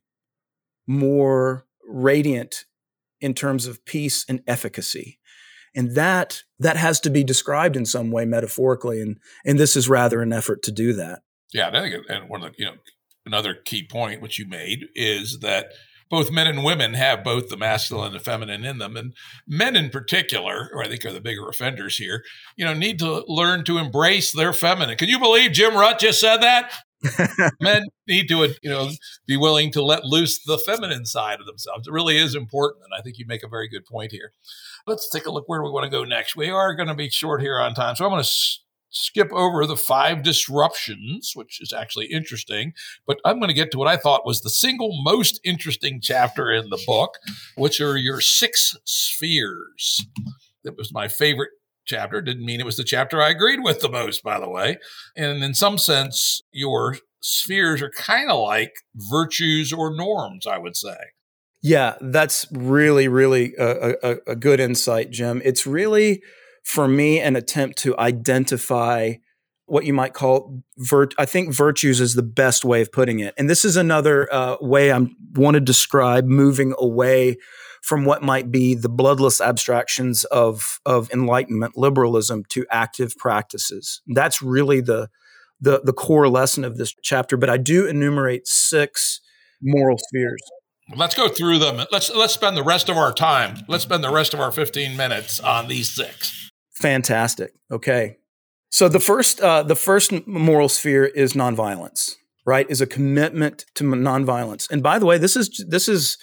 [0.87, 2.65] more radiant
[3.21, 5.19] in terms of peace and efficacy
[5.75, 9.89] and that that has to be described in some way metaphorically and and this is
[9.89, 11.21] rather an effort to do that
[11.53, 12.77] yeah and i think and one of the you know
[13.27, 15.73] another key point which you made is that
[16.11, 18.97] both men and women have both the masculine and the feminine in them.
[18.97, 19.15] And
[19.47, 22.25] men in particular, or I think are the bigger offenders here,
[22.57, 24.97] you know, need to learn to embrace their feminine.
[24.97, 26.73] Can you believe Jim Rutt just said that?
[27.61, 28.91] men need to you know
[29.27, 31.87] be willing to let loose the feminine side of themselves.
[31.89, 34.33] It really is important and i think you make a very good point here.
[34.87, 36.37] Let's take a look where we want to go next.
[36.37, 38.61] We are going to be short here on time so i'm going to s-
[38.91, 42.73] skip over the five disruptions which is actually interesting
[43.07, 46.51] but i'm going to get to what i thought was the single most interesting chapter
[46.51, 47.15] in the book
[47.55, 50.05] which are your six spheres.
[50.65, 51.51] That was my favorite
[51.91, 52.23] chapter.
[52.23, 54.79] Didn't mean it was the chapter I agreed with the most, by the way.
[55.17, 60.77] And in some sense, your spheres are kind of like virtues or norms, I would
[60.77, 60.97] say.
[61.63, 65.43] Yeah, that's really, really a, a, a good insight, Jim.
[65.45, 66.23] It's really,
[66.65, 69.15] for me, an attempt to identify
[69.67, 71.13] what you might call virt.
[71.19, 73.35] I think virtues is the best way of putting it.
[73.37, 77.37] And this is another uh, way I want to describe moving away
[77.83, 84.03] from what might be the bloodless abstractions of of enlightenment liberalism to active practices.
[84.07, 85.09] That's really the
[85.61, 87.37] the the core lesson of this chapter.
[87.37, 89.21] But I do enumerate six
[89.63, 90.43] moral spheres.
[90.97, 91.87] Let's go through them.
[91.93, 93.65] Let's let's spend the rest of our time.
[93.69, 96.51] Let's spend the rest of our 15 minutes on these six.
[96.73, 97.53] Fantastic.
[97.71, 98.17] Okay.
[98.71, 102.67] So the first uh, the first moral sphere is nonviolence, right?
[102.69, 104.71] Is a commitment to nonviolence.
[104.71, 106.19] And by the way, this is this is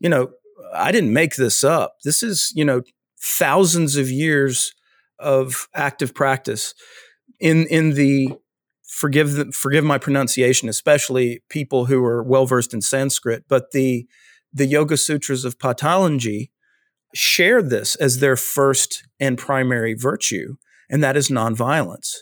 [0.00, 0.30] you know
[0.74, 1.96] I didn't make this up.
[2.04, 2.82] This is, you know,
[3.20, 4.72] thousands of years
[5.18, 6.74] of active practice
[7.40, 8.30] in in the
[8.86, 14.06] forgive the, forgive my pronunciation, especially people who are well versed in Sanskrit, but the
[14.52, 16.50] the Yoga Sutras of Patanjali
[17.14, 20.56] share this as their first and primary virtue,
[20.90, 22.16] and that is nonviolence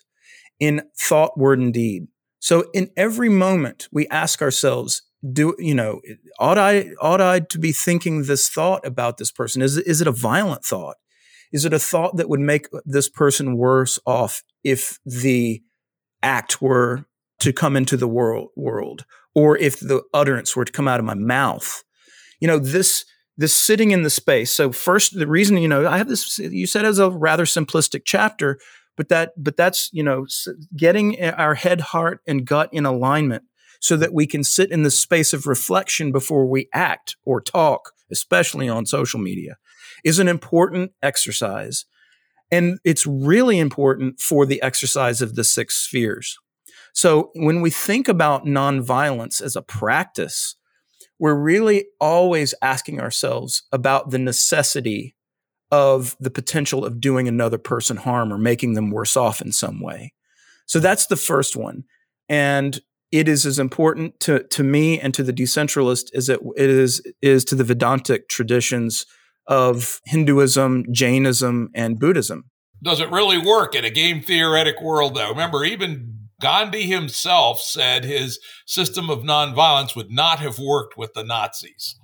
[0.59, 2.07] in thought, word, and deed.
[2.39, 6.01] So in every moment, we ask ourselves, do you know
[6.39, 9.62] ought i ought i to be thinking this thought about this person?
[9.62, 10.97] Is, is it a violent thought?
[11.53, 15.62] Is it a thought that would make this person worse off if the
[16.23, 17.07] act were
[17.40, 19.05] to come into the world world
[19.35, 21.82] or if the utterance were to come out of my mouth?
[22.40, 23.05] You know this
[23.39, 26.66] this sitting in the space so first the reason you know i have this you
[26.66, 28.59] said as a rather simplistic chapter
[28.97, 30.27] but that but that's you know
[30.74, 33.44] getting our head heart and gut in alignment
[33.81, 37.93] so that we can sit in the space of reflection before we act or talk,
[38.11, 39.57] especially on social media,
[40.05, 41.85] is an important exercise.
[42.51, 46.39] And it's really important for the exercise of the six spheres.
[46.93, 50.57] So when we think about nonviolence as a practice,
[51.19, 55.16] we're really always asking ourselves about the necessity
[55.70, 59.81] of the potential of doing another person harm or making them worse off in some
[59.81, 60.12] way.
[60.66, 61.85] So that's the first one.
[62.28, 62.81] And
[63.12, 67.03] it is as important to, to me and to the decentralist as it, it is,
[67.23, 69.07] is to the Vedantic traditions
[69.47, 72.51] of Hinduism, Jainism, and Buddhism.
[72.83, 75.31] Does it really work in a game theoretic world, though?
[75.31, 81.24] Remember, even Gandhi himself said his system of nonviolence would not have worked with the
[81.24, 81.97] Nazis.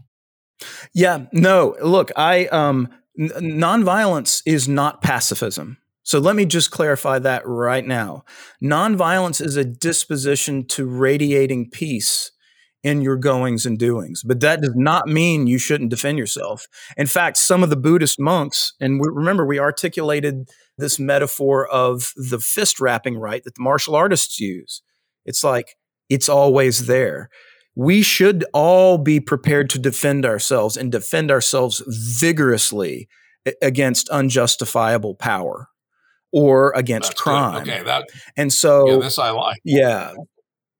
[0.94, 1.76] Yeah, no.
[1.82, 2.88] Look, I um,
[3.18, 5.78] n- nonviolence is not pacifism.
[6.02, 8.24] So let me just clarify that right now.
[8.62, 12.32] Nonviolence is a disposition to radiating peace
[12.82, 16.66] in your goings and doings, but that does not mean you shouldn't defend yourself.
[16.96, 20.48] In fact, some of the Buddhist monks, and we, remember, we articulated
[20.78, 24.82] this metaphor of the fist wrapping right that the martial artists use.
[25.24, 25.76] It's like
[26.08, 27.28] it's always there.
[27.76, 33.08] We should all be prepared to defend ourselves and defend ourselves vigorously
[33.62, 35.68] against unjustifiable power
[36.32, 37.64] or against that's crime.
[37.64, 37.74] Good.
[37.74, 39.60] Okay, that and so yeah, this I like.
[39.64, 40.14] Yeah.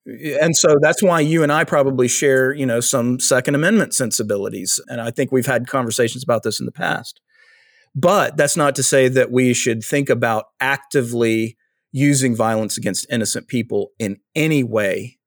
[0.05, 4.81] And so that's why you and I probably share, you know, some Second Amendment sensibilities.
[4.89, 7.21] And I think we've had conversations about this in the past.
[7.95, 11.57] But that's not to say that we should think about actively
[11.93, 15.19] using violence against innocent people in any way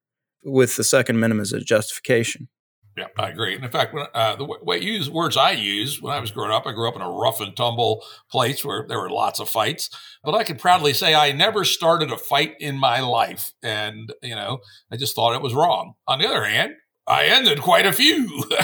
[0.44, 2.48] with the Second Amendment as a justification.
[2.96, 3.54] Yeah, I agree.
[3.54, 6.50] And in fact, when, uh, the way use words I use when I was growing
[6.50, 9.50] up, I grew up in a rough and tumble place where there were lots of
[9.50, 9.90] fights.
[10.24, 14.34] But I can proudly say I never started a fight in my life, and you
[14.34, 14.60] know,
[14.90, 15.92] I just thought it was wrong.
[16.08, 16.72] On the other hand,
[17.06, 18.44] I ended quite a few.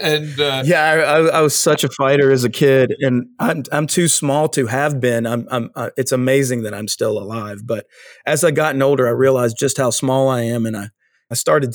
[0.00, 3.88] and uh, yeah, I, I, was such a fighter as a kid, and I'm I'm
[3.88, 5.26] too small to have been.
[5.26, 7.66] I'm, I'm uh, it's amazing that I'm still alive.
[7.66, 7.86] But
[8.24, 10.90] as I gotten older, I realized just how small I am, and I
[11.30, 11.74] I started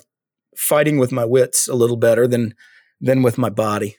[0.57, 2.55] fighting with my wits a little better than
[3.01, 3.97] than with my body.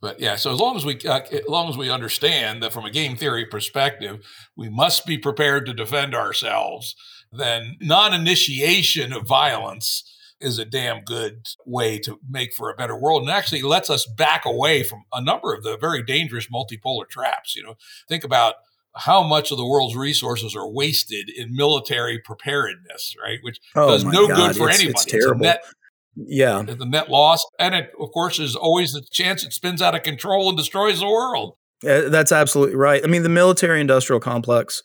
[0.00, 2.84] But yeah, so as long as we uh, as long as we understand that from
[2.84, 4.24] a game theory perspective,
[4.56, 6.94] we must be prepared to defend ourselves,
[7.32, 10.04] then non-initiation of violence
[10.40, 14.06] is a damn good way to make for a better world and actually lets us
[14.06, 17.56] back away from a number of the very dangerous multipolar traps.
[17.56, 17.74] You know,
[18.08, 18.54] think about
[18.94, 23.38] how much of the world's resources are wasted in military preparedness, right?
[23.42, 24.36] Which oh does no God.
[24.36, 25.02] good for it's, anybody.
[25.02, 25.44] It's terrible.
[25.44, 25.74] It's
[26.26, 26.62] yeah.
[26.62, 27.44] The net loss.
[27.58, 31.00] And it, of course, is always the chance it spins out of control and destroys
[31.00, 31.54] the world.
[31.82, 33.02] Yeah, that's absolutely right.
[33.04, 34.82] I mean, the military industrial complex,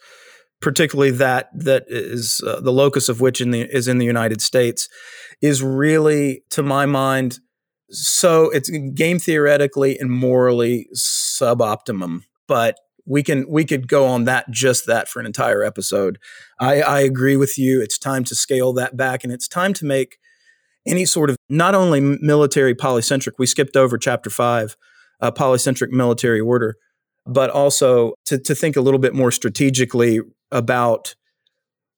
[0.61, 4.41] particularly that that is uh, the locus of which in the, is in the United
[4.41, 4.87] States,
[5.41, 7.39] is really, to my mind,
[7.89, 12.21] so it's game theoretically and morally suboptimum.
[12.47, 16.17] But we can we could go on that just that for an entire episode.
[16.59, 17.81] I, I agree with you.
[17.81, 20.17] It's time to scale that back, and it's time to make
[20.85, 23.33] any sort of not only military polycentric.
[23.37, 24.75] We skipped over chapter five,
[25.21, 26.75] uh, polycentric military order,
[27.25, 30.19] but also to to think a little bit more strategically
[30.51, 31.15] about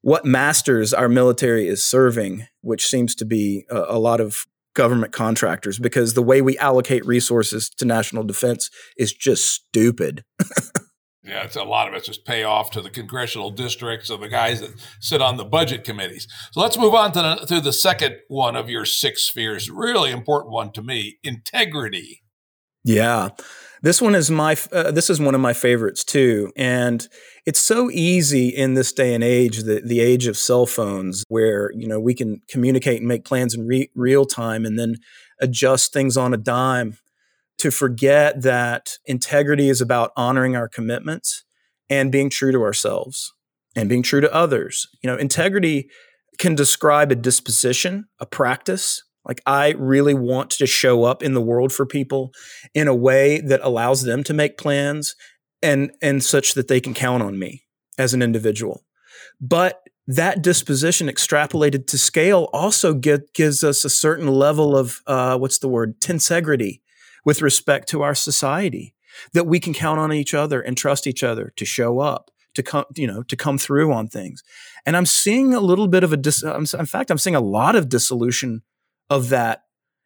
[0.02, 4.46] what masters our military is serving, which seems to be a, a lot of
[4.76, 10.24] government contractors because the way we allocate resources to national defense is just stupid.
[11.26, 14.30] Yeah, it's a lot of it's just pay off to the congressional districts of the
[14.30, 16.28] guys that sit on the budget committees.
[16.52, 19.70] So let's move on to the, to the second one of your six spheres.
[19.70, 22.22] Really important one to me: integrity.
[22.84, 23.30] Yeah,
[23.82, 27.08] this one is my uh, this is one of my favorites too, and
[27.48, 31.72] it's so easy in this day and age, the the age of cell phones, where
[31.74, 34.98] you know we can communicate and make plans in re- real time, and then
[35.42, 37.00] adjust things on a dime
[37.58, 41.44] to forget that integrity is about honoring our commitments
[41.90, 43.34] and being true to ourselves
[43.76, 44.88] and being true to others.
[45.04, 45.90] You know, integrity
[46.38, 49.04] can describe a disposition, a practice.
[49.26, 52.32] Like, I really want to show up in the world for people
[52.74, 55.16] in a way that allows them to make plans
[55.62, 57.64] and, and such that they can count on me
[57.98, 58.84] as an individual.
[59.42, 65.38] But that disposition extrapolated to scale also get, gives us a certain level of uh,
[65.38, 66.82] what's the word tensegrity
[67.26, 68.94] with respect to our society
[69.34, 72.64] that we can count on each other and trust each other to show up to
[72.64, 74.44] come you know to come through on things.
[74.86, 77.76] And i'm seeing a little bit of a dis- in fact i'm seeing a lot
[77.76, 78.62] of dissolution
[79.10, 79.64] of that.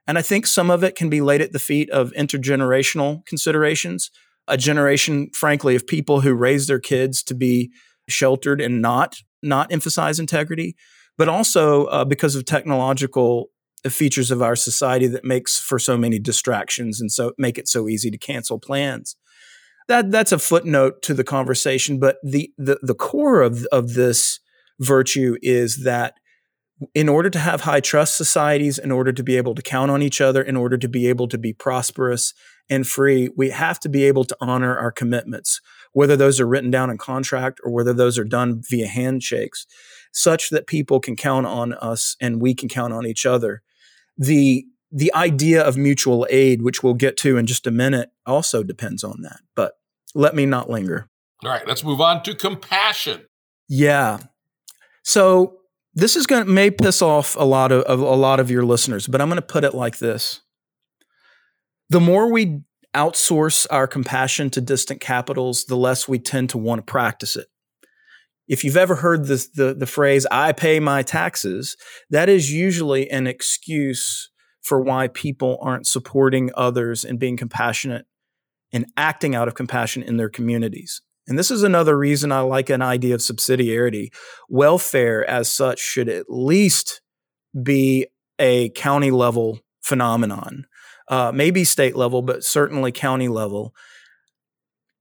[0.08, 4.10] And i think some of it can be laid at the feet of intergenerational considerations
[4.48, 7.72] a generation frankly of people who raise their kids to be
[8.08, 10.76] sheltered and not not emphasize integrity
[11.18, 13.52] but also uh, because of technological
[13.86, 17.88] features of our society that makes for so many distractions and so make it so
[17.88, 19.16] easy to cancel plans.
[19.88, 24.40] That that's a footnote to the conversation, but the the, the core of, of this
[24.80, 26.16] virtue is that
[26.96, 30.02] in order to have high trust societies, in order to be able to count on
[30.02, 32.34] each other, in order to be able to be prosperous
[32.70, 35.60] and free, we have to be able to honor our commitments,
[35.92, 39.66] whether those are written down in contract or whether those are done via handshakes,
[40.14, 43.62] such that people can count on us and we can count on each other
[44.20, 48.64] the the idea of mutual aid, which we'll get to in just a minute, also
[48.64, 49.40] depends on that.
[49.56, 49.74] But
[50.14, 51.08] let me not linger.
[51.44, 53.26] All right, let's move on to compassion.
[53.68, 54.18] Yeah.
[55.04, 55.60] So
[55.94, 58.66] this is going to may piss off a lot of, of a lot of your
[58.66, 60.42] listeners, but I'm going to put it like this:
[61.90, 62.62] the more we
[62.96, 67.48] outsource our compassion to distant capitals, the less we tend to want to practice it
[68.50, 71.78] if you've ever heard this, the, the phrase, I pay my taxes,
[72.10, 74.32] that is usually an excuse
[74.62, 78.08] for why people aren't supporting others and being compassionate
[78.74, 81.02] and acting out of compassion in their communities.
[81.28, 84.08] And this is another reason I like an idea of subsidiarity.
[84.50, 87.02] Welfare, as such, should at least
[87.62, 88.08] be
[88.40, 90.66] a county level phenomenon,
[91.08, 93.76] uh, maybe state level, but certainly county level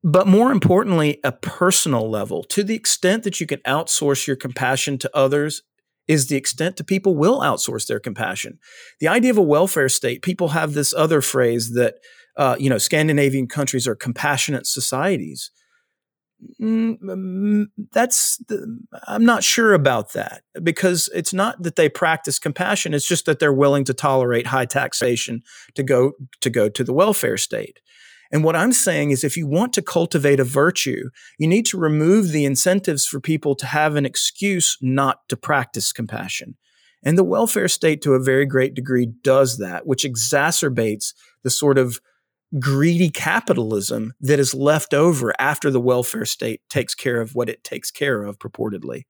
[0.03, 2.45] but more importantly, a personal level.
[2.45, 5.63] To the extent that you can outsource your compassion to others,
[6.09, 8.59] is the extent to people will outsource their compassion.
[8.99, 11.97] The idea of a welfare state, people have this other phrase that,
[12.37, 15.51] uh, you know, Scandinavian countries are compassionate societies.
[16.61, 22.95] Mm, that's the, I'm not sure about that because it's not that they practice compassion.
[22.95, 25.43] It's just that they're willing to tolerate high taxation
[25.75, 27.81] to go to go to the welfare state.
[28.31, 31.79] And what I'm saying is if you want to cultivate a virtue, you need to
[31.79, 36.57] remove the incentives for people to have an excuse not to practice compassion.
[37.03, 41.79] And the welfare state, to a very great degree, does that, which exacerbates the sort
[41.79, 42.01] of
[42.59, 47.63] greedy capitalism that is left over after the welfare state takes care of what it
[47.63, 49.03] takes care of purportedly.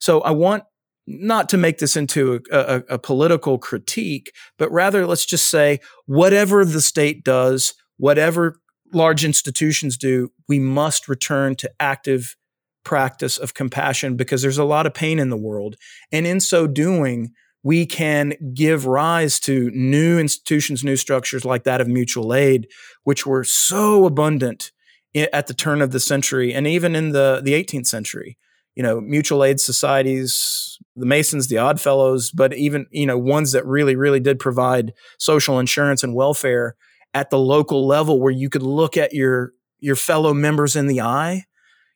[0.00, 0.64] So I want
[1.06, 5.80] not to make this into a, a, a, political critique, but rather let's just say
[6.06, 8.56] whatever the state does, whatever
[8.92, 12.34] large institutions do, we must return to active
[12.82, 15.76] practice of compassion because there's a lot of pain in the world.
[16.10, 17.30] And in so doing,
[17.62, 22.68] we can give rise to new institutions, new structures like that of mutual aid,
[23.04, 24.72] which were so abundant
[25.14, 28.38] at the turn of the century and even in the, the 18th century.
[28.76, 33.52] You know, mutual aid societies, the Masons, the Odd Fellows, but even, you know, ones
[33.52, 36.76] that really, really did provide social insurance and welfare
[37.14, 41.00] at the local level where you could look at your your fellow members in the
[41.00, 41.44] eye.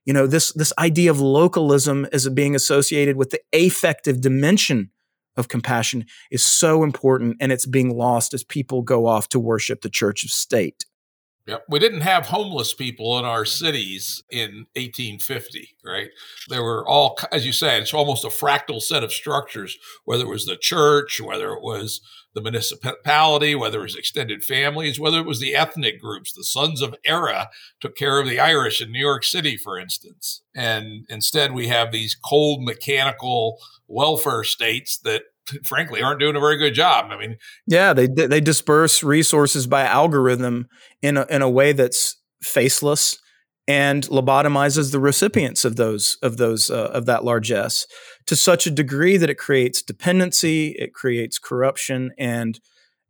[0.05, 4.91] You know this this idea of localism as being associated with the affective dimension
[5.37, 9.81] of compassion is so important and it's being lost as people go off to worship
[9.81, 10.87] the church of state
[11.47, 11.65] Yep.
[11.69, 16.09] We didn't have homeless people in our cities in 1850, right?
[16.49, 19.77] There were all, as you said, it's almost a fractal set of structures,
[20.07, 22.01] whether it was the church, whether it was
[22.35, 26.33] the municipality, whether it was extended families, whether it was the ethnic groups.
[26.33, 27.47] The Sons of Erin
[27.79, 30.43] took care of the Irish in New York City, for instance.
[30.57, 35.25] And instead, we have these cold, mechanical welfare states that
[35.65, 37.07] frankly aren't doing a very good job.
[37.11, 40.69] I mean, yeah, they they disperse resources by algorithm
[41.03, 43.19] in a, in a way that's faceless
[43.67, 47.87] and lobotomizes the recipients of those of those uh, of that largesse
[48.27, 52.61] to such a degree that it creates dependency, it creates corruption, and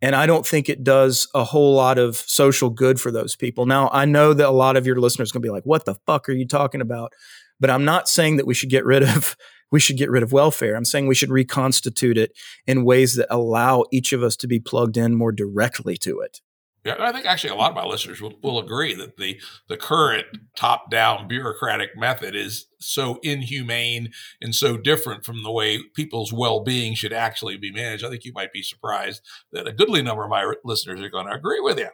[0.03, 3.65] and I don't think it does a whole lot of social good for those people.
[3.65, 5.85] Now, I know that a lot of your listeners are going to be like, "What
[5.85, 7.13] the fuck are you talking about?"
[7.59, 9.37] But I'm not saying that we should get rid of
[9.75, 10.77] we should get rid of welfare.
[10.77, 12.31] I'm saying we should reconstitute it
[12.65, 16.39] in ways that allow each of us to be plugged in more directly to it.
[16.85, 19.77] Yeah, I think actually a lot of my listeners will, will agree that the the
[19.77, 26.33] current top down bureaucratic method is so inhumane and so different from the way people's
[26.33, 28.05] well being should actually be managed.
[28.05, 31.27] I think you might be surprised that a goodly number of my listeners are going
[31.27, 31.89] to agree with you.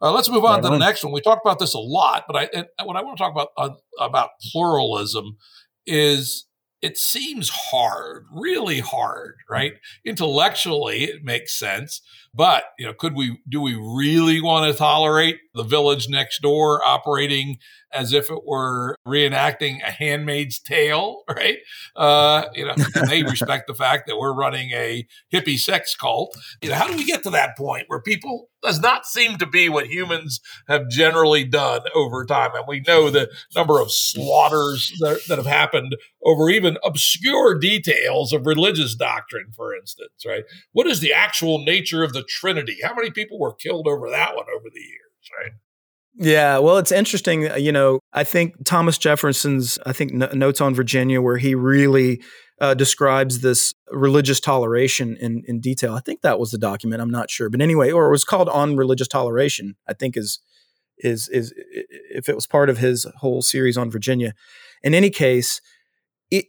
[0.00, 0.78] Uh, let's move on right to on.
[0.78, 1.12] the next one.
[1.12, 3.70] We talked about this a lot, but I what I want to talk about uh,
[3.98, 5.36] about pluralism
[5.84, 6.46] is
[6.84, 9.72] it seems hard, really hard, right?
[10.04, 12.02] Intellectually, it makes sense.
[12.34, 16.84] But, you know, could we, do we really want to tolerate the village next door
[16.84, 17.58] operating
[17.94, 21.58] as if it were reenacting a handmaid's tale, right?
[21.94, 22.74] Uh, you know,
[23.08, 26.36] they respect the fact that we're running a hippie sex cult.
[26.60, 29.46] You know, how do we get to that point where people does not seem to
[29.46, 32.50] be what humans have generally done over time?
[32.54, 38.32] And we know the number of slaughters that, that have happened over even obscure details
[38.32, 40.44] of religious doctrine, for instance, right?
[40.72, 42.78] What is the actual nature of the Trinity?
[42.82, 45.03] How many people were killed over that one over the years,
[45.38, 45.52] right?
[46.16, 47.50] Yeah, well, it's interesting.
[47.50, 52.22] Uh, you know, I think Thomas Jefferson's, I think, Notes on Virginia, where he really
[52.60, 55.94] uh, describes this religious toleration in, in detail.
[55.94, 57.02] I think that was the document.
[57.02, 59.74] I'm not sure, but anyway, or it was called On Religious Toleration.
[59.88, 60.38] I think is
[60.98, 61.52] is is
[62.10, 64.34] if it was part of his whole series on Virginia.
[64.84, 65.60] In any case,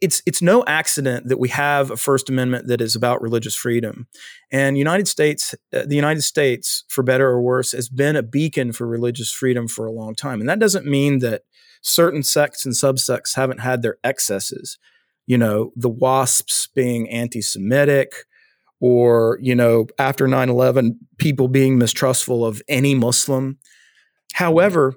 [0.01, 4.07] it's it's no accident that we have a First Amendment that is about religious freedom,
[4.51, 8.71] and United States, uh, the United States, for better or worse, has been a beacon
[8.71, 11.43] for religious freedom for a long time, and that doesn't mean that
[11.81, 14.77] certain sects and subsects haven't had their excesses.
[15.27, 18.13] You know, the WASPs being anti-Semitic,
[18.79, 23.57] or you know, after 9-11, people being mistrustful of any Muslim.
[24.33, 24.95] However,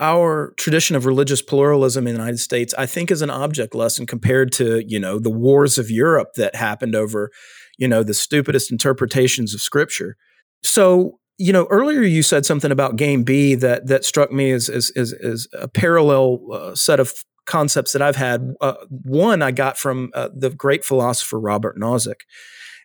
[0.00, 4.06] our tradition of religious pluralism in the United States, I think, is an object lesson
[4.06, 7.30] compared to, you know, the wars of Europe that happened over,
[7.78, 10.16] you know, the stupidest interpretations of scripture.
[10.62, 14.68] So, you know, earlier you said something about game B that that struck me as
[14.68, 17.12] as as, as a parallel uh, set of
[17.46, 18.54] concepts that I've had.
[18.60, 22.22] Uh, one I got from uh, the great philosopher Robert Nozick,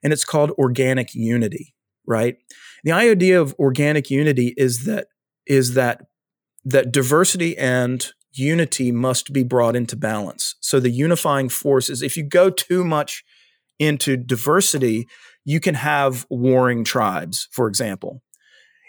[0.04, 1.74] and it's called organic unity.
[2.06, 2.36] Right.
[2.84, 5.08] The idea of organic unity is that
[5.48, 6.02] is that
[6.66, 10.56] that diversity and unity must be brought into balance.
[10.60, 13.24] So the unifying force is if you go too much
[13.80, 15.08] into diversity,
[15.46, 18.22] you can have warring tribes, for example.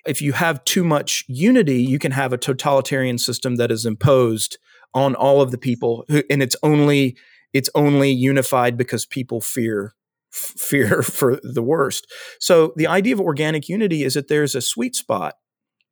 [0.06, 4.58] If you have too much unity, you can have a totalitarian system that is imposed
[4.94, 7.16] on all of the people who, and it's only
[7.52, 9.94] it's only unified because people fear
[10.30, 12.06] fear for the worst.
[12.40, 15.34] So the idea of organic unity is that there's a sweet spot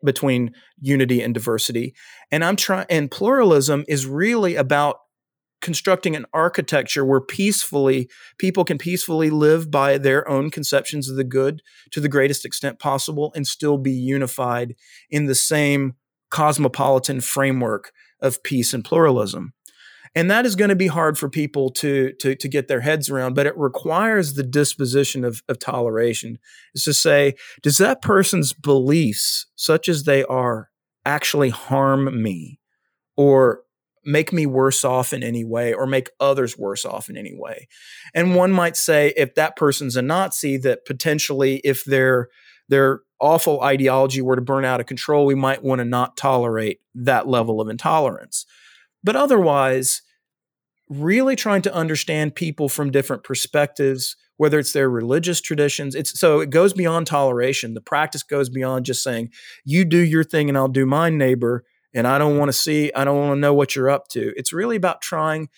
[0.05, 1.95] between unity and diversity.
[2.31, 4.99] And I'm trying and pluralism is really about
[5.61, 11.25] constructing an architecture where peacefully people can peacefully live by their own conceptions of the
[11.25, 14.75] good to the greatest extent possible and still be unified
[15.11, 15.95] in the same
[16.31, 19.55] cosmopolitan framework of peace and pluralism
[20.17, 23.11] and that is going to be hard for people to, to, to get their heads
[23.11, 26.39] around but it requires the disposition of, of toleration
[26.75, 30.71] is to say does that person's beliefs such as they are
[31.05, 32.59] actually harm me
[33.17, 33.61] or
[34.05, 37.69] make me worse off in any way or make others worse off in any way.
[38.15, 42.29] And one might say if that person's a Nazi that potentially if their
[42.69, 46.81] their awful ideology were to burn out of control, we might want to not tolerate
[46.95, 48.47] that level of intolerance.
[49.05, 50.03] But otherwise,
[50.89, 55.95] really trying to understand people from different perspectives, whether it's their religious traditions.
[55.95, 57.75] It's so it goes beyond toleration.
[57.75, 59.31] The practice goes beyond just saying,
[59.65, 61.65] you do your thing and I'll do mine, neighbor.
[61.95, 64.33] And I don't want to see, I don't want to know what you're up to.
[64.37, 65.49] It's really about trying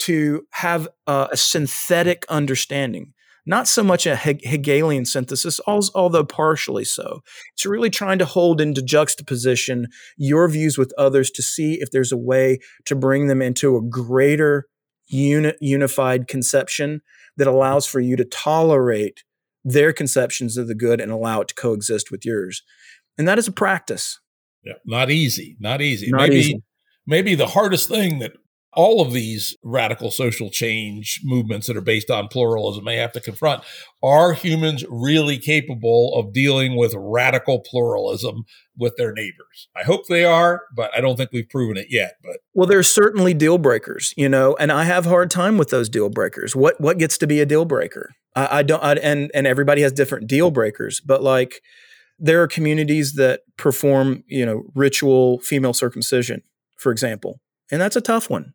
[0.00, 3.12] to have a, a synthetic understanding
[3.46, 7.20] not so much a Hegelian synthesis, although partially so.
[7.52, 12.12] It's really trying to hold into juxtaposition your views with others to see if there's
[12.12, 14.66] a way to bring them into a greater
[15.08, 17.02] uni- unified conception
[17.36, 19.24] that allows for you to tolerate
[19.64, 22.62] their conceptions of the good and allow it to coexist with yours.
[23.18, 24.20] And that is a practice.
[24.64, 25.56] Yeah, not easy.
[25.60, 26.10] Not easy.
[26.10, 26.62] Not maybe easy.
[27.06, 28.32] maybe the hardest thing that
[28.74, 33.20] all of these radical social change movements that are based on pluralism may have to
[33.20, 33.62] confront
[34.02, 38.44] are humans really capable of dealing with radical pluralism
[38.76, 39.68] with their neighbors?
[39.76, 42.38] I hope they are but i don't think we've proven it yet but.
[42.54, 46.08] Well there's certainly deal breakers you know and i have hard time with those deal
[46.08, 46.54] breakers.
[46.54, 48.10] What what gets to be a deal breaker?
[48.34, 51.60] I, I don't I, and and everybody has different deal breakers but like
[52.18, 56.42] there are communities that perform you know ritual female circumcision
[56.76, 57.40] for example
[57.70, 58.54] and that's a tough one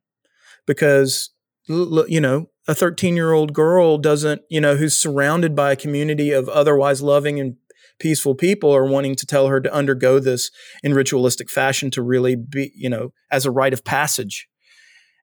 [0.70, 1.32] because
[1.68, 6.32] you know a 13 year old girl doesn't you know who's surrounded by a community
[6.32, 7.56] of otherwise loving and
[8.00, 10.52] peaceful people are wanting to tell her to undergo this
[10.84, 14.48] in ritualistic fashion to really be you know as a rite of passage.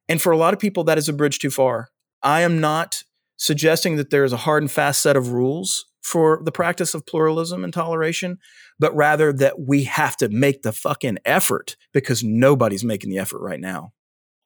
[0.08, 1.90] And for a lot of people that is a bridge too far.
[2.22, 3.04] I am not
[3.36, 7.06] suggesting that there is a hard and fast set of rules for the practice of
[7.06, 8.38] pluralism and toleration
[8.78, 13.40] but rather that we have to make the fucking effort because nobody's making the effort
[13.40, 13.92] right now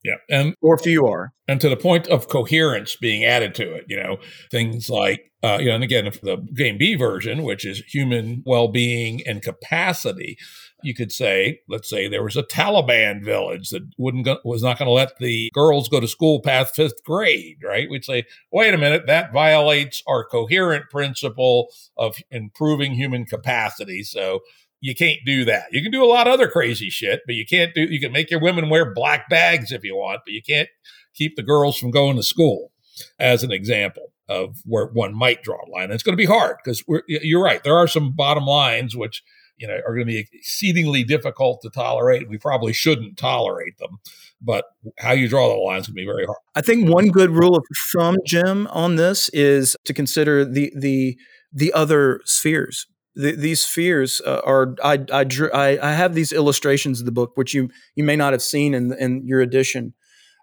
[0.03, 0.17] yeah.
[0.31, 1.33] And or few are.
[1.47, 4.19] And to the point of coherence being added to it, you know,
[4.51, 8.69] things like, uh, you know, and again, the game B version, which is human well
[8.69, 10.39] being and capacity,
[10.83, 14.79] you could say, let's say there was a Taliban village that wouldn't go, was not
[14.79, 17.91] going to let the girls go to school past fifth grade, right?
[17.91, 24.03] We'd say, wait a minute, that violates our coherent principle of improving human capacity.
[24.03, 24.41] So
[24.81, 25.67] you can't do that.
[25.73, 28.13] You can do a lot of other crazy shit, but you can't do, you can
[28.13, 30.69] make your women wear black bags if you want, but you can't
[31.15, 32.73] keep the girls from going to school
[33.19, 35.85] as an example of where one might draw a line.
[35.85, 37.63] And it's going to be hard because you're right.
[37.63, 39.23] There are some bottom lines which,
[39.59, 42.29] you know, are going to be exceedingly difficult to tolerate.
[42.29, 43.99] We probably shouldn't tolerate them,
[44.41, 44.65] but
[44.99, 46.39] how you draw the line is going to be very hard.
[46.55, 51.19] I think one good rule of thumb, Jim, on this is to consider the the
[51.53, 57.01] the other spheres the, these spheres uh, are I I, I I have these illustrations
[57.01, 59.95] of the book which you you may not have seen in in your edition,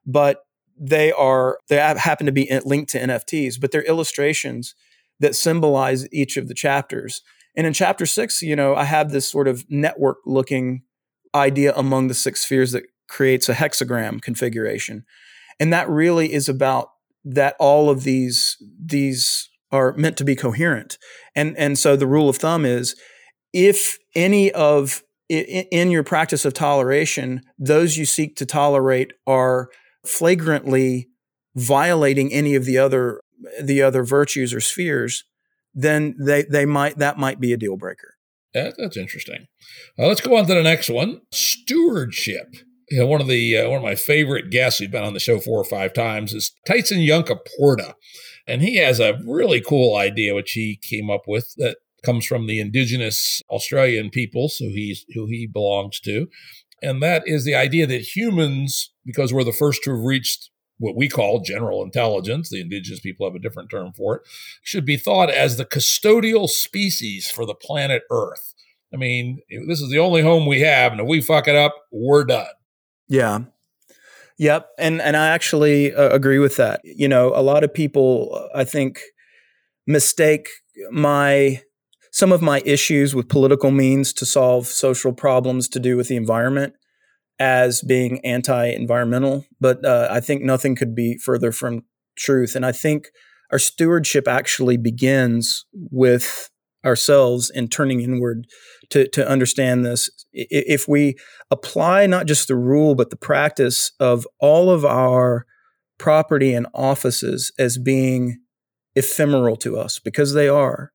[0.06, 0.44] but
[0.80, 4.76] they are they happen to be linked to NFTs, but they're illustrations
[5.20, 7.22] that symbolize each of the chapters.
[7.56, 10.84] And in chapter six, you know, I have this sort of network looking
[11.34, 15.06] idea among the six spheres that creates a hexagram configuration,
[15.60, 16.90] and that really is about
[17.24, 20.98] that all of these these are meant to be coherent.
[21.36, 22.96] And and so the rule of thumb is
[23.54, 29.70] if any of in your practice of toleration, those you seek to tolerate are
[30.06, 31.10] flagrantly
[31.56, 33.22] violating any of the other
[33.62, 35.24] the other virtues or spheres,
[35.74, 38.16] then they they might that might be a deal breaker.
[38.54, 39.46] That, that's interesting.
[40.00, 42.48] Uh, let's go on to the next one: stewardship.
[42.90, 45.20] You know, one of the uh, one of my favorite guests who's been on the
[45.20, 47.94] show four or five times is Tyson Yunkaporta.
[48.48, 52.48] And he has a really cool idea, which he came up with that comes from
[52.48, 56.28] the indigenous Australian people, so he's who he belongs to.
[56.82, 60.50] And that is the idea that humans, because we're the first to have reached
[60.80, 64.22] what we call general intelligence, the indigenous people have a different term for it,
[64.62, 68.54] should be thought as the custodial species for the planet Earth.
[68.94, 71.76] I mean, this is the only home we have, and if we fuck it up,
[71.92, 72.46] we're done.
[73.08, 73.40] Yeah.
[74.40, 76.82] Yep, and and I actually uh, agree with that.
[76.84, 79.02] You know, a lot of people I think
[79.88, 80.50] mistake
[80.92, 81.62] my
[82.12, 86.16] some of my issues with political means to solve social problems to do with the
[86.16, 86.74] environment
[87.40, 91.84] as being anti-environmental, but uh, I think nothing could be further from
[92.18, 92.56] truth.
[92.56, 93.10] And I think
[93.52, 96.50] our stewardship actually begins with
[96.86, 98.48] ourselves and turning inward
[98.90, 100.10] to, to understand this.
[100.34, 101.16] If we
[101.52, 105.46] apply not just the rule, but the practice of all of our
[105.98, 108.40] property and offices as being
[108.96, 110.92] ephemeral to us, because they are,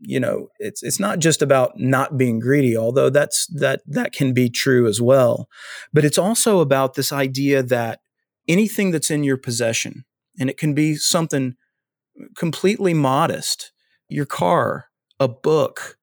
[0.00, 4.32] you know it's it's not just about not being greedy although that's that that can
[4.32, 5.48] be true as well
[5.92, 8.00] but it's also about this idea that
[8.48, 10.04] anything that's in your possession
[10.38, 11.54] and it can be something
[12.36, 13.72] completely modest
[14.08, 14.86] your car
[15.18, 15.95] a book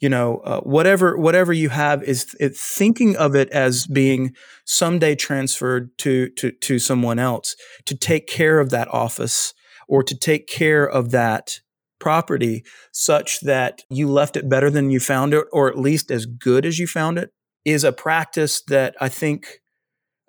[0.00, 5.14] you know uh, whatever whatever you have is it, thinking of it as being someday
[5.14, 9.54] transferred to to to someone else to take care of that office
[9.88, 11.60] or to take care of that
[11.98, 16.26] property such that you left it better than you found it, or at least as
[16.26, 17.30] good as you found it,
[17.64, 19.60] is a practice that I think,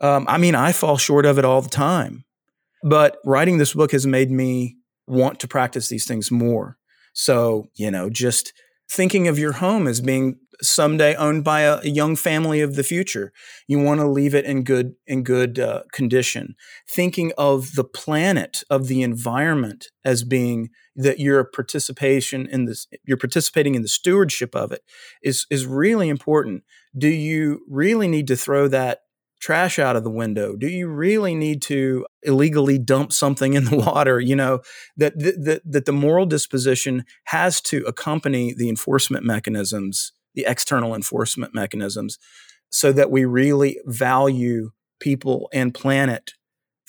[0.02, 2.24] um, I mean, I fall short of it all the time.
[2.84, 4.78] But writing this book has made me
[5.08, 6.78] want to practice these things more.
[7.14, 8.54] So, you know, just
[8.90, 12.84] thinking of your home as being someday owned by a, a, young family of the
[12.84, 13.32] future.
[13.68, 16.56] You want to leave it in good in good uh, condition.
[16.90, 23.18] Thinking of the planet, of the environment as being that your participation in this, you're
[23.18, 24.82] participating in the stewardship of it
[25.22, 26.64] is is really important.
[26.98, 29.02] Do you really need to throw that
[29.40, 30.56] trash out of the window?
[30.56, 34.20] Do you really need to illegally dump something in the water?
[34.20, 34.62] You know,
[34.98, 41.54] that, that, that the moral disposition has to accompany the enforcement mechanisms the external enforcement
[41.54, 42.20] mechanisms
[42.70, 44.70] so that we really value
[45.00, 46.32] people and planet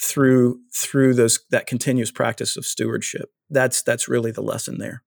[0.00, 5.02] through through those that continuous practice of stewardship that's that's really the lesson there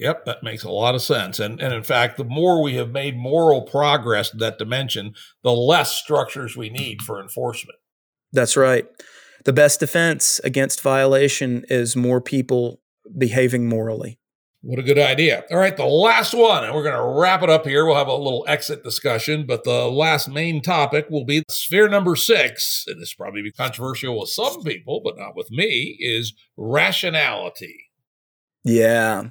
[0.00, 1.38] Yep, that makes a lot of sense.
[1.38, 5.14] And, and in fact, the more we have made moral progress in that dimension,
[5.44, 7.78] the less structures we need for enforcement.
[8.32, 8.86] That's right.
[9.44, 12.80] The best defense against violation is more people
[13.18, 14.18] behaving morally.
[14.62, 15.44] What a good idea.
[15.50, 17.84] All right, the last one, and we're going to wrap it up here.
[17.84, 22.16] We'll have a little exit discussion, but the last main topic will be sphere number
[22.16, 27.90] six, and this probably be controversial with some people, but not with me, is rationality.
[28.64, 29.30] Yeah.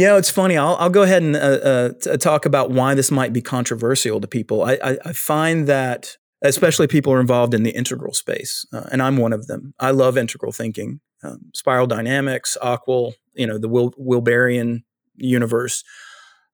[0.00, 0.56] Yeah, it's funny.
[0.56, 4.26] I'll, I'll go ahead and uh, uh, talk about why this might be controversial to
[4.26, 4.62] people.
[4.62, 9.02] I, I, I find that, especially people are involved in the integral space, uh, and
[9.02, 9.74] I'm one of them.
[9.78, 14.84] I love integral thinking um, spiral dynamics, AQAL, you know, the Wil- Wilberian
[15.16, 15.84] universe.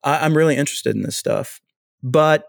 [0.03, 1.61] I, I'm really interested in this stuff.
[2.03, 2.47] But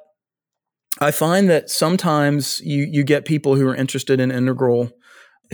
[1.00, 4.92] I find that sometimes you, you get people who are interested in integral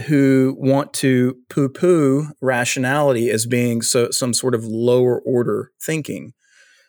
[0.06, 6.32] who want to poo poo rationality as being so, some sort of lower order thinking.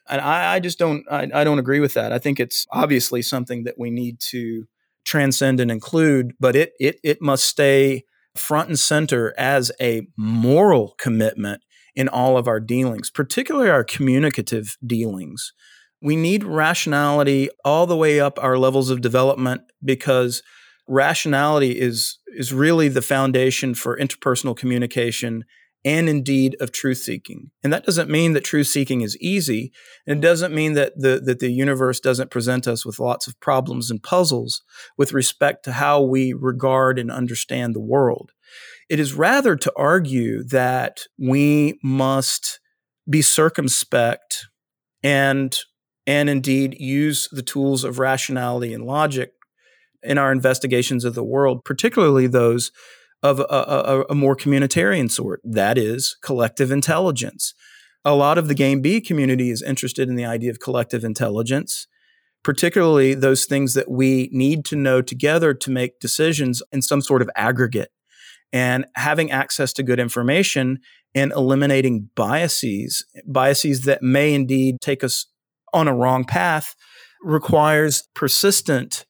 [0.07, 2.11] And I, I just don't I, I, don't agree with that.
[2.11, 4.67] I think it's obviously something that we need to
[5.03, 8.03] transcend and include, but it it it must stay
[8.35, 11.61] front and center as a moral commitment
[11.95, 15.53] in all of our dealings, particularly our communicative dealings.
[16.01, 20.43] We need rationality all the way up our levels of development because
[20.87, 25.45] rationality is is really the foundation for interpersonal communication
[25.85, 27.51] and indeed of truth seeking.
[27.63, 29.71] And that doesn't mean that truth seeking is easy.
[30.07, 33.39] And it doesn't mean that the, that the universe doesn't present us with lots of
[33.39, 34.63] problems and puzzles
[34.97, 38.31] with respect to how we regard and understand the world.
[38.89, 42.59] It is rather to argue that we must
[43.07, 44.47] be circumspect
[45.03, 45.55] and
[46.07, 49.33] and indeed use the tools of rationality and logic
[50.05, 52.71] in our investigations of the world, particularly those
[53.23, 55.41] of a, a, a, more communitarian sort.
[55.43, 57.53] That is collective intelligence.
[58.03, 61.87] A lot of the Game B community is interested in the idea of collective intelligence,
[62.43, 67.23] particularly those things that we need to know together to make decisions in some sort
[67.23, 67.89] of aggregate.
[68.53, 70.79] And having access to good information
[71.15, 75.25] and eliminating biases, biases that may indeed take us
[75.73, 76.75] on a wrong path,
[77.23, 79.05] requires persistent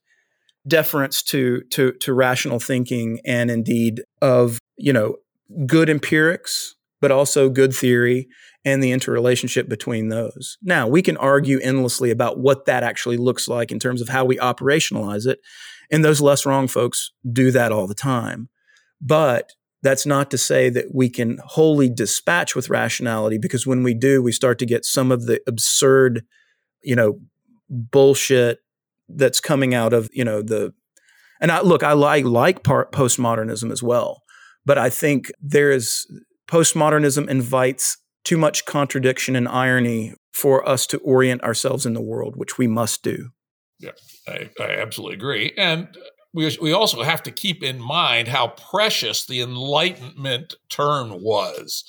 [0.68, 5.16] deference to to to rational thinking and indeed of you know
[5.66, 8.28] good empirics but also good theory
[8.66, 10.58] and the interrelationship between those.
[10.64, 14.26] Now, we can argue endlessly about what that actually looks like in terms of how
[14.26, 15.40] we operationalize it.
[15.92, 18.50] And those less wrong folks do that all the time.
[19.00, 19.52] But
[19.84, 24.24] that's not to say that we can wholly dispatch with rationality because when we do,
[24.24, 26.24] we start to get some of the absurd,
[26.82, 27.20] you know,
[27.70, 28.60] bullshit
[29.10, 30.74] that's coming out of you know the
[31.42, 34.24] and I look I like like part postmodernism as well
[34.66, 36.06] but I think there is
[36.48, 42.36] postmodernism invites too much contradiction and irony for us to orient ourselves in the world
[42.36, 43.30] which we must do.
[43.80, 43.92] Yeah
[44.28, 45.88] I, I absolutely agree and
[46.34, 51.84] we, we also have to keep in mind how precious the enlightenment term was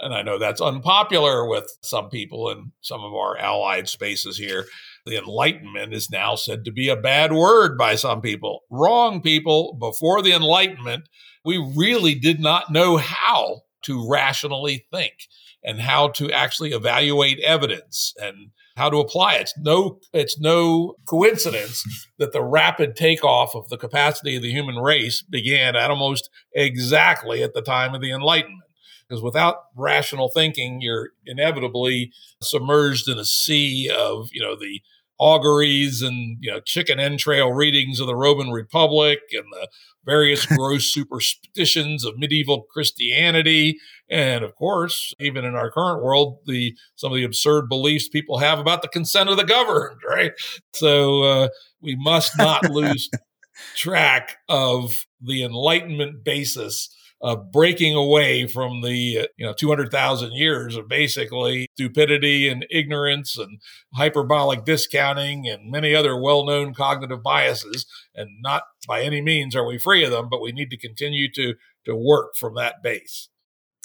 [0.00, 4.66] and I know that's unpopular with some people in some of our allied spaces here
[5.06, 8.60] the Enlightenment is now said to be a bad word by some people.
[8.70, 9.76] Wrong, people.
[9.78, 11.08] Before the Enlightenment,
[11.44, 15.28] we really did not know how to rationally think.
[15.64, 19.40] and how to actually evaluate evidence and how to apply it.
[19.42, 21.84] It's no, it's no coincidence
[22.18, 27.42] that the rapid takeoff of the capacity of the human race began at almost exactly
[27.42, 28.60] at the time of the Enlightenment.
[29.08, 32.10] Because without rational thinking, you're inevitably
[32.42, 34.80] submerged in a sea of, you know, the
[35.18, 39.68] auguries and you know chicken entrail readings of the Roman Republic and the
[40.04, 43.78] various gross superstitions of medieval Christianity,
[44.10, 48.38] and of course, even in our current world, the some of the absurd beliefs people
[48.38, 50.00] have about the consent of the governed.
[50.14, 50.32] Right,
[50.74, 51.48] so uh,
[51.80, 53.10] we must not lose
[53.76, 56.94] track of the Enlightenment basis
[57.24, 63.38] of breaking away from the uh, you know 200,000 years of basically stupidity and ignorance
[63.38, 63.60] and
[63.94, 69.78] hyperbolic discounting and many other well-known cognitive biases and not by any means are we
[69.78, 71.54] free of them but we need to continue to
[71.86, 73.28] to work from that base.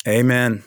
[0.07, 0.63] Amen.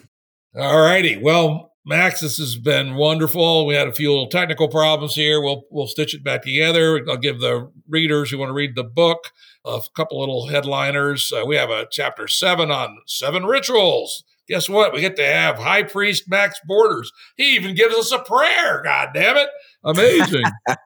[0.57, 1.17] All righty.
[1.17, 3.67] Well, Max, this has been wonderful.
[3.67, 5.41] We had a few little technical problems here.
[5.41, 7.05] We'll we'll stitch it back together.
[7.09, 9.33] I'll give the readers who want to read the book
[9.65, 11.33] a couple little headliners.
[11.33, 14.23] Uh, we have a chapter seven on seven rituals.
[14.49, 14.93] Guess what?
[14.93, 17.11] We get to have High Priest Max Borders.
[17.37, 18.83] He even gives us a prayer.
[18.85, 19.49] God damn it!
[19.85, 20.45] Amazing.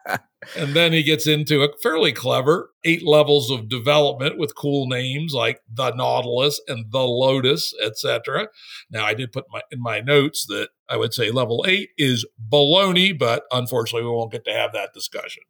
[0.57, 5.35] and then he gets into a fairly clever eight levels of development with cool names
[5.35, 8.49] like the Nautilus and the Lotus, etc.
[8.91, 12.25] Now, I did put my, in my notes that I would say level eight is
[12.51, 15.43] baloney, but unfortunately, we won't get to have that discussion.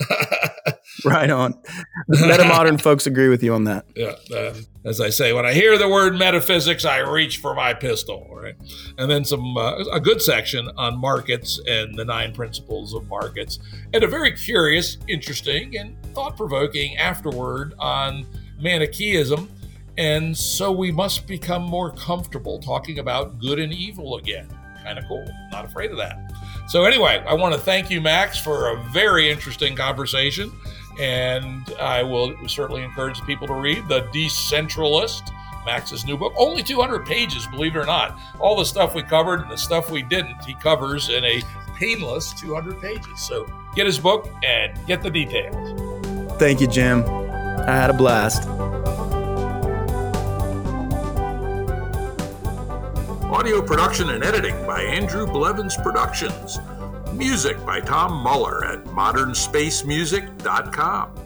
[1.04, 1.60] right on.
[2.08, 3.86] The meta modern folks agree with you on that.
[3.96, 4.14] Yeah.
[4.32, 4.54] Uh,
[4.84, 8.54] as I say, when I hear the word metaphysics, I reach for my pistol, right?
[8.98, 13.58] And then some uh, a good section on markets and the nine principles of markets,
[13.92, 18.26] and a very curious, interesting, and thought provoking afterward on
[18.60, 19.50] Manichaeism.
[19.96, 24.48] And so we must become more comfortable talking about good and evil again
[24.84, 25.26] kind of cool.
[25.50, 26.20] Not afraid of that.
[26.68, 30.52] So, anyway, I want to thank you, Max, for a very interesting conversation.
[31.00, 35.32] And I will certainly encourage people to read The Decentralist,
[35.66, 36.32] Max's new book.
[36.36, 38.18] Only 200 pages, believe it or not.
[38.38, 41.42] All the stuff we covered and the stuff we didn't, he covers in a
[41.76, 43.20] painless 200 pages.
[43.20, 45.80] So, get his book and get the details.
[46.38, 47.04] Thank you, Jim.
[47.04, 48.48] I had a blast.
[53.32, 56.60] Audio production and editing by Andrew Blevins Productions.
[57.12, 61.23] Music by Tom Muller at modernspacemusic.com.